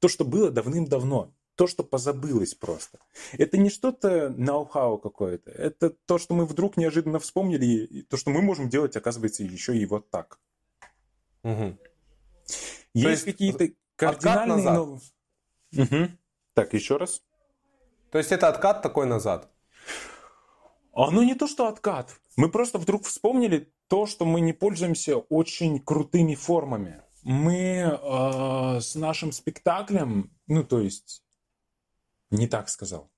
То, 0.00 0.08
что 0.08 0.24
было 0.24 0.50
давным-давно, 0.50 1.32
то, 1.54 1.68
что 1.68 1.84
позабылось 1.84 2.52
просто. 2.52 2.98
Это 3.38 3.58
не 3.58 3.70
что-то 3.70 4.30
ноу-хау 4.30 4.98
какое-то, 4.98 5.52
это 5.52 5.90
то, 5.90 6.18
что 6.18 6.34
мы 6.34 6.46
вдруг 6.46 6.76
неожиданно 6.76 7.20
вспомнили, 7.20 7.64
и 7.64 8.02
то, 8.02 8.16
что 8.16 8.30
мы 8.30 8.42
можем 8.42 8.68
делать, 8.68 8.96
оказывается, 8.96 9.44
еще 9.44 9.76
и 9.76 9.86
вот 9.86 10.10
так. 10.10 10.40
Угу. 11.44 11.78
Есть, 12.94 13.08
есть 13.08 13.24
какие-то 13.24 13.68
кардинальные... 13.94 14.64
Но... 14.64 14.98
Угу. 15.76 16.10
Так, 16.54 16.74
еще 16.74 16.96
раз. 16.96 17.22
То 18.10 18.18
есть 18.18 18.32
это 18.32 18.48
откат 18.48 18.82
такой 18.82 19.06
назад? 19.06 19.48
Оно 20.96 21.22
не 21.22 21.34
то, 21.34 21.46
что 21.46 21.68
откат. 21.68 22.18
Мы 22.36 22.50
просто 22.50 22.78
вдруг 22.78 23.04
вспомнили 23.04 23.70
то, 23.86 24.06
что 24.06 24.24
мы 24.24 24.40
не 24.40 24.54
пользуемся 24.54 25.18
очень 25.18 25.78
крутыми 25.78 26.34
формами. 26.34 27.02
Мы 27.22 27.82
э, 27.82 28.80
с 28.80 28.94
нашим 28.94 29.30
спектаклем, 29.30 30.34
ну 30.46 30.64
то 30.64 30.80
есть, 30.80 31.22
не 32.30 32.48
так 32.48 32.70
сказал. 32.70 33.10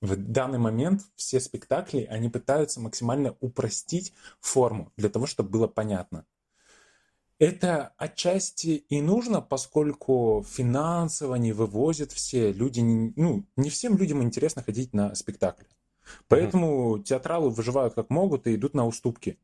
В 0.00 0.16
данный 0.16 0.58
момент 0.58 1.02
все 1.14 1.38
спектакли, 1.38 2.08
они 2.10 2.28
пытаются 2.28 2.80
максимально 2.80 3.36
упростить 3.38 4.12
форму 4.40 4.92
для 4.96 5.08
того, 5.08 5.26
чтобы 5.26 5.50
было 5.50 5.68
понятно. 5.68 6.26
Это 7.38 7.92
отчасти 7.98 8.84
и 8.88 9.00
нужно, 9.00 9.40
поскольку 9.40 10.44
финансово 10.48 11.36
не 11.36 11.52
вывозят 11.52 12.10
все 12.10 12.52
люди, 12.52 12.80
ну, 12.80 13.46
не 13.54 13.70
всем 13.70 13.96
людям 13.96 14.24
интересно 14.24 14.64
ходить 14.64 14.92
на 14.92 15.14
спектакли. 15.14 15.68
Поэтому 16.28 16.96
mm-hmm. 16.96 17.02
театралы 17.02 17.50
выживают 17.50 17.94
как 17.94 18.10
могут 18.10 18.46
и 18.46 18.54
идут 18.54 18.74
на 18.74 18.86
уступки. 18.86 19.38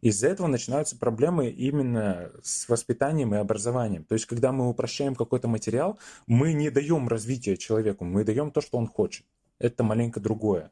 Из-за 0.00 0.28
этого 0.28 0.46
начинаются 0.46 0.96
проблемы 0.96 1.48
именно 1.48 2.30
с 2.42 2.68
воспитанием 2.68 3.34
и 3.34 3.38
образованием. 3.38 4.04
То 4.04 4.14
есть, 4.14 4.26
когда 4.26 4.52
мы 4.52 4.68
упрощаем 4.68 5.14
какой-то 5.14 5.48
материал, 5.48 5.98
мы 6.26 6.52
не 6.52 6.70
даем 6.70 7.08
развития 7.08 7.56
человеку, 7.56 8.04
мы 8.04 8.24
даем 8.24 8.50
то, 8.50 8.60
что 8.60 8.78
он 8.78 8.86
хочет. 8.86 9.26
Это 9.58 9.82
маленько 9.82 10.20
другое. 10.20 10.70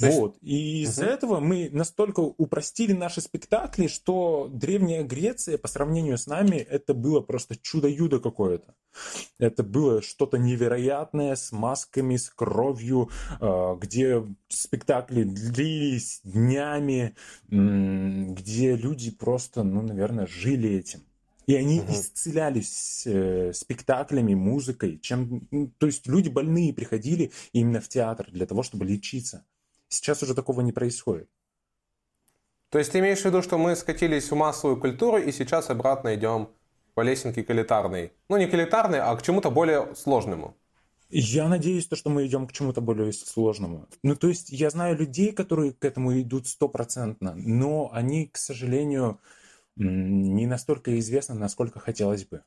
Вот. 0.00 0.36
И 0.40 0.82
из-за 0.82 1.06
этого 1.06 1.38
мы 1.40 1.68
настолько 1.70 2.20
упростили 2.20 2.92
наши 2.92 3.20
спектакли, 3.20 3.86
что 3.86 4.50
Древняя 4.52 5.04
Греция 5.04 5.56
по 5.56 5.68
сравнению 5.68 6.18
с 6.18 6.26
нами 6.26 6.56
это 6.56 6.94
было 6.94 7.20
просто 7.20 7.56
чудо-юдо 7.56 8.18
какое-то. 8.18 8.74
Это 9.38 9.62
было 9.62 10.02
что-то 10.02 10.36
невероятное 10.36 11.36
с 11.36 11.52
масками, 11.52 12.16
с 12.16 12.28
кровью, 12.30 13.10
а, 13.40 13.76
где 13.76 14.24
спектакли 14.48 15.24
длились 15.24 16.20
днями, 16.24 17.14
где 17.48 18.76
люди 18.76 19.10
просто, 19.10 19.62
ну, 19.62 19.82
наверное, 19.82 20.26
жили 20.26 20.70
этим. 20.70 21.02
И 21.46 21.54
они 21.54 21.80
угу. 21.80 21.92
исцелялись 21.92 23.02
э, 23.06 23.52
спектаклями, 23.52 24.34
музыкой. 24.34 24.98
Чем, 24.98 25.46
то 25.78 25.86
есть 25.86 26.06
люди 26.06 26.30
больные 26.30 26.72
приходили 26.72 27.32
именно 27.52 27.80
в 27.80 27.88
театр 27.88 28.30
для 28.30 28.46
того, 28.46 28.62
чтобы 28.62 28.86
лечиться. 28.86 29.44
Сейчас 29.94 30.22
уже 30.22 30.34
такого 30.34 30.60
не 30.60 30.72
происходит. 30.72 31.28
То 32.70 32.78
есть 32.78 32.90
ты 32.90 32.98
имеешь 32.98 33.20
в 33.20 33.24
виду, 33.24 33.40
что 33.42 33.56
мы 33.56 33.76
скатились 33.76 34.30
в 34.30 34.34
массовую 34.34 34.80
культуру 34.80 35.18
и 35.18 35.30
сейчас 35.30 35.70
обратно 35.70 36.14
идем 36.14 36.48
по 36.94 37.02
лесенке 37.02 37.44
к 37.44 37.50
элитарной? 37.50 38.12
Ну, 38.28 38.36
не 38.36 38.46
к 38.46 38.54
элитарной, 38.54 39.00
а 39.00 39.14
к 39.14 39.22
чему-то 39.22 39.50
более 39.50 39.94
сложному. 39.94 40.56
Я 41.10 41.48
надеюсь, 41.48 41.86
то, 41.86 41.94
что 41.94 42.10
мы 42.10 42.26
идем 42.26 42.48
к 42.48 42.52
чему-то 42.52 42.80
более 42.80 43.12
сложному. 43.12 43.86
Ну, 44.02 44.16
то 44.16 44.26
есть 44.26 44.50
я 44.50 44.70
знаю 44.70 44.96
людей, 44.96 45.30
которые 45.30 45.72
к 45.72 45.84
этому 45.84 46.20
идут 46.20 46.48
стопроцентно, 46.48 47.34
но 47.36 47.90
они, 47.92 48.26
к 48.26 48.36
сожалению, 48.36 49.20
не 49.76 50.46
настолько 50.46 50.98
известны, 50.98 51.36
насколько 51.36 51.78
хотелось 51.78 52.24
бы. 52.24 52.42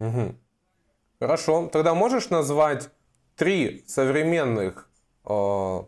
Угу. 0.00 0.34
Хорошо. 1.20 1.68
Тогда 1.72 1.94
можешь 1.94 2.28
назвать 2.28 2.90
три 3.36 3.84
современных 3.86 4.89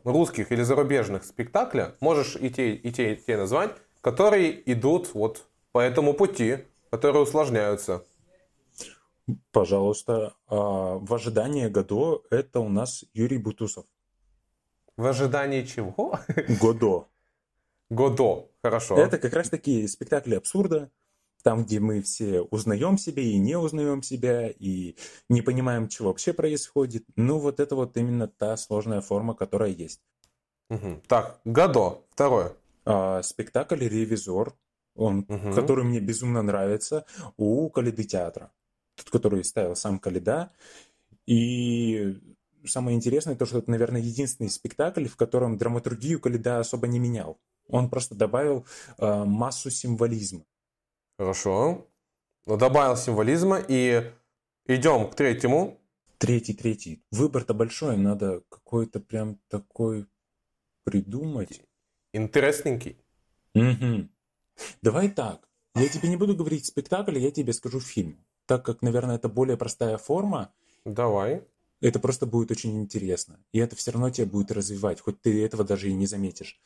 русских 0.05 0.53
или 0.53 0.63
зарубежных 0.63 1.25
спектакля, 1.25 1.95
можешь 2.01 2.37
и 2.37 2.51
те, 2.51 2.75
и 2.75 2.93
те, 2.93 3.15
и 3.15 3.17
те 3.17 3.37
назвать, 3.37 3.71
которые 4.01 4.71
идут 4.73 5.15
вот 5.15 5.47
по 5.73 5.81
этому 5.81 6.15
пути, 6.15 6.59
которые 6.91 7.23
усложняются. 7.23 8.05
Пожалуйста, 9.53 10.35
а, 10.49 10.99
в 10.99 11.15
ожидании 11.15 11.69
Годо 11.69 12.23
это 12.31 12.61
у 12.61 12.69
нас 12.69 13.05
Юрий 13.15 13.39
Бутусов. 13.39 13.87
В 14.97 15.07
ожидании 15.07 15.65
чего? 15.65 16.19
Годо. 16.61 17.07
Годо, 17.89 18.49
хорошо. 18.63 18.97
Это 18.97 19.19
как 19.19 19.33
раз 19.33 19.49
такие 19.49 19.89
спектакли 19.89 20.35
абсурда, 20.35 20.91
там, 21.43 21.65
где 21.65 21.81
мы 21.81 22.03
все 22.03 22.43
узнаем 22.43 22.99
себя 22.99 23.23
и 23.23 23.39
не 23.39 23.57
узнаем 23.57 24.03
себя, 24.03 24.49
и 24.49 24.97
не 25.29 25.43
понимаем, 25.43 25.91
что 25.91 26.05
вообще 26.05 26.33
происходит. 26.33 27.05
Ну, 27.17 27.39
вот 27.39 27.61
это 27.61 27.75
вот 27.75 27.97
именно 27.97 28.29
та 28.29 28.57
сложная 28.57 29.01
форма, 29.01 29.35
которая 29.35 29.71
есть. 29.71 30.01
Угу. 30.71 31.03
Так, 31.07 31.41
Гадо, 31.45 32.03
второе. 32.11 32.55
А, 32.85 33.23
спектакль 33.23 33.87
«Ревизор», 33.87 34.55
он, 34.95 35.27
угу. 35.29 35.53
который 35.55 35.85
мне 35.85 36.01
безумно 36.01 36.43
нравится, 36.43 37.07
у 37.37 37.69
Калиды 37.71 38.05
театра. 38.05 38.53
Тот, 38.97 39.11
который 39.11 39.45
ставил 39.45 39.77
сам 39.77 39.99
Калида. 39.99 40.51
И 41.27 42.19
самое 42.65 42.97
интересное, 42.97 43.37
то, 43.37 43.47
что 43.47 43.59
это, 43.59 43.71
наверное, 43.71 44.01
единственный 44.01 44.51
спектакль, 44.51 45.07
в 45.07 45.17
котором 45.17 45.57
драматургию 45.57 46.21
Калида 46.21 46.61
особо 46.61 46.87
не 46.87 46.99
менял. 46.99 47.39
Он 47.69 47.89
просто 47.89 48.15
добавил 48.15 48.67
э, 48.99 49.25
массу 49.25 49.71
символизма. 49.71 50.45
Хорошо. 51.23 51.87
Ну, 52.47 52.57
добавил 52.57 52.97
символизма 52.97 53.61
и 53.69 54.11
идем 54.67 55.09
к 55.09 55.15
третьему. 55.15 55.81
Третий, 56.19 56.53
третий. 56.53 57.05
Выбор-то 57.13 57.55
большой, 57.55 57.97
надо 57.97 58.43
какой-то 58.49 58.99
прям 58.99 59.39
такой 59.47 60.09
придумать. 60.83 61.63
Интересненький. 62.13 62.97
Угу. 63.55 64.09
Давай 64.83 65.11
так. 65.11 65.49
Я 65.77 65.89
тебе 65.89 66.09
не 66.09 66.17
буду 66.17 66.35
говорить 66.35 66.67
спектакль, 66.67 67.17
я 67.19 67.31
тебе 67.31 67.53
скажу 67.53 67.79
фильм. 67.79 68.19
Так 68.47 68.65
как, 68.65 68.83
наверное, 68.83 69.15
это 69.15 69.29
более 69.29 69.57
простая 69.57 69.99
форма. 69.99 70.53
Давай. 70.85 71.45
Это 71.81 72.01
просто 72.01 72.27
будет 72.27 72.51
очень 72.51 72.77
интересно. 72.81 73.39
И 73.53 73.61
это 73.61 73.77
все 73.77 73.93
равно 73.93 74.11
тебя 74.11 74.27
будет 74.27 74.51
развивать, 74.51 75.01
хоть 75.01 75.23
ты 75.23 75.45
этого 75.45 75.63
даже 75.63 75.89
и 75.89 75.95
не 75.95 76.07
заметишь. 76.07 76.61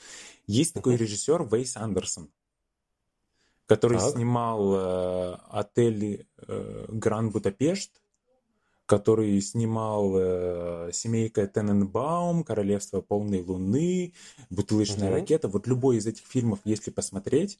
Есть 0.46 0.72
такой 0.72 0.96
режиссер 0.96 1.44
Вейс 1.44 1.76
Андерсон. 1.76 2.30
Который 3.66 3.98
так. 3.98 4.12
снимал 4.12 4.74
э, 4.74 5.34
отель 5.50 6.26
э, 6.38 6.86
Гранд 6.88 7.32
Будапешт, 7.32 7.90
который 8.86 9.40
снимал 9.40 10.14
э, 10.16 10.90
«Семейка 10.92 11.46
Тененбаум», 11.48 12.44
«Королевство 12.44 13.00
полной 13.00 13.42
луны», 13.42 14.14
«Бутылочная 14.48 15.08
угу. 15.08 15.16
ракета». 15.16 15.48
Вот 15.48 15.66
любой 15.66 15.96
из 15.96 16.06
этих 16.06 16.24
фильмов, 16.24 16.60
если 16.64 16.92
посмотреть, 16.92 17.58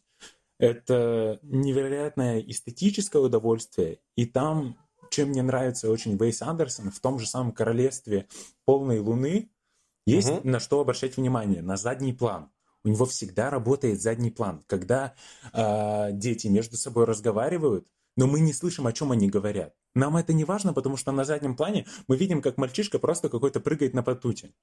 это 0.59 1.41
невероятное 1.43 2.41
эстетическое 2.41 3.21
удовольствие. 3.21 3.99
И 4.15 4.25
там, 4.25 4.77
чем 5.11 5.31
мне 5.31 5.43
нравится 5.43 5.91
очень 5.91 6.17
Вейс 6.17 6.41
Андерсон, 6.41 6.93
в 6.93 7.01
том 7.01 7.19
же 7.19 7.27
самом 7.27 7.53
«Королевстве 7.53 8.29
полной 8.65 9.01
луны» 9.01 9.51
есть 10.07 10.31
угу. 10.31 10.49
на 10.49 10.61
что 10.61 10.81
обращать 10.81 11.17
внимание, 11.17 11.63
на 11.63 11.77
задний 11.77 12.13
план. 12.13 12.51
У 12.87 12.89
него 12.89 13.05
всегда 13.05 13.51
работает 13.51 14.01
задний 14.01 14.30
план. 14.30 14.62
Когда 14.68 15.16
э, 15.53 16.12
дети 16.12 16.47
между 16.47 16.76
собой 16.76 17.05
разговаривают, 17.05 17.89
но 18.16 18.28
мы 18.28 18.39
не 18.39 18.53
слышим, 18.53 18.87
о 18.87 18.93
чем 18.93 19.11
они 19.11 19.28
говорят. 19.28 19.74
Нам 19.97 20.16
это 20.16 20.32
не 20.32 20.45
важно, 20.45 20.72
потому 20.72 20.97
что 20.97 21.11
на 21.11 21.24
заднем 21.24 21.57
плане 21.57 21.84
мы 22.07 22.16
видим, 22.16 22.41
как 22.41 22.59
мальчишка 22.59 23.01
просто 23.01 23.28
какой-то 23.28 23.59
прыгает 23.59 23.93
на 23.93 24.03
батуте. 24.03 24.55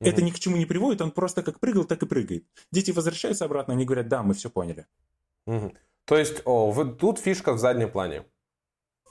Угу. 0.00 0.10
Это 0.10 0.22
ни 0.22 0.30
к 0.32 0.40
чему 0.40 0.56
не 0.56 0.66
приводит, 0.66 1.00
он 1.00 1.12
просто 1.12 1.44
как 1.44 1.60
прыгал, 1.60 1.84
так 1.84 2.02
и 2.02 2.06
прыгает. 2.06 2.44
Дети 2.72 2.90
возвращаются 2.90 3.44
обратно, 3.44 3.74
они 3.74 3.84
говорят, 3.84 4.08
да, 4.08 4.24
мы 4.24 4.34
все 4.34 4.50
поняли. 4.50 4.86
Угу. 5.46 5.72
То 6.04 6.18
есть, 6.18 6.42
о, 6.46 6.72
вот 6.72 6.98
тут 6.98 7.20
фишка 7.20 7.52
в 7.52 7.60
заднем 7.60 7.92
плане. 7.92 8.24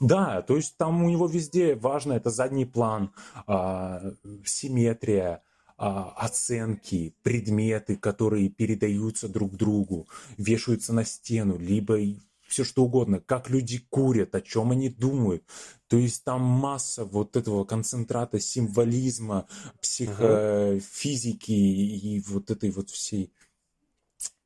Да, 0.02 0.42
то 0.42 0.58
есть 0.58 0.76
там 0.76 1.06
у 1.06 1.10
него 1.10 1.26
везде 1.28 1.76
важно 1.76 2.14
это 2.14 2.32
задний 2.32 2.66
план, 2.66 3.14
э, 3.48 4.12
симметрия, 4.46 5.42
оценки, 5.78 7.16
предметы, 7.22 7.96
которые 7.98 8.50
передаются 8.50 9.28
друг 9.28 9.56
другу, 9.56 10.08
вешаются 10.38 10.94
на 10.94 11.04
стену, 11.04 11.58
либо 11.58 11.98
все 12.48 12.64
что 12.64 12.84
угодно, 12.84 13.20
как 13.20 13.50
люди 13.50 13.80
курят, 13.90 14.36
о 14.36 14.42
чем 14.42 14.72
они 14.72 14.90
думают. 14.90 15.44
То 15.88 15.98
есть 15.98 16.24
там 16.24 16.42
масса 16.42 17.04
вот 17.06 17.36
этого 17.36 17.66
концентрата 17.66 18.40
символизма, 18.40 19.48
психофизики 19.82 21.52
и 21.52 22.22
вот 22.22 22.52
этой 22.52 22.72
вот 22.72 22.90
всей 22.90 23.34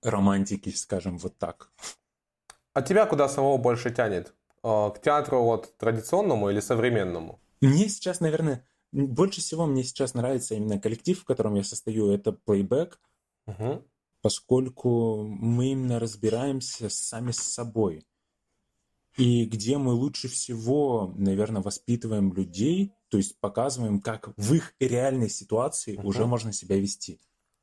романтики, 0.01 0.69
скажем, 0.69 1.17
вот 1.17 1.37
так. 1.37 1.71
А 2.73 2.81
тебя 2.81 3.05
куда 3.05 3.27
самого 3.27 3.57
больше 3.57 3.91
тянет? 3.91 4.33
А, 4.63 4.89
к 4.89 5.01
театру 5.01 5.43
вот 5.43 5.77
традиционному 5.77 6.49
или 6.49 6.59
современному? 6.59 7.39
Мне 7.61 7.89
сейчас, 7.89 8.21
наверное, 8.21 8.65
больше 8.91 9.41
всего 9.41 9.65
мне 9.65 9.83
сейчас 9.83 10.13
нравится 10.13 10.55
именно 10.55 10.79
коллектив, 10.79 11.19
в 11.19 11.25
котором 11.25 11.55
я 11.55 11.63
состою, 11.63 12.09
это 12.11 12.31
плейбэк. 12.31 12.99
Угу 13.47 13.83
поскольку 14.21 15.23
мы 15.23 15.71
именно 15.71 15.99
разбираемся 15.99 16.89
сами 16.89 17.31
с 17.31 17.39
собой. 17.39 18.05
И 19.17 19.45
где 19.45 19.77
мы 19.77 19.93
лучше 19.93 20.27
всего, 20.27 21.13
наверное, 21.17 21.61
воспитываем 21.61 22.33
людей, 22.33 22.93
то 23.09 23.17
есть 23.17 23.39
показываем, 23.39 24.01
как 24.01 24.29
в 24.37 24.53
их 24.53 24.73
реальной 24.79 25.29
ситуации 25.29 25.97
uh-huh. 25.97 26.05
уже 26.05 26.25
можно 26.25 26.53
себя 26.53 26.77
вести. 26.77 27.19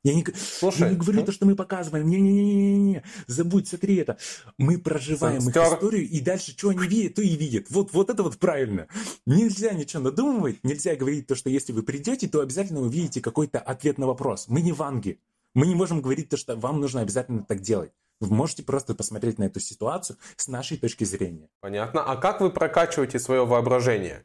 Я 0.07 0.13
не, 0.13 0.25
Слушай, 0.33 0.83
я 0.83 0.89
не 0.91 0.95
говорю 0.95 1.25
то, 1.25 1.33
что 1.33 1.45
мы 1.45 1.53
показываем. 1.57 2.07
Не-не-не-не-не. 2.07 3.03
Забудь, 3.27 3.67
смотри 3.67 3.97
это. 3.97 4.17
Мы 4.57 4.77
проживаем 4.77 5.41
Стер... 5.41 5.63
их 5.63 5.73
историю, 5.73 6.07
и 6.07 6.21
дальше, 6.21 6.51
что 6.51 6.69
они 6.69 6.87
видят, 6.87 7.15
то 7.15 7.21
и 7.21 7.35
видят. 7.35 7.65
Вот, 7.69 7.91
вот 7.91 8.09
это 8.09 8.23
вот 8.23 8.37
правильно. 8.37 8.87
Нельзя 9.25 9.73
ничего 9.73 10.03
надумывать, 10.03 10.63
нельзя 10.63 10.95
говорить 10.95 11.27
то, 11.27 11.35
что 11.35 11.49
если 11.49 11.73
вы 11.73 11.83
придете, 11.83 12.29
то 12.29 12.39
обязательно 12.39 12.79
увидите 12.79 13.19
какой-то 13.19 13.59
ответ 13.59 13.97
на 13.97 14.07
вопрос. 14.07 14.45
Мы 14.47 14.61
не 14.61 14.71
ванги. 14.71 15.19
Мы 15.53 15.67
не 15.67 15.75
можем 15.75 16.01
говорить 16.01 16.29
то, 16.29 16.37
что 16.37 16.55
вам 16.55 16.79
нужно 16.79 17.01
обязательно 17.01 17.43
так 17.43 17.59
делать. 17.59 17.91
Вы 18.21 18.33
можете 18.33 18.63
просто 18.63 18.95
посмотреть 18.95 19.39
на 19.39 19.43
эту 19.43 19.59
ситуацию 19.59 20.17
с 20.37 20.47
нашей 20.47 20.77
точки 20.77 21.03
зрения. 21.03 21.49
Понятно. 21.59 22.01
А 22.01 22.15
как 22.15 22.39
вы 22.39 22.49
прокачиваете 22.49 23.19
свое 23.19 23.45
воображение? 23.45 24.23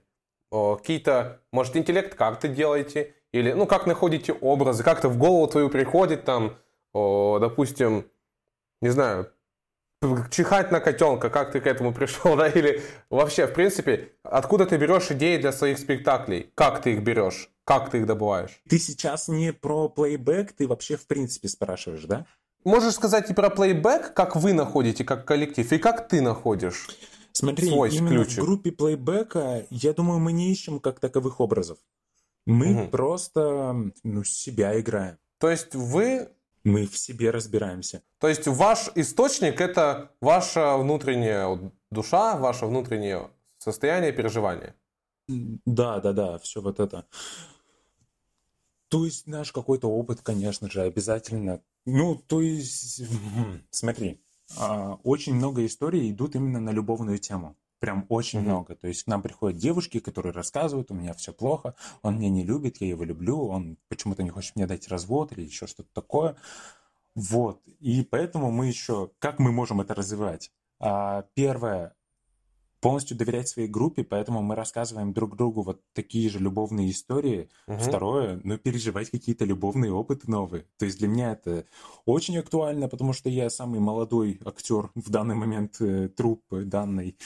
Какие-то, 0.53 1.41
может, 1.51 1.77
интеллект 1.77 2.15
карты 2.15 2.47
делаете? 2.47 3.17
Или, 3.33 3.53
ну, 3.53 3.67
как 3.67 3.87
находите 3.87 4.33
образы? 4.33 4.83
Как-то 4.83 5.09
в 5.09 5.17
голову 5.17 5.47
твою 5.47 5.71
приходит 5.71 6.25
там, 6.25 6.57
о, 6.93 7.39
допустим, 7.39 8.05
не 8.81 8.91
знаю, 8.91 9.31
чихать 10.31 10.71
на 10.73 10.81
котенка, 10.81 11.31
как 11.31 11.53
ты 11.53 11.61
к 11.61 11.67
этому 11.67 11.95
пришел, 11.95 12.37
да? 12.37 12.49
Или 12.49 12.83
вообще, 13.11 13.47
в 13.47 13.55
принципе, 13.55 14.13
откуда 14.23 14.67
ты 14.67 14.77
берешь 14.77 15.11
идеи 15.11 15.39
для 15.39 15.53
своих 15.53 15.79
спектаклей? 15.79 16.53
Как 16.55 16.83
ты 16.83 16.93
их 16.93 17.03
берешь? 17.03 17.49
Как 17.65 17.91
ты 17.91 17.99
их 17.99 18.07
добываешь? 18.07 18.61
Ты 18.69 18.79
сейчас 18.79 19.29
не 19.29 19.53
про 19.53 19.89
плейбэк, 19.89 20.53
ты 20.53 20.67
вообще 20.67 20.97
в 20.97 21.07
принципе 21.07 21.49
спрашиваешь, 21.49 22.05
да? 22.05 22.27
Можешь 22.65 22.95
сказать 22.95 23.31
и 23.31 23.35
про 23.35 23.51
плейбэк, 23.51 24.15
как 24.15 24.37
вы 24.37 24.53
находите, 24.53 25.05
как 25.05 25.25
коллектив, 25.25 25.73
и 25.73 25.79
как 25.79 26.09
ты 26.09 26.21
находишь 26.21 26.89
Смотри, 27.33 27.69
свой 27.69 27.91
именно 27.91 28.25
ключик. 28.25 28.43
в 28.43 28.47
группе 28.47 28.73
плейбэка, 28.73 29.67
я 29.71 29.93
думаю, 29.93 30.19
мы 30.19 30.33
не 30.33 30.53
ищем 30.53 30.81
как 30.81 31.01
таковых 31.01 31.41
образов. 31.41 31.79
Мы 32.47 32.83
угу. 32.83 32.89
просто 32.91 33.91
ну, 34.03 34.25
себя 34.25 34.79
играем. 34.79 35.19
То 35.39 35.51
есть 35.51 35.75
вы... 35.75 36.29
Мы 36.65 36.87
в 36.87 36.97
себе 36.97 37.31
разбираемся. 37.31 38.03
То 38.19 38.29
есть 38.29 38.47
ваш 38.47 38.89
источник– 38.95 39.61
это 39.61 40.13
ваша 40.21 40.77
внутренняя 40.77 41.73
душа, 41.91 42.37
ваше 42.37 42.67
внутреннее 42.67 43.31
состояние, 43.59 44.13
переживание. 44.13 44.77
Да, 45.27 46.01
да, 46.01 46.13
да, 46.13 46.39
все 46.39 46.61
вот 46.61 46.79
это. 46.79 47.07
То 48.89 49.05
есть 49.05 49.27
наш 49.27 49.51
какой-то 49.53 49.89
опыт, 49.89 50.21
конечно 50.21 50.71
же, 50.71 50.83
обязательно. 50.83 51.63
Ну, 51.85 52.15
то 52.15 52.41
есть, 52.41 53.03
смотри, 53.71 54.21
а, 54.59 54.99
очень 55.03 55.35
много 55.35 55.65
историй 55.65 56.11
идут 56.11 56.37
именно 56.37 56.61
на 56.61 56.71
любовную 56.71 57.19
тему. 57.19 57.57
Прям 57.83 58.07
очень 58.11 58.39
mm-hmm. 58.39 58.43
много. 58.43 58.77
То 58.77 58.87
есть 58.87 59.03
к 59.03 59.07
нам 59.09 59.23
приходят 59.23 59.59
девушки, 59.59 59.99
которые 59.99 60.33
рассказывают, 60.33 60.93
у 60.93 60.95
меня 60.95 61.15
все 61.15 61.33
плохо, 61.33 61.75
он 62.03 62.17
меня 62.17 62.31
не 62.31 62.45
любит, 62.45 62.77
я 62.81 62.87
его 62.87 63.03
люблю, 63.03 63.45
он 63.49 63.77
почему-то 63.89 64.23
не 64.23 64.31
хочет 64.31 64.55
мне 64.55 64.69
дать 64.69 64.87
развод 64.87 65.33
или 65.33 65.43
еще 65.43 65.67
что-то 65.67 65.89
такое. 65.93 66.37
Вот. 67.17 67.61
И 67.81 68.05
поэтому 68.05 68.53
мы 68.53 68.69
еще, 68.69 69.11
как 69.19 69.41
мы 69.41 69.51
можем 69.51 69.81
это 69.81 69.97
развивать? 69.97 70.53
А, 70.79 71.25
первое, 71.35 71.97
полностью 72.81 73.17
доверять 73.17 73.49
своей 73.49 73.67
группе, 73.69 74.05
поэтому 74.05 74.43
мы 74.43 74.55
рассказываем 74.55 75.13
друг 75.13 75.37
другу 75.37 75.63
вот 75.63 75.83
такие 75.93 76.31
же 76.31 76.39
любовные 76.39 76.89
истории. 76.89 77.51
Угу. 77.67 77.79
Второе, 77.79 78.41
ну, 78.45 78.59
переживать 78.59 79.11
какие-то 79.11 79.45
любовные 79.45 79.93
опыты 79.93 80.31
новые. 80.31 80.67
То 80.79 80.85
есть 80.85 80.99
для 81.01 81.09
меня 81.09 81.33
это 81.33 81.65
очень 82.05 82.39
актуально, 82.39 82.87
потому 82.87 83.13
что 83.13 83.29
я 83.29 83.51
самый 83.51 83.81
молодой 83.81 84.41
актер 84.45 84.93
в 84.95 85.11
данный 85.11 85.35
момент 85.35 85.81
э, 85.81 86.11
труппы 86.11 86.65
данной. 86.65 87.17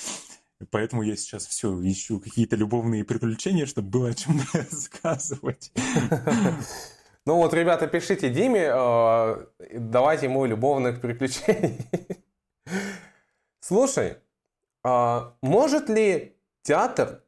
Поэтому 0.70 1.02
я 1.02 1.16
сейчас 1.16 1.46
все 1.46 1.68
ищу 1.82 2.20
какие-то 2.20 2.56
любовные 2.56 3.04
приключения, 3.04 3.66
чтобы 3.66 3.88
было 3.88 4.08
о 4.08 4.14
чем 4.14 4.40
рассказывать. 4.52 5.72
Ну 7.26 7.36
вот, 7.36 7.52
ребята, 7.54 7.88
пишите 7.88 8.30
Диме, 8.30 8.70
э, 8.72 9.46
давайте 9.74 10.26
ему 10.26 10.46
любовных 10.46 11.00
приключений. 11.00 11.78
Слушай, 13.60 14.18
а, 14.84 15.34
может 15.42 15.88
ли 15.88 16.36
театр 16.62 17.22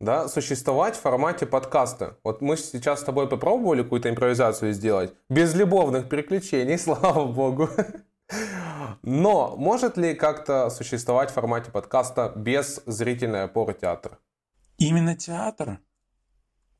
да, 0.00 0.28
существовать 0.28 0.96
в 0.96 1.00
формате 1.00 1.46
подкаста. 1.46 2.18
Вот 2.22 2.42
мы 2.42 2.56
сейчас 2.56 3.00
с 3.00 3.04
тобой 3.04 3.28
попробовали 3.28 3.82
какую-то 3.82 4.10
импровизацию 4.10 4.72
сделать, 4.72 5.14
без 5.30 5.54
любовных 5.54 6.08
приключений, 6.08 6.78
слава 6.78 7.26
богу. 7.26 7.68
Но 9.02 9.56
может 9.56 9.96
ли 9.96 10.14
как-то 10.14 10.70
существовать 10.70 11.30
в 11.30 11.34
формате 11.34 11.70
подкаста 11.70 12.32
без 12.36 12.82
зрительной 12.86 13.44
опоры 13.44 13.74
театра? 13.74 14.18
Именно 14.78 15.16
театр? 15.16 15.80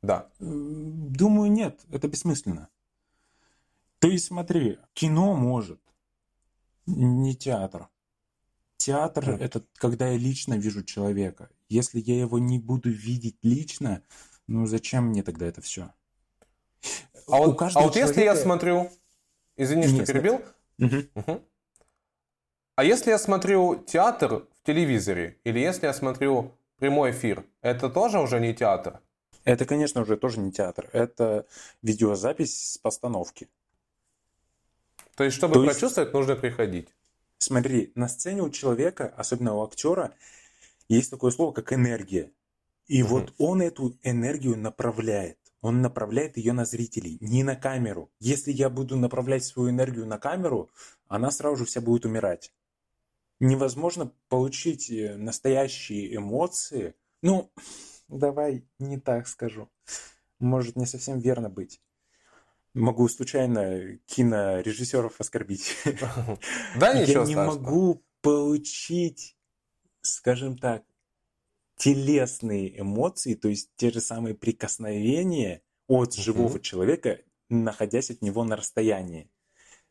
Да. 0.01 0.29
Думаю, 0.39 1.51
нет, 1.51 1.81
это 1.91 2.07
бессмысленно. 2.07 2.69
То 3.99 4.07
есть 4.07 4.25
смотри, 4.25 4.77
кино 4.93 5.33
может, 5.33 5.81
не 6.85 7.35
театр. 7.35 7.89
Театр— 8.77 9.29
это 9.41 9.65
когда 9.75 10.09
я 10.09 10.17
лично 10.17 10.53
вижу 10.53 10.83
человека. 10.83 11.49
Если 11.67 11.99
я 11.99 12.19
его 12.19 12.37
не 12.37 12.59
буду 12.59 12.89
видеть 12.89 13.37
лично, 13.41 14.03
ну 14.45 14.67
зачем 14.67 15.05
мне 15.05 15.23
тогда 15.23 15.47
это 15.47 15.61
все? 15.61 15.93
А 17.27 17.37
вот, 17.37 17.59
а 17.61 17.65
вот 17.65 17.73
человека... 17.73 17.99
если 17.99 18.23
я 18.23 18.35
смотрю... 18.35 18.89
Извини, 19.55 19.87
что 19.87 20.05
перебил. 20.05 20.41
Угу. 20.77 20.95
Угу. 21.15 21.43
А 22.77 22.83
если 22.83 23.09
я 23.09 23.17
смотрю 23.17 23.83
театр 23.87 24.45
в 24.61 24.63
телевизоре, 24.63 25.39
или 25.43 25.57
если 25.57 25.87
я 25.87 25.93
смотрю 25.93 26.51
прямой 26.77 27.09
эфир, 27.09 27.43
это 27.63 27.89
тоже 27.89 28.19
уже 28.19 28.39
не 28.39 28.53
театр? 28.53 28.99
Это, 29.45 29.65
конечно, 29.65 30.01
уже 30.01 30.15
тоже 30.15 30.39
не 30.39 30.51
театр. 30.51 30.87
Это 30.93 31.47
видеозапись 31.81 32.73
с 32.73 32.77
постановки. 32.77 33.49
То 35.15 35.23
есть, 35.23 35.35
чтобы 35.35 35.55
То 35.55 35.63
есть... 35.63 35.73
прочувствовать, 35.73 36.13
нужно 36.13 36.35
приходить. 36.35 36.89
Смотри, 37.39 37.91
на 37.95 38.07
сцене 38.07 38.43
у 38.43 38.51
человека, 38.51 39.11
особенно 39.17 39.55
у 39.55 39.63
актера, 39.63 40.13
есть 40.87 41.09
такое 41.09 41.31
слово, 41.31 41.53
как 41.53 41.73
энергия. 41.73 42.29
И 42.85 43.01
угу. 43.01 43.09
вот 43.09 43.33
он 43.39 43.63
эту 43.63 43.97
энергию 44.03 44.55
направляет. 44.55 45.39
Он 45.61 45.81
направляет 45.81 46.37
ее 46.37 46.53
на 46.53 46.65
зрителей, 46.65 47.17
не 47.21 47.43
на 47.43 47.55
камеру. 47.55 48.11
Если 48.19 48.51
я 48.51 48.69
буду 48.69 48.97
направлять 48.97 49.43
свою 49.43 49.71
энергию 49.71 50.05
на 50.05 50.19
камеру, 50.19 50.69
она 51.07 51.31
сразу 51.31 51.55
же 51.55 51.65
вся 51.65 51.81
будет 51.81 52.05
умирать. 52.05 52.51
Невозможно 53.39 54.11
получить 54.29 54.89
э, 54.89 55.15
настоящие 55.15 56.15
эмоции. 56.15 56.95
Ну, 57.21 57.51
давай 58.07 58.65
не 58.79 58.99
так 58.99 59.27
скажу. 59.27 59.69
Может 60.39 60.75
не 60.75 60.85
совсем 60.85 61.19
верно 61.19 61.49
быть. 61.49 61.81
Могу 62.73 63.07
случайно 63.07 63.97
кинорежиссеров 64.05 65.19
оскорбить. 65.19 65.75
Да, 66.79 66.93
ничего 66.93 67.21
Я 67.21 67.27
не 67.27 67.35
могу 67.35 68.03
получить, 68.21 69.35
скажем 70.01 70.57
так, 70.57 70.83
телесные 71.75 72.79
эмоции, 72.79 73.35
то 73.35 73.47
есть 73.47 73.71
те 73.77 73.91
же 73.91 74.01
самые 74.01 74.35
прикосновения 74.35 75.61
от 75.87 76.13
живого 76.15 76.59
человека, 76.59 77.21
находясь 77.49 78.11
от 78.11 78.21
него 78.21 78.43
на 78.43 78.55
расстоянии. 78.55 79.31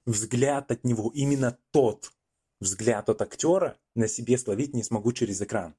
Взгляд 0.05 0.71
от 0.71 0.85
него, 0.85 1.11
именно 1.15 1.59
тот 1.71 2.13
взгляд 2.61 3.09
от 3.09 3.23
актера 3.23 3.77
на 3.95 4.09
себе 4.09 4.39
словить 4.39 4.75
не 4.75 4.83
смогу 4.83 5.13
через 5.13 5.41
экран. 5.41 5.75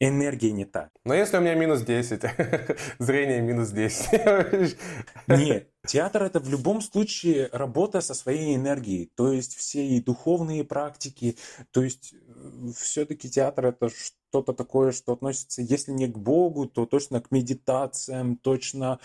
Энергия 0.00 0.50
не 0.52 0.64
та. 0.64 0.90
Но 1.04 1.14
если 1.14 1.36
у 1.36 1.40
меня 1.40 1.54
минус 1.54 1.82
10, 1.82 2.22
зрение 2.98 3.40
минус 3.40 3.70
10. 3.70 4.76
Нет, 5.28 5.70
театр 5.86 6.24
это 6.24 6.40
в 6.40 6.48
любом 6.50 6.80
случае 6.80 7.48
работа 7.52 8.00
со 8.00 8.12
своей 8.12 8.56
энергией. 8.56 9.12
То 9.14 9.32
есть 9.32 9.54
все 9.54 9.86
и 9.86 10.00
духовные 10.00 10.64
практики, 10.64 11.38
то 11.70 11.82
есть 11.82 12.12
э, 12.12 12.68
все-таки 12.76 13.30
театр 13.30 13.66
это 13.66 13.88
что-то 14.34 14.52
такое, 14.52 14.90
что 14.90 15.12
относится, 15.12 15.62
если 15.62 15.92
не 15.92 16.08
к 16.08 16.18
Богу, 16.18 16.66
то 16.66 16.86
точно 16.86 17.20
к 17.20 17.30
медитациям, 17.30 18.36
точно 18.36 18.98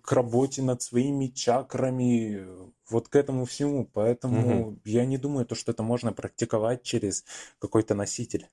к 0.00 0.12
работе 0.12 0.62
над 0.62 0.80
своими 0.80 1.26
чакрами, 1.26 2.46
вот 2.88 3.08
к 3.08 3.16
этому 3.16 3.46
всему. 3.46 3.90
Поэтому 3.92 4.68
угу. 4.68 4.78
я 4.84 5.04
не 5.04 5.18
думаю, 5.18 5.44
то, 5.44 5.56
что 5.56 5.72
это 5.72 5.82
можно 5.82 6.12
практиковать 6.12 6.84
через 6.84 7.24
какой-то 7.58 7.96
носитель. 7.96 8.48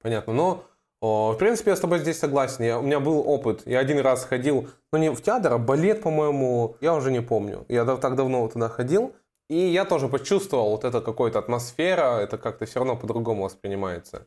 Понятно. 0.00 0.32
Но, 0.32 0.64
о, 1.02 1.32
в 1.32 1.36
принципе, 1.36 1.72
я 1.72 1.76
с 1.76 1.80
тобой 1.80 1.98
здесь 1.98 2.18
согласен. 2.18 2.64
Я, 2.64 2.78
у 2.78 2.82
меня 2.82 2.98
был 2.98 3.18
опыт. 3.18 3.66
Я 3.66 3.80
один 3.80 3.98
раз 3.98 4.24
ходил, 4.24 4.70
ну 4.92 4.98
не 4.98 5.10
в 5.10 5.20
театр, 5.20 5.52
а 5.52 5.58
балет, 5.58 6.00
по-моему, 6.00 6.76
я 6.80 6.94
уже 6.94 7.12
не 7.12 7.20
помню. 7.20 7.66
Я 7.68 7.84
так 7.84 8.16
давно 8.16 8.48
туда 8.48 8.70
ходил. 8.70 9.12
И 9.50 9.58
я 9.58 9.84
тоже 9.84 10.08
почувствовал 10.08 10.70
вот 10.70 10.84
это 10.84 11.02
какая-то 11.02 11.38
атмосфера, 11.38 12.18
это 12.18 12.38
как-то 12.38 12.64
все 12.64 12.78
равно 12.78 12.96
по-другому 12.96 13.44
воспринимается. 13.44 14.26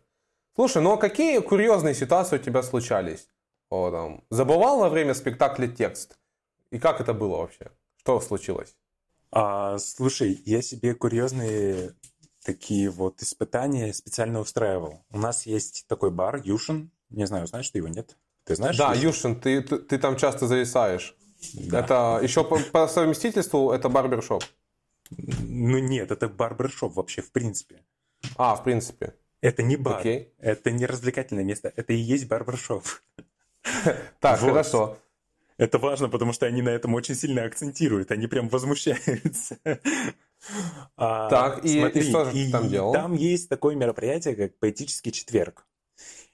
Слушай, 0.59 0.81
ну 0.81 0.91
а 0.91 0.97
какие 0.97 1.39
курьезные 1.39 1.95
ситуации 1.95 2.35
у 2.35 2.39
тебя 2.39 2.61
случались? 2.63 3.29
О, 3.69 3.91
там, 3.91 4.25
забывал 4.29 4.79
во 4.79 4.89
время 4.89 5.13
спектакля 5.13 5.69
текст? 5.69 6.19
И 6.69 6.79
как 6.79 6.99
это 6.99 7.13
было 7.13 7.37
вообще? 7.37 7.71
Что 7.95 8.19
случилось? 8.19 8.75
А, 9.31 9.77
слушай, 9.77 10.41
я 10.45 10.61
себе 10.61 10.95
курьезные 10.95 11.95
такие 12.43 12.89
вот 12.89 13.21
испытания 13.21 13.93
специально 13.93 14.41
устраивал. 14.41 15.05
У 15.11 15.17
нас 15.17 15.45
есть 15.45 15.85
такой 15.87 16.11
бар 16.11 16.41
Юшин. 16.43 16.91
Не 17.09 17.25
знаю, 17.25 17.47
знаешь 17.47 17.69
ты 17.69 17.77
его, 17.77 17.87
нет? 17.87 18.17
Ты 18.43 18.57
знаешь? 18.57 18.75
Да, 18.75 18.93
Юшин, 18.93 19.39
ты, 19.39 19.61
ты, 19.61 19.77
ты 19.77 19.97
там 19.97 20.17
часто 20.17 20.45
зависаешь. 20.45 21.15
Да. 21.53 21.79
Это 21.79 22.19
еще 22.21 22.43
по, 22.43 22.59
по 22.59 22.85
совместительству 22.89 23.71
это 23.71 23.87
барбершоп. 23.87 24.43
Ну 25.09 25.77
нет, 25.77 26.11
это 26.11 26.27
барбершоп 26.27 26.97
вообще 26.97 27.21
в 27.21 27.31
принципе. 27.31 27.85
А, 28.35 28.57
в 28.57 28.65
принципе. 28.65 29.13
Это 29.41 29.63
не 29.63 29.77
бар, 29.77 29.99
Окей. 29.99 30.33
это 30.39 30.71
не 30.71 30.85
развлекательное 30.85 31.43
место, 31.43 31.71
это 31.75 31.93
и 31.93 31.97
есть 31.97 32.27
барбершоп. 32.27 32.85
Так, 34.19 34.39
хорошо. 34.39 34.97
Это 35.57 35.77
важно, 35.77 36.07
потому 36.07 36.31
что 36.31 36.45
они 36.45 36.61
на 36.61 36.69
этом 36.69 36.93
очень 36.93 37.15
сильно 37.15 37.43
акцентируют, 37.43 38.11
они 38.11 38.27
прям 38.27 38.47
возмущаются. 38.49 39.59
А, 40.95 41.29
так, 41.29 41.65
и, 41.65 41.79
смотри, 41.79 42.01
и 42.01 42.09
что 42.09 42.31
же 42.31 42.51
там 42.51 42.69
делал? 42.69 42.93
Там 42.93 43.13
есть 43.13 43.49
такое 43.49 43.75
мероприятие, 43.75 44.35
как 44.35 44.57
поэтический 44.57 45.11
четверг. 45.11 45.67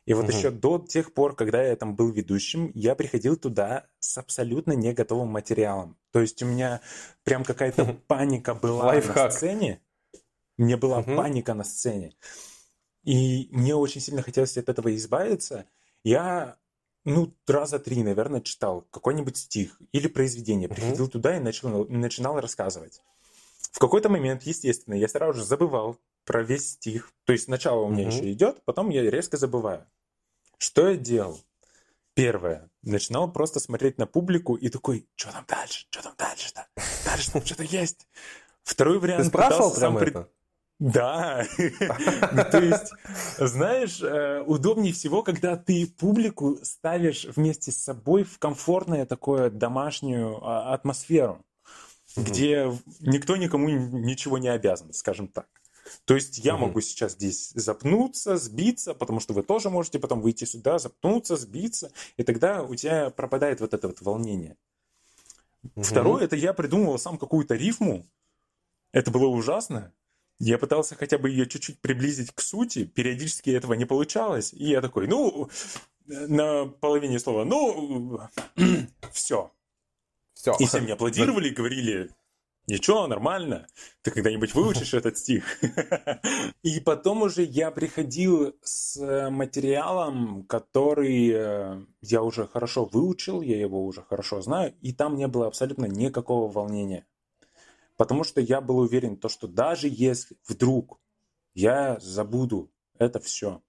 И 0.06 0.14
вот 0.14 0.26
угу. 0.26 0.38
еще 0.38 0.52
до 0.52 0.78
тех 0.78 1.14
пор, 1.14 1.36
когда 1.36 1.64
я 1.64 1.76
там 1.76 1.96
был 1.96 2.12
ведущим, 2.12 2.72
я 2.76 2.94
приходил 2.94 3.36
туда 3.36 3.88
с 4.00 4.18
абсолютно 4.20 4.74
не 4.74 4.94
готовым 4.94 5.30
материалом. 5.30 5.98
То 6.12 6.22
есть 6.22 6.44
у 6.44 6.46
меня 6.46 6.82
прям 7.24 7.44
какая-то 7.44 7.98
паника 8.08 8.54
была 8.54 8.94
на 8.94 9.32
сцене. 9.32 9.82
Мне 10.58 10.78
была 10.78 11.02
паника 11.02 11.56
на 11.56 11.64
сцене. 11.64 12.14
И 13.06 13.48
мне 13.52 13.76
очень 13.76 14.02
сильно 14.02 14.24
хотелось 14.24 14.58
от 14.58 14.68
этого 14.68 14.94
избавиться. 14.96 15.66
Я, 16.04 16.58
ну, 17.06 17.34
раза 17.48 17.80
три, 17.80 18.04
наверное, 18.04 18.42
читал 18.42 18.82
какой-нибудь 18.92 19.38
стих 19.38 19.80
или 19.92 20.08
произведение. 20.08 20.68
Приходил 20.68 21.08
туда 21.08 21.38
и 21.38 21.40
начал, 21.40 21.88
начинал 21.88 22.40
рассказывать. 22.40 23.02
В 23.72 23.80
какой-то 23.80 24.10
момент, 24.10 24.44
естественно, 24.44 24.96
я 24.96 25.08
сразу 25.08 25.40
же 25.40 25.46
забывал 25.46 25.98
про 26.26 26.42
весь 26.42 26.72
стих. 26.72 27.12
То 27.26 27.34
есть 27.34 27.46
сначала 27.46 27.82
у 27.82 27.90
меня 27.90 28.08
еще 28.08 28.32
идет, 28.32 28.64
потом 28.66 28.90
я 28.90 29.10
резко 29.10 29.38
забываю. 29.38 29.86
Что 30.58 30.90
я 30.90 30.98
делал? 30.98 31.40
Первое. 32.16 32.70
Начинал 32.82 33.32
просто 33.32 33.60
смотреть 33.60 33.98
на 33.98 34.08
публику 34.08 34.56
и 34.56 34.70
такой, 34.70 35.08
что 35.16 35.32
там 35.32 35.46
дальше? 35.48 35.86
Что 35.90 36.02
там 36.02 36.14
дальше-то? 36.18 36.66
Дальше 37.06 37.32
там 37.32 37.42
что-то 37.46 37.64
есть. 37.64 38.08
Второй 38.64 38.98
вариант. 38.98 39.24
Ты 39.24 39.30
спрашивал 39.30 39.76
прям 39.76 39.98
это? 39.98 40.30
Да. 40.80 41.46
То 42.52 42.60
есть, 42.60 42.92
знаешь, 43.38 44.02
э, 44.02 44.42
удобнее 44.46 44.94
всего, 44.94 45.24
когда 45.24 45.56
ты 45.56 45.88
публику 45.88 46.60
ставишь 46.64 47.26
вместе 47.26 47.72
с 47.72 47.78
собой 47.78 48.24
в 48.24 48.40
комфортную 48.40 49.08
такую 49.08 49.52
домашнюю 49.52 50.46
а, 50.46 50.74
атмосферу, 50.74 51.46
где 52.18 52.72
никто 53.00 53.38
никому 53.38 53.70
ничего 53.70 54.38
не 54.38 54.50
обязан, 54.50 54.92
скажем 54.92 55.30
так. 55.30 55.48
То 56.04 56.16
есть 56.16 56.40
я 56.40 56.58
могу 56.58 56.82
сейчас 56.82 57.14
здесь 57.14 57.52
запнуться, 57.52 58.38
сбиться, 58.38 58.94
потому 58.94 59.20
что 59.20 59.34
вы 59.34 59.44
тоже 59.44 59.70
можете 59.70 60.00
потом 60.00 60.20
выйти 60.20 60.44
сюда, 60.44 60.80
запнуться, 60.80 61.38
сбиться, 61.38 61.92
и 62.18 62.24
тогда 62.24 62.64
у 62.64 62.76
тебя 62.76 63.12
пропадает 63.12 63.62
вот 63.62 63.74
это 63.74 63.88
вот 63.88 64.02
волнение. 64.02 64.58
Второе, 65.76 66.24
это 66.24 66.36
я 66.36 66.54
придумывал 66.54 67.00
сам 67.00 67.18
какую-то 67.18 67.56
рифму. 67.56 68.06
Это 68.92 69.12
было 69.12 69.28
ужасно. 69.28 69.94
Я 70.40 70.58
пытался 70.58 70.96
хотя 70.96 71.18
бы 71.18 71.30
ее 71.30 71.48
чуть-чуть 71.48 71.80
приблизить 71.80 72.32
к 72.32 72.42
сути, 72.42 72.86
периодически 72.86 73.50
этого 73.52 73.74
не 73.74 73.86
получалось. 73.86 74.54
И 74.54 74.66
я 74.66 74.82
такой, 74.82 75.08
ну, 75.08 75.50
на 76.06 76.66
половине 76.66 77.20
слова, 77.20 77.46
ну, 77.46 78.20
все. 79.12 79.52
Все. 80.34 80.56
И 80.60 80.66
все 80.66 80.82
мне 80.82 80.94
аплодировали 80.94 81.50
говорили, 81.50 82.12
Ничего, 82.68 83.06
нормально. 83.06 83.68
Ты 84.02 84.10
когда-нибудь 84.10 84.56
выучишь 84.56 84.94
этот 84.96 85.18
стих? 85.18 85.60
И 86.64 86.80
потом 86.80 87.22
уже 87.22 87.44
я 87.44 87.70
приходил 87.70 88.56
с 88.64 89.30
материалом, 89.30 90.44
который 90.48 91.30
э, 91.30 91.86
я 92.02 92.24
уже 92.24 92.48
хорошо 92.48 92.86
выучил, 92.86 93.42
я 93.42 93.60
его 93.60 93.86
уже 93.86 94.02
хорошо 94.02 94.42
знаю, 94.42 94.74
и 94.82 94.94
там 94.94 95.16
не 95.16 95.28
было 95.28 95.46
абсолютно 95.46 95.86
никакого 95.86 96.52
волнения. 96.52 97.06
Потому 97.98 98.24
что 98.24 98.42
я 98.42 98.62
был 98.62 98.80
уверен, 98.80 99.18
то, 99.18 99.30
что 99.30 99.48
даже 99.48 99.88
если 99.90 100.38
вдруг 100.48 101.00
я 101.54 102.00
забуду 102.00 102.72
это 102.98 103.20
все, 103.20 103.62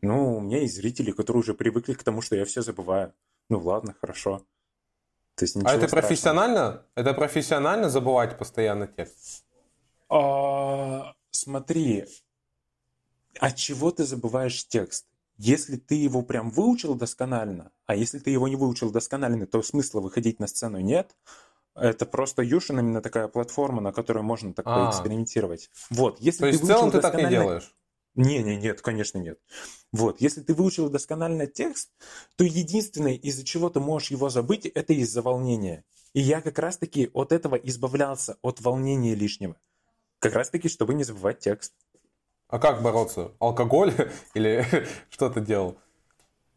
ну, 0.00 0.36
у 0.36 0.40
меня 0.40 0.58
есть 0.58 0.74
зрители, 0.74 1.12
которые 1.12 1.40
уже 1.40 1.54
привыкли 1.54 1.94
к 1.94 2.02
тому, 2.02 2.22
что 2.22 2.34
я 2.36 2.44
все 2.44 2.62
забываю. 2.62 3.14
Ну 3.48 3.60
ладно, 3.60 3.94
хорошо. 4.00 4.44
То 5.36 5.44
есть 5.44 5.56
а 5.56 5.60
это 5.60 5.68
страшного. 5.68 6.00
профессионально? 6.00 6.86
Это 6.94 7.14
профессионально 7.14 7.88
забывать 7.88 8.36
постоянно 8.36 8.86
текст? 8.86 9.44
А, 10.08 11.14
смотри, 11.30 12.06
от 13.38 13.56
чего 13.56 13.90
ты 13.92 14.04
забываешь 14.04 14.66
текст? 14.66 15.06
Если 15.38 15.76
ты 15.76 15.94
его 15.94 16.22
прям 16.22 16.50
выучил 16.50 16.94
досконально, 16.94 17.72
а 17.86 17.94
если 17.94 18.18
ты 18.18 18.30
его 18.30 18.48
не 18.48 18.56
выучил 18.56 18.90
досконально, 18.90 19.46
то 19.46 19.62
смысла 19.62 20.00
выходить 20.00 20.38
на 20.38 20.46
сцену 20.46 20.80
нет. 20.80 21.16
Это 21.74 22.04
просто 22.04 22.42
Юшин 22.42 22.78
именно 22.80 23.00
такая 23.00 23.28
платформа, 23.28 23.80
на 23.80 23.92
которой 23.92 24.22
можно 24.22 24.52
так 24.52 24.66
а. 24.66 24.86
поэкспериментировать. 24.86 25.70
Вот, 25.90 26.20
если 26.20 26.40
То 26.40 26.46
есть 26.46 26.62
в 26.62 26.66
целом 26.66 26.90
ты 26.90 27.00
так 27.00 27.14
не 27.14 27.26
делаешь? 27.26 27.74
Не, 28.14 28.42
не, 28.42 28.56
нет, 28.56 28.82
конечно 28.82 29.18
нет. 29.18 29.38
Вот, 29.90 30.20
если 30.20 30.42
ты 30.42 30.52
выучил 30.52 30.90
досконально 30.90 31.46
текст, 31.46 31.90
то 32.36 32.44
единственное, 32.44 33.14
из-за 33.14 33.42
чего 33.42 33.70
ты 33.70 33.80
можешь 33.80 34.10
его 34.10 34.28
забыть, 34.28 34.66
это 34.66 34.92
из-за 34.92 35.22
волнения. 35.22 35.84
И 36.12 36.20
я 36.20 36.42
как 36.42 36.58
раз-таки 36.58 37.10
от 37.14 37.32
этого 37.32 37.56
избавлялся, 37.56 38.36
от 38.42 38.60
волнения 38.60 39.14
лишнего. 39.14 39.56
Как 40.18 40.34
раз-таки, 40.34 40.68
чтобы 40.68 40.92
не 40.92 41.04
забывать 41.04 41.38
текст. 41.38 41.72
А 42.48 42.58
как 42.58 42.82
бороться? 42.82 43.32
Алкоголь 43.38 43.94
или 44.34 44.66
что 45.10 45.30
ты 45.30 45.40
делал? 45.40 45.78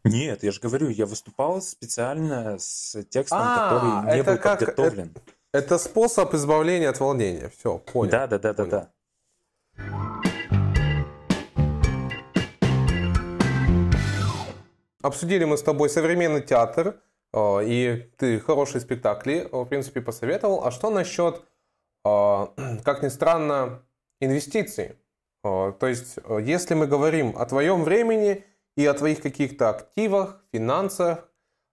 Нет, 0.08 0.44
я 0.44 0.52
же 0.52 0.60
говорю, 0.60 0.88
я 0.88 1.04
выступал 1.04 1.60
специально 1.60 2.58
с 2.58 3.02
текстом, 3.10 3.40
а, 3.42 4.04
который 4.04 4.16
не 4.16 4.22
был 4.22 4.38
как, 4.38 4.60
подготовлен. 4.60 5.12
Это, 5.52 5.64
это 5.64 5.78
способ 5.78 6.32
избавления 6.34 6.90
от 6.90 7.00
волнения. 7.00 7.50
Все, 7.58 7.78
понял. 7.78 8.12
Да, 8.12 8.26
да, 8.28 8.38
да, 8.38 8.54
понял. 8.54 8.70
да, 8.70 8.80
да. 8.80 8.90
Обсудили 15.02 15.44
мы 15.44 15.56
с 15.56 15.62
тобой 15.62 15.88
современный 15.88 16.42
театр, 16.42 17.00
э, 17.32 17.64
и 17.64 18.10
ты 18.16 18.38
хорошие 18.40 18.80
спектакли, 18.80 19.48
э, 19.50 19.56
в 19.56 19.64
принципе, 19.64 20.00
посоветовал. 20.00 20.64
А 20.64 20.70
что 20.70 20.90
насчет, 20.90 21.42
э, 22.04 22.46
как 22.84 23.02
ни 23.02 23.08
странно, 23.08 23.82
инвестиций? 24.20 24.96
То 25.42 25.76
есть, 25.82 26.16
если 26.40 26.74
мы 26.74 26.88
говорим 26.88 27.36
о 27.38 27.46
твоем 27.46 27.84
времени 27.84 28.44
и 28.76 28.86
о 28.86 28.94
твоих 28.94 29.20
каких-то 29.20 29.70
активах, 29.70 30.42
финансах, 30.52 31.28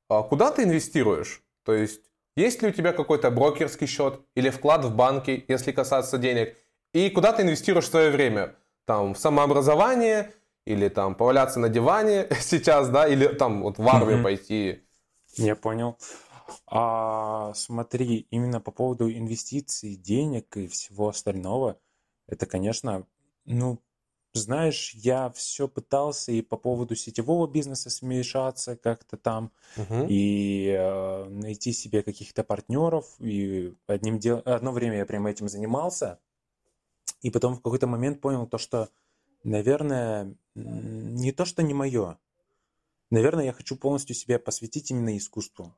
куда 0.08 0.52
ты 0.52 0.64
инвестируешь? 0.64 1.44
То 1.64 1.74
есть, 1.74 2.02
есть 2.36 2.62
ли 2.62 2.70
у 2.70 2.72
тебя 2.72 2.94
какой-то 2.94 3.30
брокерский 3.32 3.88
счет 3.88 4.22
или 4.36 4.50
вклад 4.50 4.86
в 4.86 4.96
банки, 4.96 5.46
если 5.48 5.72
касаться 5.72 6.18
денег? 6.18 6.58
И 6.94 7.10
куда 7.10 7.34
ты 7.34 7.44
инвестируешь 7.44 7.90
свое 7.90 8.12
время? 8.12 8.56
Там, 8.86 9.14
в 9.14 9.20
самообразование 9.20 10.34
или 10.66 10.90
там 10.90 11.16
поваляться 11.16 11.60
на 11.60 11.70
диване 11.70 12.28
сейчас, 12.40 12.90
да, 12.90 13.08
или 13.08 13.28
там 13.28 13.64
вот 13.64 13.78
в 13.78 13.88
армию 13.88 14.20
mm-hmm. 14.20 14.24
пойти? 14.24 14.84
Я 15.36 15.56
понял. 15.56 15.98
А, 16.68 17.54
смотри, 17.56 18.28
именно 18.30 18.60
по 18.60 18.72
поводу 18.72 19.12
инвестиций, 19.12 19.96
денег 19.96 20.56
и 20.58 20.68
всего 20.68 21.10
остального, 21.10 21.80
это, 22.28 22.46
конечно, 22.46 23.06
ну, 23.46 23.80
знаешь, 24.34 24.94
я 24.96 25.30
все 25.32 25.68
пытался 25.68 26.32
и 26.32 26.42
по 26.42 26.58
поводу 26.58 26.96
сетевого 26.96 27.48
бизнеса 27.48 27.90
смешаться 27.90 28.76
как-то 28.76 29.18
там, 29.18 29.52
угу. 29.78 30.06
и 30.10 30.70
э, 30.70 31.26
найти 31.30 31.72
себе 31.72 32.02
каких-то 32.04 32.44
партнеров. 32.44 33.06
И 33.20 33.74
одним 33.88 34.20
дел... 34.20 34.42
одно 34.46 34.72
время 34.72 34.98
я 34.98 35.06
прямо 35.06 35.30
этим 35.30 35.48
занимался, 35.48 36.20
и 37.22 37.30
потом 37.30 37.56
в 37.56 37.62
какой-то 37.62 37.88
момент 37.88 38.22
понял 38.22 38.48
то, 38.48 38.58
что, 38.58 38.90
наверное, 39.44 40.36
не 40.56 41.32
то, 41.32 41.46
что 41.46 41.64
не 41.64 41.74
мое. 41.74 42.18
Наверное, 43.12 43.46
я 43.46 43.54
хочу 43.54 43.76
полностью 43.76 44.16
себя 44.16 44.40
посвятить 44.40 44.90
именно 44.90 45.16
искусству. 45.16 45.76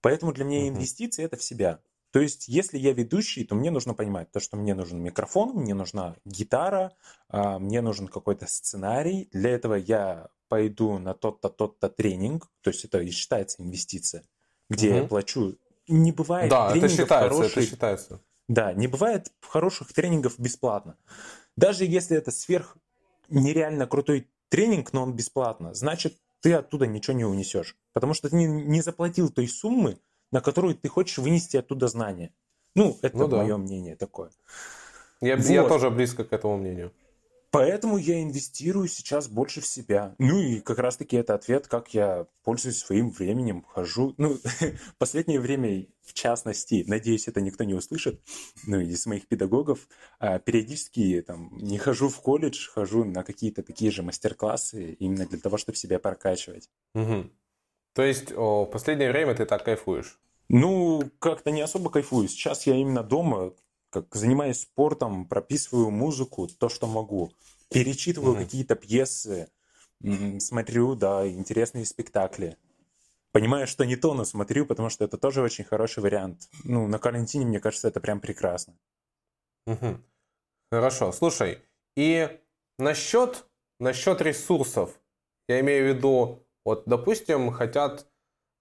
Поэтому 0.00 0.32
для 0.32 0.44
меня 0.44 0.68
инвестиции 0.68 1.24
это 1.24 1.36
в 1.36 1.42
себя. 1.42 1.80
То 2.10 2.20
есть, 2.20 2.48
если 2.48 2.78
я 2.78 2.92
ведущий, 2.92 3.44
то 3.44 3.54
мне 3.54 3.70
нужно 3.70 3.94
понимать 3.94 4.30
то, 4.30 4.40
что 4.40 4.56
мне 4.56 4.74
нужен 4.74 5.02
микрофон, 5.02 5.50
мне 5.50 5.74
нужна 5.74 6.16
гитара, 6.24 6.94
а, 7.28 7.58
мне 7.58 7.82
нужен 7.82 8.08
какой-то 8.08 8.46
сценарий. 8.46 9.28
Для 9.32 9.50
этого 9.50 9.74
я 9.74 10.28
пойду 10.48 10.98
на 10.98 11.14
тот-то, 11.14 11.50
тот-то 11.50 11.90
тренинг, 11.90 12.50
то 12.62 12.70
есть 12.70 12.84
это 12.84 13.00
и 13.00 13.10
считается 13.10 13.62
инвестиция, 13.62 14.24
где 14.70 14.90
угу. 14.90 14.96
я 14.96 15.04
плачу. 15.04 15.58
Не 15.86 16.12
бывает 16.12 16.50
да, 16.50 16.70
тренингов 16.70 16.92
это 16.92 17.02
считается, 17.02 17.34
хороших. 17.34 17.58
это 17.58 17.66
считается. 17.66 18.20
Да, 18.48 18.72
не 18.72 18.86
бывает 18.86 19.32
хороших 19.40 19.92
тренингов 19.92 20.38
бесплатно. 20.38 20.96
Даже 21.56 21.84
если 21.84 22.16
это 22.16 22.30
сверх 22.30 22.76
нереально 23.28 23.86
крутой 23.86 24.30
тренинг, 24.48 24.92
но 24.92 25.02
он 25.02 25.14
бесплатно, 25.14 25.74
значит, 25.74 26.18
ты 26.40 26.54
оттуда 26.54 26.86
ничего 26.86 27.16
не 27.16 27.24
унесешь. 27.24 27.76
Потому 27.92 28.14
что 28.14 28.30
ты 28.30 28.36
не, 28.36 28.46
не 28.46 28.80
заплатил 28.80 29.28
той 29.30 29.48
суммы, 29.48 29.98
на 30.30 30.40
которую 30.40 30.74
ты 30.74 30.88
хочешь 30.88 31.18
вынести 31.18 31.56
оттуда 31.56 31.88
знания. 31.88 32.32
Ну, 32.74 32.98
это 33.02 33.16
ну, 33.16 33.28
да. 33.28 33.38
мое 33.38 33.56
мнение 33.56 33.96
такое. 33.96 34.30
Я, 35.20 35.36
вот. 35.36 35.46
я 35.46 35.64
тоже 35.64 35.90
близко 35.90 36.24
к 36.24 36.32
этому 36.32 36.56
мнению. 36.56 36.92
Поэтому 37.50 37.96
я 37.96 38.22
инвестирую 38.22 38.88
сейчас 38.88 39.26
больше 39.26 39.62
в 39.62 39.66
себя. 39.66 40.14
Ну 40.18 40.38
и 40.38 40.60
как 40.60 40.78
раз-таки 40.78 41.16
это 41.16 41.34
ответ, 41.34 41.66
как 41.66 41.94
я 41.94 42.26
пользуюсь 42.44 42.78
своим 42.78 43.10
временем, 43.10 43.64
хожу. 43.66 44.14
Ну, 44.18 44.36
последнее 44.98 45.40
время, 45.40 45.86
в 46.02 46.12
частности, 46.12 46.84
надеюсь, 46.86 47.26
это 47.26 47.40
никто 47.40 47.64
не 47.64 47.72
услышит, 47.72 48.20
ну, 48.66 48.80
из 48.80 49.06
моих 49.06 49.26
педагогов, 49.28 49.88
а, 50.18 50.38
периодически 50.38 51.24
там 51.26 51.56
не 51.56 51.78
хожу 51.78 52.10
в 52.10 52.20
колледж, 52.20 52.68
хожу 52.68 53.04
на 53.04 53.24
какие-то 53.24 53.62
такие 53.62 53.90
же 53.90 54.02
мастер-классы 54.02 54.92
именно 54.92 55.26
для 55.26 55.38
того, 55.38 55.56
чтобы 55.56 55.78
себя 55.78 55.98
прокачивать. 55.98 56.68
Угу. 56.94 57.30
То 57.94 58.02
есть 58.02 58.32
о, 58.32 58.64
в 58.64 58.70
последнее 58.70 59.10
время 59.10 59.34
ты 59.34 59.44
так 59.44 59.64
кайфуешь? 59.64 60.18
Ну, 60.48 61.10
как-то 61.18 61.50
не 61.50 61.60
особо 61.60 61.90
кайфую. 61.90 62.28
Сейчас 62.28 62.66
я 62.66 62.74
именно 62.74 63.02
дома, 63.02 63.52
как 63.90 64.14
занимаюсь 64.14 64.60
спортом, 64.60 65.26
прописываю 65.26 65.90
музыку, 65.90 66.48
то, 66.48 66.68
что 66.68 66.86
могу. 66.86 67.32
Перечитываю 67.70 68.34
mm 68.34 68.44
какие-то 68.44 68.74
пьесы, 68.76 69.48
смотрю, 70.38 70.94
да, 70.94 71.28
интересные 71.28 71.84
спектакли. 71.84 72.56
Понимаю, 73.32 73.66
что 73.66 73.84
не 73.84 73.96
то, 73.96 74.14
но 74.14 74.24
смотрю, 74.24 74.64
потому 74.64 74.88
что 74.88 75.04
это 75.04 75.18
тоже 75.18 75.42
очень 75.42 75.64
хороший 75.64 76.02
вариант. 76.02 76.48
Ну, 76.64 76.86
на 76.88 76.98
карантине, 76.98 77.44
мне 77.44 77.60
кажется, 77.60 77.88
это 77.88 78.00
прям 78.00 78.20
прекрасно. 78.20 78.74
Угу. 79.66 79.98
Хорошо. 80.70 81.12
Слушай, 81.12 81.58
и 81.94 82.40
насчет, 82.78 83.44
насчет 83.78 84.22
ресурсов, 84.22 84.98
я 85.46 85.60
имею 85.60 85.84
в 85.84 85.96
виду 85.96 86.42
вот, 86.64 86.84
допустим, 86.86 87.50
хотят 87.50 88.06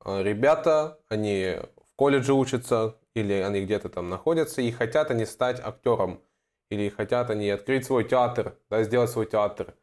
э, 0.06 0.24
ребята, 0.24 1.00
они 1.10 1.58
в 1.76 1.96
колледже 1.96 2.34
учатся, 2.34 2.96
или 3.16 3.34
они 3.34 3.62
где-то 3.62 3.90
там 3.90 4.10
находятся, 4.10 4.62
и 4.62 4.72
хотят 4.72 5.12
они 5.12 5.26
стать 5.26 5.60
актером, 5.60 6.22
или 6.70 6.90
хотят 6.90 7.30
они 7.30 7.50
открыть 7.50 7.86
свой 7.86 8.04
театр, 8.04 8.58
да, 8.70 8.84
сделать 8.84 9.10
свой 9.10 9.26
театр, 9.26 9.76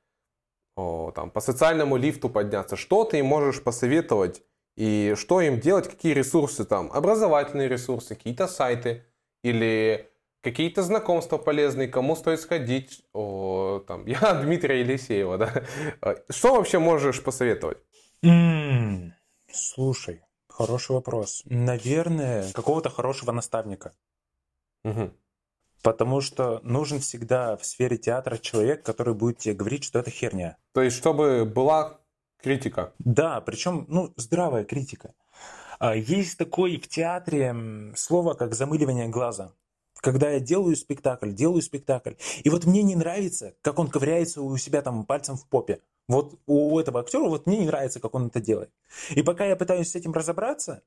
о, 0.77 1.13
там, 1.15 1.31
по 1.31 1.41
социальному 1.41 1.97
лифту 1.97 2.29
подняться. 2.29 2.77
Что 2.77 3.05
ты 3.05 3.19
им 3.19 3.27
можешь 3.27 3.63
посоветовать, 3.63 4.43
и 4.77 5.15
что 5.17 5.41
им 5.41 5.61
делать, 5.61 5.89
какие 5.89 6.13
ресурсы 6.15 6.65
там, 6.65 6.91
образовательные 6.93 7.69
ресурсы, 7.69 8.15
какие-то 8.15 8.49
сайты, 8.49 9.05
или 9.45 10.11
какие-то 10.43 10.83
знакомства 10.83 11.39
полезные, 11.39 11.89
кому 11.89 12.17
стоит 12.17 12.41
сходить. 12.41 13.05
О, 13.13 13.83
там, 13.87 14.07
я 14.07 14.35
Дмитрия 14.35 14.81
Елисеева, 14.81 15.39
да. 15.39 15.65
Что 16.29 16.57
вообще 16.57 16.79
можешь 16.79 17.23
посоветовать? 17.23 17.79
Слушай, 19.53 20.23
хороший 20.49 20.93
вопрос. 20.93 21.43
Наверное, 21.45 22.51
какого-то 22.53 22.91
хорошего 22.91 23.33
наставника. 23.33 23.93
Мгм. 24.83 25.13
Потому 25.83 26.23
что 26.23 26.61
нужен 26.63 27.01
всегда 27.01 27.57
в 27.57 27.65
сфере 27.67 27.99
театра 27.99 28.39
человек, 28.39 28.83
который 28.83 29.15
будет 29.15 29.39
тебе 29.39 29.55
говорить, 29.55 29.85
что 29.85 29.99
это 29.99 30.11
херня. 30.11 30.57
То 30.73 30.81
есть, 30.81 30.97
чтобы 30.97 31.45
была 31.45 32.01
критика. 32.43 32.95
Да, 32.99 33.41
причем, 33.43 33.85
ну, 33.89 34.13
здравая 34.17 34.65
критика. 34.65 35.15
А, 35.79 35.95
Есть 35.95 36.39
такое 36.39 36.79
в 36.79 36.89
театре 36.89 37.55
слово, 37.97 38.35
как 38.35 38.55
замыливание 38.55 39.09
глаза. 39.09 39.53
Когда 40.01 40.31
я 40.31 40.41
делаю 40.41 40.77
спектакль, 40.77 41.33
делаю 41.33 41.63
спектакль, 41.63 42.15
и 42.43 42.51
вот 42.51 42.65
мне 42.65 42.83
не 42.83 42.97
нравится, 42.97 43.55
как 43.63 43.79
он 43.79 43.89
ковыряется 43.89 44.43
у 44.43 44.57
себя 44.57 44.83
там 44.83 45.05
пальцем 45.05 45.37
в 45.37 45.47
попе. 45.49 45.81
Вот 46.09 46.39
у 46.47 46.79
этого 46.79 47.01
актера 47.01 47.25
вот 47.25 47.47
мне 47.47 47.59
не 47.59 47.67
нравится, 47.67 48.01
как 48.01 48.15
он 48.15 48.27
это 48.27 48.41
делает. 48.41 48.71
И 49.11 49.23
пока 49.23 49.47
я 49.47 49.57
пытаюсь 49.57 49.91
с 49.91 49.95
этим 49.95 50.13
разобраться, 50.13 50.83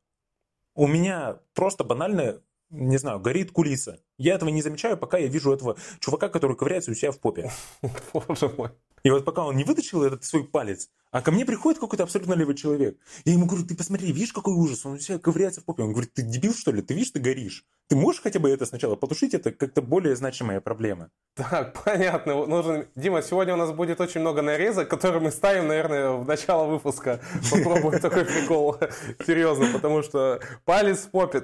у 0.76 0.86
меня 0.86 1.39
просто 1.53 1.84
банально, 1.84 2.41
не 2.70 2.97
знаю, 2.97 3.20
горит 3.20 3.51
кулиса. 3.51 3.99
Я 4.18 4.34
этого 4.36 4.49
не 4.49 4.63
замечаю, 4.63 4.97
пока 4.97 5.20
я 5.20 5.28
вижу 5.28 5.53
этого 5.53 5.78
чувака, 5.99 6.30
который 6.30 6.55
ковыряется 6.55 6.91
у 6.91 6.95
себя 6.95 7.11
в 7.11 7.20
попе. 7.20 7.51
Боже 8.13 8.51
мой. 8.57 8.72
И 9.03 9.11
вот 9.11 9.26
пока 9.26 9.45
он 9.45 9.55
не 9.55 9.63
вытащил 9.63 10.03
этот 10.03 10.24
свой 10.24 10.43
палец, 10.43 10.89
а 11.11 11.22
ко 11.22 11.32
мне 11.32 11.45
приходит 11.45 11.80
какой-то 11.80 12.03
абсолютно 12.03 12.34
левый 12.34 12.55
человек. 12.55 12.97
Я 13.26 13.34
ему 13.34 13.45
говорю, 13.45 13.65
ты 13.65 13.76
посмотри, 13.76 14.11
видишь, 14.11 14.34
какой 14.34 14.53
ужас, 14.53 14.86
он 14.86 14.93
у 14.93 14.99
себя 14.99 15.20
ковыряется 15.20 15.61
в 15.61 15.65
попе. 15.65 15.84
Он 15.84 15.91
говорит, 15.91 16.13
ты 16.13 16.24
дебил, 16.24 16.53
что 16.53 16.72
ли? 16.72 16.82
Ты 16.82 16.93
видишь, 16.93 17.11
ты 17.11 17.20
горишь. 17.20 17.65
Ты 17.88 17.95
можешь 17.95 18.22
хотя 18.22 18.39
бы 18.39 18.49
это 18.49 18.65
сначала 18.65 18.95
потушить? 18.95 19.34
Это 19.34 19.51
как-то 19.51 19.82
более 19.82 20.15
значимая 20.15 20.61
проблема. 20.61 21.09
Так, 21.38 21.82
понятно. 21.86 22.45
Нужен... 22.45 22.88
Дима, 22.95 23.22
сегодня 23.22 23.53
у 23.53 23.57
нас 23.57 23.72
будет 23.72 24.01
очень 24.01 24.22
много 24.22 24.41
нарезок, 24.41 24.89
которые 24.89 25.22
мы 25.22 25.32
ставим, 25.32 25.68
наверное, 25.68 26.11
в 26.11 26.26
начало 26.26 26.65
выпуска. 26.65 27.22
Попробуем 27.51 27.99
такой 27.99 28.26
прикол. 28.26 28.78
Серьезно, 29.26 29.68
потому 29.72 30.01
что 30.01 30.41
палец 30.65 31.01
в 31.01 31.11
попе. 31.11 31.43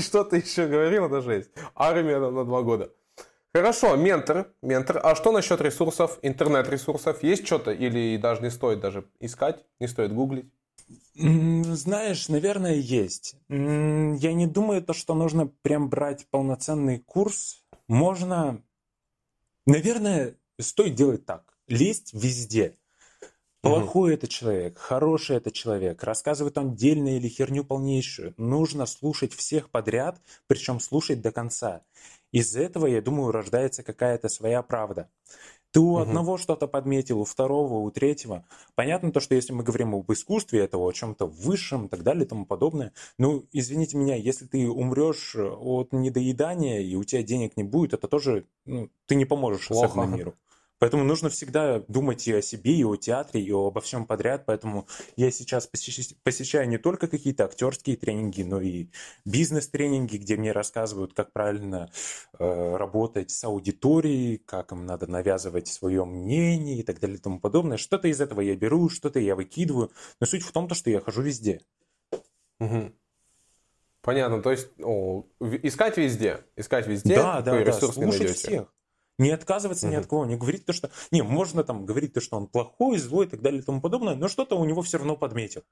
Что 0.00 0.24
ты 0.24 0.38
еще 0.38 0.66
говорил, 0.66 1.04
это 1.06 1.20
жесть. 1.20 1.50
Армия 1.98 2.18
на 2.18 2.44
два 2.44 2.62
года. 2.62 2.92
Хорошо, 3.52 3.96
ментор, 3.96 4.52
ментор. 4.62 5.00
А 5.02 5.16
что 5.16 5.32
насчет 5.32 5.60
ресурсов, 5.60 6.20
интернет-ресурсов? 6.22 7.24
Есть 7.24 7.44
что-то 7.44 7.72
или 7.72 8.16
даже 8.16 8.42
не 8.42 8.50
стоит 8.50 8.78
даже 8.78 9.04
искать, 9.18 9.64
не 9.80 9.88
стоит 9.88 10.14
гуглить? 10.14 10.46
Знаешь, 11.16 12.28
наверное, 12.28 12.76
есть. 12.76 13.34
Я 13.48 14.32
не 14.32 14.46
думаю, 14.46 14.80
то, 14.82 14.92
что 14.92 15.14
нужно 15.14 15.48
прям 15.62 15.88
брать 15.88 16.26
полноценный 16.30 17.00
курс. 17.00 17.64
Можно, 17.88 18.62
наверное, 19.66 20.36
стоит 20.60 20.94
делать 20.94 21.26
так. 21.26 21.58
Лезть 21.66 22.14
везде. 22.14 22.77
Плохой 23.60 24.14
это 24.14 24.28
человек, 24.28 24.78
хороший 24.78 25.36
это 25.36 25.50
человек, 25.50 26.02
рассказывает 26.04 26.56
он 26.58 26.76
дельно 26.76 27.16
или 27.16 27.28
херню 27.28 27.64
полнейшую. 27.64 28.34
Нужно 28.36 28.86
слушать 28.86 29.32
всех 29.32 29.70
подряд, 29.70 30.20
причем 30.46 30.78
слушать 30.78 31.20
до 31.20 31.32
конца. 31.32 31.82
Из 32.30 32.54
этого, 32.54 32.86
я 32.86 33.02
думаю, 33.02 33.32
рождается 33.32 33.82
какая-то 33.82 34.28
своя 34.28 34.62
правда. 34.62 35.08
Ты 35.70 35.80
у 35.80 35.92
угу. 35.92 35.98
одного 35.98 36.38
что-то 36.38 36.66
подметил, 36.66 37.20
у 37.20 37.24
второго, 37.24 37.74
у 37.74 37.90
третьего. 37.90 38.44
Понятно 38.74 39.12
то, 39.12 39.20
что 39.20 39.34
если 39.34 39.52
мы 39.52 39.62
говорим 39.62 39.94
об 39.94 40.10
искусстве 40.12 40.60
этого, 40.60 40.88
о 40.88 40.92
чем-то 40.92 41.26
высшем 41.26 41.86
и 41.86 41.88
так 41.88 42.02
далее 42.02 42.24
и 42.24 42.28
тому 42.28 42.46
подобное, 42.46 42.92
ну, 43.18 43.44
извините 43.52 43.96
меня, 43.96 44.14
если 44.16 44.46
ты 44.46 44.68
умрешь 44.68 45.36
от 45.36 45.92
недоедания 45.92 46.80
и 46.80 46.94
у 46.94 47.04
тебя 47.04 47.22
денег 47.22 47.56
не 47.56 47.64
будет, 47.64 47.92
это 47.92 48.08
тоже, 48.08 48.46
ну, 48.64 48.88
ты 49.06 49.14
не 49.14 49.24
поможешь 49.24 49.68
Плохо. 49.68 50.04
миру. 50.04 50.34
Поэтому 50.78 51.04
нужно 51.04 51.28
всегда 51.28 51.80
думать 51.88 52.26
и 52.28 52.32
о 52.32 52.42
себе, 52.42 52.72
и 52.72 52.84
о 52.84 52.96
театре, 52.96 53.42
и 53.42 53.50
обо 53.50 53.80
всем 53.80 54.06
подряд. 54.06 54.44
Поэтому 54.46 54.86
я 55.16 55.30
сейчас 55.30 55.66
посещаю 55.66 56.68
не 56.68 56.78
только 56.78 57.08
какие-то 57.08 57.44
актерские 57.44 57.96
тренинги, 57.96 58.42
но 58.42 58.60
и 58.60 58.88
бизнес-тренинги, 59.24 60.16
где 60.18 60.36
мне 60.36 60.52
рассказывают, 60.52 61.14
как 61.14 61.32
правильно 61.32 61.90
э, 62.38 62.76
работать 62.76 63.30
с 63.30 63.42
аудиторией, 63.44 64.38
как 64.38 64.72
им 64.72 64.86
надо 64.86 65.06
навязывать 65.06 65.68
свое 65.68 66.04
мнение 66.04 66.78
и 66.78 66.82
так 66.82 67.00
далее 67.00 67.18
и 67.18 67.20
тому 67.20 67.40
подобное. 67.40 67.76
Что-то 67.76 68.08
из 68.08 68.20
этого 68.20 68.40
я 68.40 68.54
беру, 68.54 68.88
что-то 68.88 69.18
я 69.18 69.34
выкидываю. 69.34 69.90
Но 70.20 70.26
суть 70.26 70.42
в 70.42 70.52
том, 70.52 70.68
что 70.74 70.90
я 70.90 71.00
хожу 71.00 71.22
везде. 71.22 71.60
Угу. 72.60 72.92
Понятно, 74.02 74.40
то 74.40 74.50
есть 74.52 74.68
о, 74.82 75.26
искать 75.40 75.96
везде, 75.96 76.44
искать 76.56 76.86
везде, 76.86 77.16
да, 77.16 77.42
да, 77.42 77.62
да, 77.62 77.72
слушать 77.72 78.30
всех. 78.30 78.72
Не 79.18 79.30
отказываться 79.30 79.86
угу. 79.86 79.92
ни 79.92 79.96
от 79.96 80.06
кого, 80.06 80.26
не 80.26 80.36
говорить 80.36 80.64
то, 80.64 80.72
что... 80.72 80.90
Не, 81.10 81.22
можно 81.22 81.64
там 81.64 81.84
говорить 81.84 82.14
то, 82.14 82.20
что 82.20 82.36
он 82.36 82.46
плохой, 82.46 82.98
злой 82.98 83.26
и 83.26 83.28
так 83.28 83.40
далее 83.40 83.60
и 83.60 83.64
тому 83.64 83.80
подобное, 83.80 84.14
но 84.14 84.28
что-то 84.28 84.56
у 84.56 84.64
него 84.64 84.82
все 84.82 84.98
равно 84.98 85.16
подметил. 85.16 85.62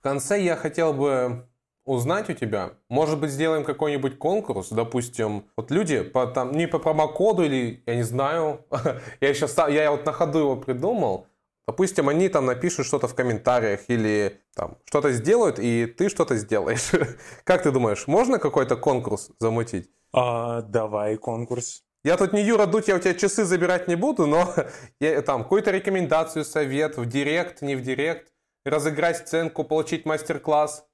В 0.00 0.02
конце 0.02 0.42
я 0.42 0.56
хотел 0.56 0.92
бы 0.92 1.48
узнать 1.84 2.28
у 2.30 2.32
тебя, 2.32 2.74
может 2.88 3.20
быть, 3.20 3.30
сделаем 3.30 3.64
какой-нибудь 3.64 4.18
конкурс, 4.18 4.68
допустим, 4.70 5.46
вот 5.56 5.70
люди 5.70 6.02
по, 6.02 6.26
там, 6.26 6.52
не 6.52 6.66
по 6.66 6.78
промокоду 6.78 7.44
или, 7.44 7.82
я 7.86 7.96
не 7.96 8.02
знаю, 8.02 8.64
я 9.20 9.34
сейчас, 9.34 9.56
я 9.68 9.90
вот 9.90 10.04
на 10.04 10.12
ходу 10.12 10.38
его 10.38 10.56
придумал, 10.56 11.26
Допустим, 11.66 12.08
они 12.08 12.28
там 12.28 12.46
напишут 12.46 12.86
что-то 12.86 13.06
в 13.06 13.14
комментариях 13.14 13.82
или 13.88 14.40
там 14.54 14.78
что-то 14.84 15.12
сделают, 15.12 15.60
и 15.60 15.86
ты 15.86 16.08
что-то 16.08 16.36
сделаешь. 16.36 16.90
Как 17.44 17.62
ты 17.62 17.70
думаешь, 17.70 18.08
можно 18.08 18.40
какой-то 18.40 18.76
конкурс 18.76 19.30
замутить? 19.38 19.88
А, 20.12 20.62
давай 20.62 21.16
конкурс. 21.16 21.84
Я 22.04 22.16
тут 22.16 22.32
не 22.32 22.42
Юра 22.42 22.66
Дудь, 22.66 22.88
я 22.88 22.96
у 22.96 22.98
тебя 22.98 23.14
часы 23.14 23.44
забирать 23.44 23.86
не 23.86 23.94
буду, 23.94 24.26
но 24.26 24.52
я, 25.00 25.22
там 25.22 25.44
какую-то 25.44 25.70
рекомендацию, 25.70 26.44
совет 26.44 26.96
в 26.96 27.06
директ, 27.06 27.62
не 27.62 27.76
в 27.76 27.82
директ, 27.82 28.32
разыграть 28.64 29.18
сценку, 29.18 29.62
получить 29.62 30.04
мастер-класс. 30.04 30.84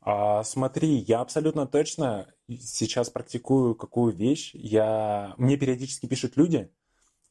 А, 0.00 0.42
смотри, 0.42 0.88
я 0.88 1.20
абсолютно 1.20 1.66
точно 1.66 2.34
сейчас 2.48 3.10
практикую 3.10 3.74
какую 3.74 4.14
вещь. 4.14 4.52
Я... 4.54 5.34
Мне 5.36 5.58
периодически 5.58 6.06
пишут 6.06 6.36
люди, 6.36 6.70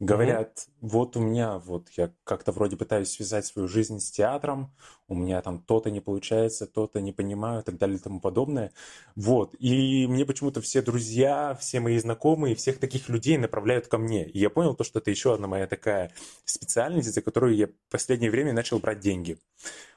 Говорят, 0.03 0.67
угу. 0.81 0.89
вот 0.89 1.17
у 1.17 1.21
меня, 1.21 1.59
вот 1.59 1.87
я 1.91 2.11
как-то 2.25 2.51
вроде 2.51 2.75
пытаюсь 2.75 3.09
связать 3.09 3.45
свою 3.45 3.69
жизнь 3.69 3.99
с 3.99 4.11
театром, 4.11 4.75
у 5.07 5.15
меня 5.15 5.41
там 5.41 5.59
то-то 5.59 5.91
не 5.91 6.01
получается, 6.01 6.67
то-то 6.67 6.99
не 6.99 7.13
понимаю 7.13 7.61
и 7.61 7.63
так 7.63 7.77
далее 7.77 7.97
и 7.97 8.01
тому 8.01 8.19
подобное. 8.19 8.73
Вот. 9.15 9.55
И 9.59 10.05
мне 10.07 10.25
почему-то 10.25 10.61
все 10.61 10.81
друзья, 10.81 11.57
все 11.59 11.79
мои 11.79 11.97
знакомые, 11.99 12.55
всех 12.55 12.79
таких 12.79 13.07
людей 13.07 13.37
направляют 13.37 13.87
ко 13.87 13.97
мне. 13.97 14.27
И 14.27 14.39
я 14.39 14.49
понял 14.49 14.75
то, 14.75 14.83
что 14.83 14.99
это 14.99 15.09
еще 15.09 15.33
одна 15.33 15.47
моя 15.47 15.67
такая 15.67 16.11
специальность, 16.43 17.13
за 17.13 17.21
которую 17.21 17.55
я 17.55 17.67
в 17.67 17.71
последнее 17.89 18.29
время 18.31 18.51
начал 18.51 18.79
брать 18.79 18.99
деньги. 18.99 19.37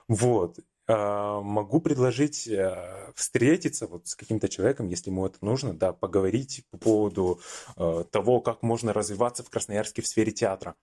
Вот. 0.06 0.60
А, 0.88 1.40
могу 1.40 1.80
предложить 1.80 2.46
э, 2.46 3.12
встретиться 3.14 3.86
вот 3.86 4.06
с 4.06 4.14
каким-то 4.14 4.48
человеком, 4.48 4.88
если 4.88 5.10
ему 5.10 5.26
это 5.26 5.38
нужно, 5.40 5.74
да, 5.74 5.92
поговорить 5.92 6.64
по 6.70 6.78
поводу 6.78 7.40
э, 7.76 8.04
того, 8.10 8.40
как 8.40 8.62
можно 8.62 8.92
развиваться 8.92 9.42
в 9.42 9.50
Красноярске 9.50 10.02
в 10.02 10.06
сфере 10.06 10.30
театра. 10.30 10.76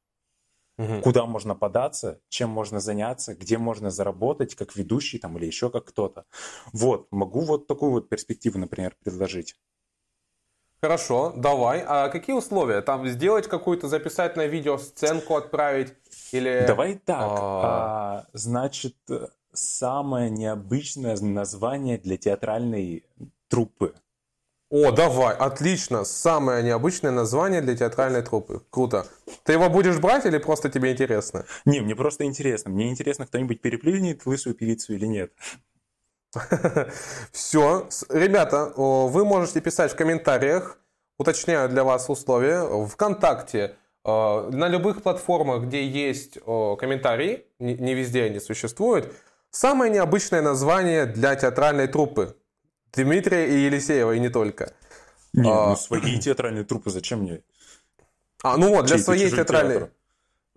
Угу. 0.78 1.02
Куда 1.04 1.26
можно 1.26 1.56
податься, 1.56 2.20
чем 2.30 2.50
можно 2.50 2.80
заняться, 2.80 3.36
где 3.36 3.58
можно 3.58 3.92
заработать, 3.92 4.56
как 4.56 4.76
ведущий 4.76 5.20
там 5.20 5.38
или 5.38 5.46
еще 5.46 5.70
как 5.70 5.86
кто-то. 5.86 6.26
Вот, 6.74 7.08
могу 7.12 7.42
вот 7.42 7.68
такую 7.68 7.92
вот 7.92 8.10
перспективу, 8.10 8.60
например, 8.60 8.96
предложить. 9.04 9.56
Хорошо, 10.82 11.32
давай. 11.38 11.82
А 11.88 12.10
какие 12.10 12.36
условия? 12.36 12.82
Там 12.82 13.08
сделать 13.08 13.48
какую-то, 13.48 13.88
записать 13.88 14.36
на 14.36 14.48
видео 14.48 14.78
сценку, 14.78 15.38
отправить? 15.38 15.94
Или... 16.34 16.66
Давай 16.68 16.96
так. 16.96 17.22
А... 17.22 17.62
А, 17.64 18.26
значит, 18.34 18.98
самое 19.54 20.30
необычное 20.30 21.18
название 21.18 21.98
для 21.98 22.18
театральной 22.18 23.06
труппы. 23.48 23.94
О, 24.70 24.92
давай, 24.92 25.36
отлично. 25.36 26.04
Самое 26.04 26.64
необычное 26.64 27.12
название 27.12 27.62
для 27.62 27.78
театральной 27.78 28.24
труппы. 28.24 28.62
Круто. 28.72 29.06
Ты 29.44 29.54
его 29.54 29.70
будешь 29.70 30.00
брать 30.00 30.26
или 30.26 30.40
просто 30.40 30.68
тебе 30.70 30.92
интересно? 30.92 31.46
Не, 31.66 31.82
мне 31.82 31.96
просто 31.96 32.24
интересно. 32.24 32.72
Мне 32.72 32.90
интересно, 32.90 33.28
кто-нибудь 33.28 33.62
переплюнет 33.62 34.26
лысую 34.26 34.56
певицу 34.56 34.94
или 34.94 35.06
нет. 35.06 35.32
Все. 37.32 37.88
Ребята, 38.10 38.74
вы 38.76 39.26
можете 39.26 39.62
писать 39.62 39.92
в 39.92 39.96
комментариях. 39.96 40.80
Уточняю 41.20 41.70
для 41.70 41.84
вас 41.84 42.10
условия. 42.10 42.88
Вконтакте, 42.88 43.76
на 44.04 44.68
любых 44.68 45.04
платформах, 45.04 45.64
где 45.64 45.88
есть 45.88 46.40
комментарии, 46.44 47.46
не 47.60 47.94
везде 47.94 48.24
они 48.24 48.40
существуют, 48.40 49.14
Самое 49.54 49.92
необычное 49.92 50.42
название 50.42 51.06
для 51.06 51.36
театральной 51.36 51.88
труппы. 51.88 52.36
Дмитрия 52.92 53.48
и 53.48 53.66
Елисеева, 53.66 54.14
и 54.14 54.20
не 54.20 54.30
только. 54.30 54.74
Не, 55.32 55.48
а, 55.48 55.70
ну 55.70 55.76
свои 55.76 56.20
театральные 56.20 56.64
труппы 56.64 56.90
зачем 56.90 57.20
мне? 57.20 57.44
А, 58.42 58.58
ну 58.58 58.70
вот, 58.70 58.88
для 58.88 58.98
своей 58.98 59.30
театральной... 59.30 59.76
Театр. 59.76 59.92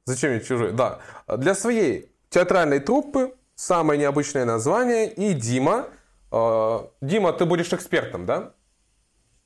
Зачем 0.06 0.30
мне 0.30 0.40
чужой? 0.40 0.72
Да. 0.72 1.00
Для 1.28 1.54
своей 1.54 2.10
театральной 2.30 2.80
труппы 2.80 3.34
самое 3.54 4.00
необычное 4.00 4.46
название 4.46 5.12
и 5.12 5.34
Дима. 5.34 5.88
Э, 6.32 6.86
Дима, 7.02 7.34
ты 7.34 7.44
будешь 7.44 7.70
экспертом, 7.74 8.24
да? 8.24 8.54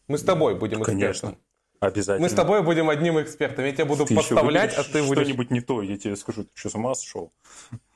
Мы 0.07 0.18
с 0.18 0.22
тобой 0.22 0.55
будем 0.55 0.82
экспертом. 0.82 1.01
Конечно. 1.01 1.36
Обязательно. 1.81 2.26
Мы 2.26 2.31
с 2.31 2.35
тобой 2.35 2.62
будем 2.62 2.91
одним 2.91 3.20
экспертом. 3.22 3.64
Я 3.64 3.72
тебя 3.72 3.87
буду 3.87 4.05
ты 4.05 4.14
подставлять, 4.14 4.74
а 4.74 4.85
ты 4.85 5.03
будешь... 5.03 5.22
что-нибудь 5.22 5.51
не 5.51 5.62
то, 5.62 5.81
я 5.81 5.97
тебе 5.97 6.14
скажу, 6.14 6.45
ты 6.45 6.51
что, 6.55 6.68
с 6.68 6.74
ума 6.74 6.95
сошел? 6.95 7.33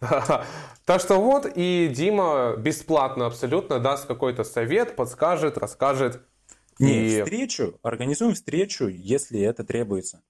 Так 0.86 1.00
что 1.00 1.20
вот, 1.20 1.46
и 1.54 1.92
Дима 1.94 2.56
бесплатно 2.56 3.26
абсолютно 3.26 3.80
даст 3.80 4.06
какой-то 4.06 4.42
совет, 4.42 4.96
подскажет, 4.96 5.58
расскажет. 5.58 6.22
Не, 6.78 7.22
встречу, 7.22 7.78
организуем 7.82 8.34
встречу, 8.34 8.86
если 8.86 9.40
это 9.40 9.64
требуется. 9.64 10.22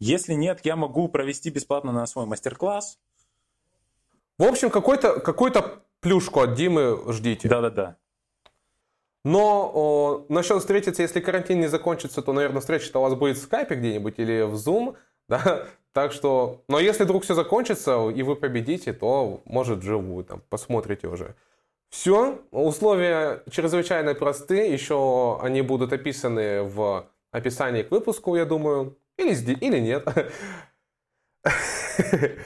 Если 0.00 0.34
нет, 0.34 0.60
я 0.64 0.74
могу 0.74 1.08
провести 1.08 1.50
бесплатно 1.50 1.92
на 1.92 2.06
свой 2.06 2.26
мастер-класс. 2.26 2.98
В 4.36 4.42
общем, 4.42 4.68
какой-то 4.68 5.20
какой 5.20 5.52
плюшку 6.00 6.40
от 6.40 6.54
Димы 6.54 7.12
ждите. 7.12 7.48
Да-да-да. 7.48 7.96
Но 9.24 9.70
о, 9.74 10.26
насчет 10.28 10.58
встретиться, 10.58 11.02
если 11.02 11.20
карантин 11.20 11.60
не 11.60 11.66
закончится, 11.66 12.22
то, 12.22 12.32
наверное, 12.32 12.60
встреча 12.60 12.96
у 12.96 13.02
вас 13.02 13.14
будет 13.14 13.36
в 13.36 13.42
скайпе 13.42 13.74
где-нибудь 13.74 14.14
или 14.18 14.42
в 14.42 14.54
Zoom. 14.54 14.96
Да? 15.28 15.68
Так 15.92 16.10
что, 16.10 16.62
но 16.68 16.80
если 16.80 17.04
вдруг 17.04 17.22
все 17.22 17.34
закончится 17.34 18.08
и 18.08 18.22
вы 18.24 18.34
победите, 18.34 18.92
то, 18.92 19.42
может, 19.44 19.82
живую 19.82 20.24
там 20.24 20.42
посмотрите 20.48 21.06
уже. 21.06 21.36
Все, 21.88 22.40
условия 22.50 23.44
чрезвычайно 23.48 24.14
просты, 24.14 24.56
еще 24.66 25.38
они 25.40 25.62
будут 25.62 25.92
описаны 25.92 26.62
в 26.62 27.06
описании 27.32 27.82
к 27.82 27.90
выпуску, 27.92 28.34
я 28.34 28.44
думаю, 28.44 28.96
или, 29.18 29.34
или 29.54 29.78
нет. 29.78 30.04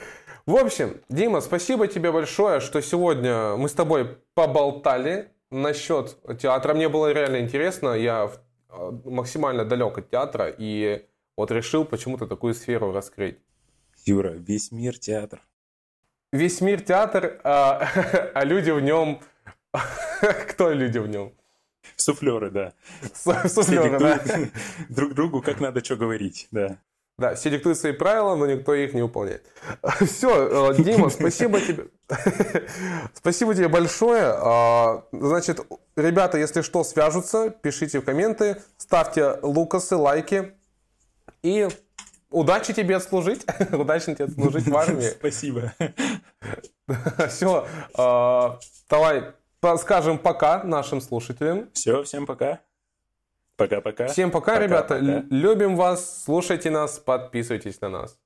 В 0.45 0.55
общем, 0.57 1.01
Дима, 1.09 1.41
спасибо 1.41 1.87
тебе 1.87 2.11
большое, 2.11 2.59
что 2.59 2.81
сегодня 2.81 3.55
мы 3.55 3.67
с 3.67 3.73
тобой 3.73 4.17
поболтали 4.35 5.31
насчет 5.55 6.17
театра 6.39 6.73
мне 6.73 6.89
было 6.89 7.11
реально 7.11 7.39
интересно. 7.39 7.89
Я 7.93 8.31
а, 8.69 8.91
максимально 9.05 9.65
далек 9.65 9.97
от 9.97 10.09
театра 10.09 10.53
и 10.55 11.05
вот 11.37 11.51
решил 11.51 11.85
почему-то 11.85 12.27
такую 12.27 12.53
сферу 12.53 12.91
раскрыть. 12.91 13.39
Юра, 14.05 14.29
весь 14.29 14.71
мир 14.71 14.97
театр. 14.97 15.41
Весь 16.31 16.61
мир 16.61 16.81
театр, 16.81 17.39
а, 17.43 17.87
а 18.33 18.45
люди 18.45 18.71
в 18.71 18.81
нем... 18.81 19.21
Кто 20.49 20.71
люди 20.71 20.97
в 20.99 21.07
нем? 21.07 21.33
Суфлеры, 21.95 22.51
да. 22.51 22.73
Суфлеры, 23.13 23.99
да. 23.99 24.21
Друг 24.89 25.13
другу 25.13 25.41
как 25.41 25.59
надо 25.59 25.83
что 25.83 25.95
говорить, 25.95 26.47
да. 26.51 26.79
Да, 27.17 27.33
все 27.35 27.49
диктуют 27.49 27.77
свои 27.77 27.93
правила, 27.93 28.35
но 28.35 28.45
никто 28.45 28.73
их 28.73 28.93
не 28.93 29.01
выполняет. 29.01 29.45
Все, 30.05 30.71
э, 30.71 30.75
Дима, 30.83 31.09
спасибо 31.09 31.61
тебе. 31.61 31.87
спасибо 33.13 33.55
тебе 33.55 33.69
большое. 33.69 34.33
А, 34.37 35.05
значит, 35.13 35.61
ребята, 35.95 36.37
если 36.37 36.61
что, 36.61 36.83
свяжутся, 36.83 37.49
пишите 37.49 38.01
в 38.01 38.05
комменты, 38.05 38.61
ставьте 38.77 39.39
лукасы, 39.41 39.95
лайки. 39.95 40.55
И 41.41 41.69
удачи 42.29 42.73
тебе 42.73 42.97
отслужить. 42.97 43.45
удачи 43.71 44.13
тебе 44.13 44.25
отслужить 44.25 44.67
в 44.67 44.75
армии. 44.75 45.07
Спасибо. 45.07 45.73
Все, 47.29 47.65
а, 47.97 48.59
давай 48.89 49.31
скажем 49.77 50.19
пока 50.19 50.63
нашим 50.63 50.99
слушателям. 50.99 51.69
Все, 51.71 52.03
всем 52.03 52.25
пока. 52.25 52.59
Пока-пока. 53.57 54.07
Всем 54.07 54.31
пока, 54.31 54.53
пока 54.53 54.63
ребята. 54.63 54.95
Пока. 54.95 55.23
Любим 55.29 55.75
вас, 55.75 56.23
слушайте 56.23 56.69
нас, 56.69 56.99
подписывайтесь 56.99 57.79
на 57.81 57.89
нас. 57.89 58.17